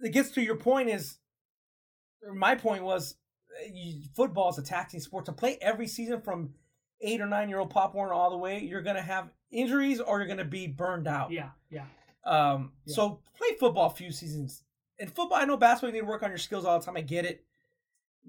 [0.04, 1.18] it gets to your point is,
[2.34, 3.16] my point was,
[4.16, 5.26] football is a taxing sport.
[5.26, 6.54] To play every season from
[7.02, 10.20] eight or nine year old Pop Warner all the way, you're gonna have injuries or
[10.20, 11.32] you're gonna be burned out.
[11.32, 11.86] Yeah, yeah.
[12.26, 12.72] Um.
[12.86, 12.96] Yeah.
[12.96, 14.64] So play football a few seasons.
[15.00, 16.96] In football, I know basketball you need to work on your skills all the time.
[16.98, 17.44] I get it.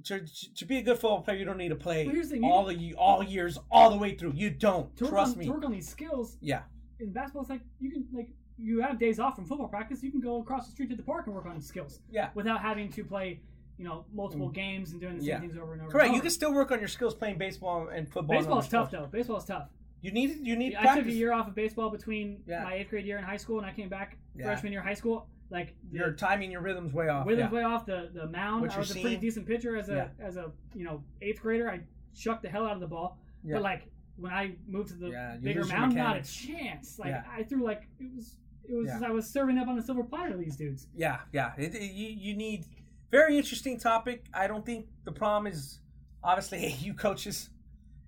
[0.06, 0.20] To,
[0.56, 2.94] to be a good football player, you don't need to play Well, the all the
[2.98, 4.32] all years all the way through.
[4.34, 4.94] You don't.
[4.96, 5.46] To Trust on, me.
[5.46, 6.62] to work on these skills Yeah.
[6.98, 10.02] in basketball, it's like you can like you have days off from football practice.
[10.02, 12.30] You can go across the street to the park and work on skills Yeah.
[12.34, 13.40] without having to play,
[13.78, 15.32] you know, multiple games and doing the same Mm.
[15.32, 15.40] Yeah.
[15.40, 15.90] things over and over.
[15.90, 16.06] Correct.
[16.08, 18.36] and You can still work on your skills playing baseball and football.
[18.38, 19.06] Baseball is tough though.
[19.06, 19.68] Baseball is tough.
[20.02, 22.62] You need you need I took a year off of baseball between Yeah.
[22.64, 24.44] my eighth grade year in high school, and I came back Yeah.
[24.44, 25.28] freshman year of high school.
[25.50, 27.26] Like the Your timing, your rhythm's way off.
[27.26, 27.58] rhythm's yeah.
[27.58, 28.62] way off the the mound.
[28.62, 30.24] What I was a pretty decent pitcher as a Yeah.
[30.26, 31.70] as a you know eighth grader.
[31.70, 31.80] I
[32.14, 33.54] shucked the hell out of the ball, Yeah.
[33.54, 36.98] but like when I moved to the Yeah, bigger mound, not a chance.
[37.00, 37.24] Like Yeah.
[37.28, 38.36] I threw like it was
[38.68, 39.08] it was Yeah.
[39.08, 40.86] I was serving up on a silver platter these dudes.
[40.94, 41.52] Yeah, yeah.
[41.58, 42.66] It, it- you you need
[43.10, 44.26] very interesting topic.
[44.34, 45.80] I don't think the problem is
[46.22, 47.50] obviously AU coaches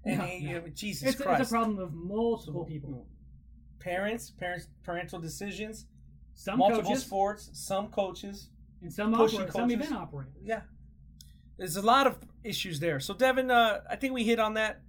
[0.04, 0.68] and No, AU, no.
[0.74, 1.40] Jesus It's, Christ.
[1.42, 3.06] it's a problem of multiple people.
[3.80, 5.86] Parents, parents, parental decisions,
[6.34, 8.48] Some multiple coaches sports, some coaches.
[8.82, 9.86] and some pushing operators, some coaches.
[9.86, 10.34] event operators.
[10.42, 10.60] Yeah,
[11.56, 12.98] there's a lot of issues there.
[13.00, 14.80] So Devin, uh, I think we hit on that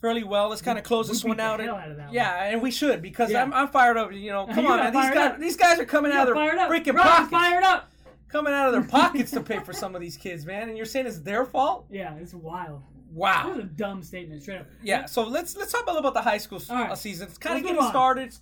[0.00, 0.48] fairly well.
[0.48, 1.60] Let's kind of close we this one out.
[1.60, 2.14] and- out that one.
[2.14, 3.42] yeah, and we should because Yeah.
[3.42, 4.12] I'm, I'm fired up.
[4.12, 4.92] You know, come on, man.
[4.92, 5.38] These guys, up.
[5.40, 6.70] these guys are coming out of their fired up.
[6.70, 7.90] freaking Ron, pockets, fired up.
[8.28, 10.68] coming out of their pockets to pay for some of these kids, man.
[10.68, 11.86] And you're saying it's their fault?
[11.90, 12.82] Yeah, it's wild.
[13.12, 13.44] Wow.
[13.44, 14.66] That was a dumb statement, straight up.
[14.82, 16.90] Yeah, so let's let's talk a little about the high school right.
[16.90, 17.28] uh, season.
[17.28, 18.24] It's kind Let's of getting started.
[18.24, 18.40] It's,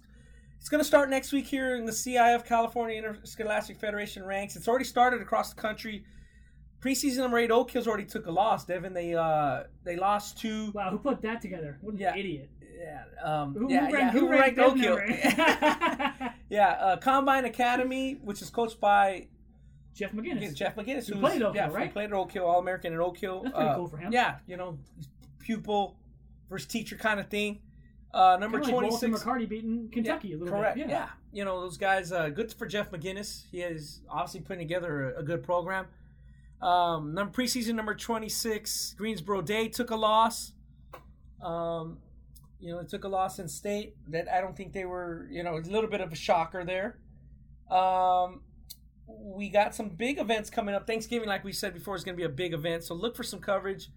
[0.59, 4.57] it's going to start next week here in the CIF California Interscholastic Federation ranks.
[4.57, 6.05] It's already started across the country.
[6.87, 8.65] Preseason number eight, Oak Hills already took a loss.
[8.65, 11.79] Devin, they uh they lost to Wow, who put that together?
[11.81, 12.15] What an Yeah.
[12.17, 12.49] idiot.
[12.79, 14.99] yeah um Who, yeah, who yeah, ranked, who ranked that Oak Hill?
[16.49, 19.27] yeah, uh, Combine Academy, which is coached by
[19.95, 20.55] Jeff McGinnis.
[20.55, 21.93] Jeff McGinnis, Who played Oak yeah, Hill, right?
[21.93, 23.43] played at Oak Hill, All American at Oak Hill.
[23.43, 24.13] That's pretty Uh, cool for him.
[24.13, 24.79] Yeah, you know,
[25.41, 25.97] pupil
[26.49, 27.61] versus teacher kind of thing.
[28.15, 29.25] Uh, number Kinda like twenty Walter six.
[29.25, 30.77] McCarty beating Kentucky a little Correct.
[30.77, 30.89] bit.
[30.89, 31.09] Yeah.
[31.33, 33.45] You know, those guys, uh, good for Jeff McGinnis.
[33.51, 35.87] He is obviously putting together a, a good program.
[36.63, 40.53] Um, number preseason number 26, Greensboro Day took a loss.
[41.43, 41.99] Um,
[42.59, 43.95] you know, they took a loss in state.
[44.09, 46.99] That I don't think they were, you know, a little bit of a shocker there.
[47.71, 48.41] Um,
[49.07, 50.87] we got some big events coming up.
[50.87, 52.85] Thanksgiving, like we said before, is going to be a big event.
[52.85, 53.91] So look for some coverage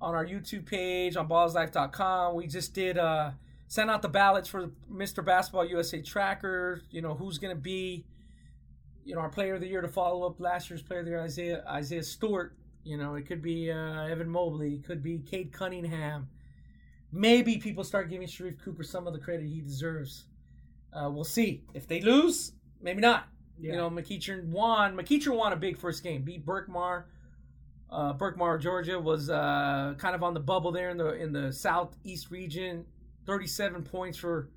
[0.00, 2.34] on our YouTube page, on ballislife.com.
[2.36, 3.30] We just did uh,
[3.68, 5.24] send out the ballots for Mr.
[5.24, 6.82] Basketball USA Tracker.
[6.90, 8.04] You know, who's going to be,
[9.06, 11.12] you know, our player of the year to follow up last year's player of the
[11.12, 12.56] year, Isaiah, Isaiah Stewart.
[12.82, 14.74] You know, it could be uh, Evan Mobley.
[14.74, 16.28] It could be Cade Cunningham.
[17.12, 20.24] Maybe people start giving Sharife Cooper some of the credit he deserves.
[20.92, 21.62] Uh, we'll see.
[21.72, 22.52] If they lose,
[22.82, 23.28] maybe not.
[23.58, 23.72] Yeah.
[23.72, 24.96] You know, McEachern won.
[24.96, 26.22] McEachern won a big first game.
[26.22, 27.04] Beat Berkmar.
[27.88, 31.52] Uh, Berkmar, Georgia, was uh, kind of on the bubble there in the in the
[31.52, 32.84] southeast region.
[33.24, 34.50] Thirty-seven points for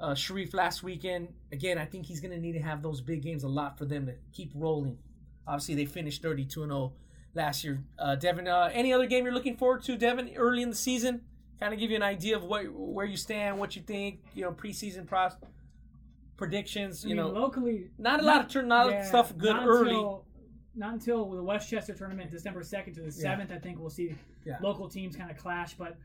[0.00, 1.28] uh, Sharife last weekend.
[1.52, 3.84] Again, I think he's going to need to have those big games a lot for
[3.84, 4.98] them to keep rolling.
[5.46, 6.92] Obviously, they finished thirty-two and zero
[7.34, 7.82] last year.
[7.98, 11.22] Uh, Devin, uh, any other game you're looking forward to, Devin, early in the season?
[11.60, 14.20] Kind of give you an idea of what where you stand, what you think.
[14.34, 15.32] You know, preseason pros
[16.36, 17.04] predictions.
[17.04, 19.66] I You mean, know, locally, not a lot of turn, not yeah, stuff good not
[19.66, 19.94] early.
[19.94, 20.24] Until,
[20.74, 23.50] not until the Westchester tournament, December second to the seventh.
[23.52, 24.14] I think we'll see
[24.44, 24.58] Yeah.
[24.60, 25.74] local teams kind of clash.
[25.74, 25.96] But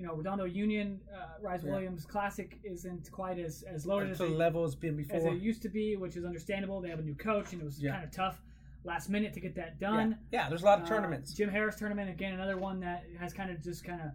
[0.00, 1.72] you know, Redondo Union, uh, Rise Yeah.
[1.72, 5.34] Williams Classic isn't quite as as loaded as the it, level it's been as before.
[5.34, 6.80] it used to be, which is understandable.
[6.80, 7.92] They have a new coach, and it was Yeah.
[7.92, 8.42] kind of tough
[8.84, 10.16] last minute to get that done.
[10.32, 11.34] yeah, there's a lot of Uh, tournaments.
[11.34, 14.12] Jim Harris tournament again, another one that has kind of just kind of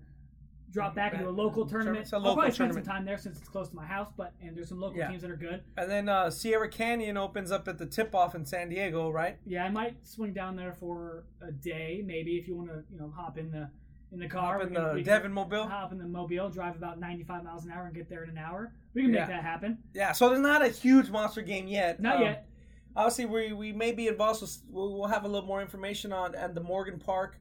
[0.72, 2.00] dropped back into a local tournament.
[2.02, 4.12] It's a I'll local probably spend some time there since it's close to my house.
[4.18, 5.10] But and there's some local Yeah.
[5.10, 5.64] teams that are good.
[5.78, 9.38] And then uh, Sierra Canyon opens up at the tip off in San Diego, right?
[9.46, 12.98] Yeah, I might swing down there for a day, maybe if you want to, you
[12.98, 13.70] know, hop in the
[14.16, 14.58] in the car.
[14.60, 15.68] We in the Devin Mobile.
[15.68, 18.38] Hop in the mobile, drive about 95 miles an hour, and get there in an
[18.38, 18.74] hour.
[18.94, 19.28] We can make Yeah.
[19.28, 19.78] that happen.
[19.94, 22.00] Yeah, so there's not a huge monster game yet.
[22.02, 22.48] Not Um, yet.
[22.96, 24.40] Obviously, we we may be involved.
[24.40, 27.38] So we'll, have a little more information on at the Morgan Park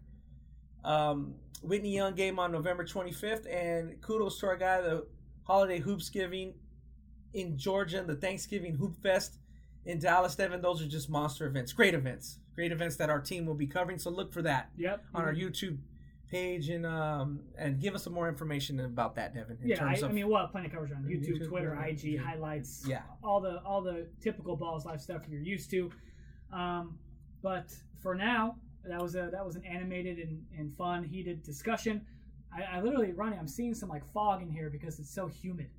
[0.85, 3.47] um, Whitney Young game on November 25th.
[3.51, 5.07] And kudos to our guy, the
[5.45, 6.55] Holiday Hoops Giving
[7.33, 9.39] in Georgia, and the Thanksgiving Hoop Fest
[9.87, 10.35] in Dallas.
[10.35, 11.73] Devin, those are just monster events.
[11.73, 12.39] Great events.
[12.55, 13.99] Great events that our team will be covering.
[13.99, 15.05] So look for that Yep.
[15.15, 15.79] on our YouTube
[16.35, 19.57] page and um and give us some more information about that, Devin.
[19.63, 21.49] In Yeah, I, terms of, I mean, we'll have plenty of coverage on YouTube, YouTube,
[21.49, 23.03] Twitter, IG, highlights, Yeah.
[23.23, 25.91] all the all the typical Ballislife stuff you're used to.
[26.53, 26.99] Um,
[27.43, 32.03] but for now, that was a that was an animated and, and fun, heated discussion.
[32.57, 35.71] I, I literally, Ronnie, I'm seeing some like fog in here because it's so humid.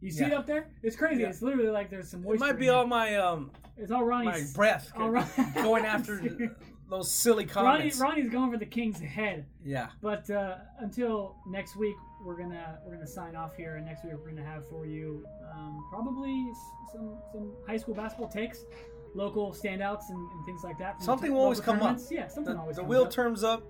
[0.00, 0.28] You see Yeah.
[0.28, 0.68] it up there?
[0.82, 1.22] It's crazy.
[1.22, 1.28] Yeah.
[1.28, 2.38] It's literally like there's some it moisture.
[2.40, 4.52] might in be all my um It's all my Ronnie's.
[4.54, 6.18] breath all Ron- going after
[6.92, 7.98] those silly Ronnie, comments.
[7.98, 9.46] Ronnie's going for the king's head.
[9.64, 9.88] Yeah.
[10.02, 14.12] But uh, until next week, we're gonna we're gonna sign off here, and next week
[14.22, 15.24] we're gonna have for you
[15.54, 16.52] um, probably
[16.92, 18.64] some some high school basketball takes,
[19.14, 21.02] local standouts, and, and things like that.
[21.02, 21.98] Something will always come up.
[22.10, 22.76] Yeah, something The, always.
[22.76, 23.10] the wheel up.
[23.10, 23.62] turns up.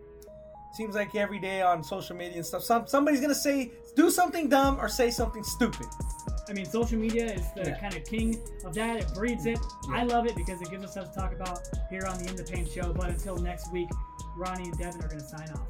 [0.75, 2.65] Seems like every day on social media and stuff.
[2.65, 5.87] Some somebody's gonna say do something dumb or say something stupid.
[6.49, 7.79] I mean, social media is the Yeah.
[7.79, 8.97] kind of king of that.
[8.97, 9.59] It breeds it.
[9.91, 12.37] I love it because it gives us stuff to talk about here on the In
[12.37, 12.93] the Paint show.
[12.93, 13.89] But until next week,
[14.37, 15.69] Ronnie and Devin are gonna sign off.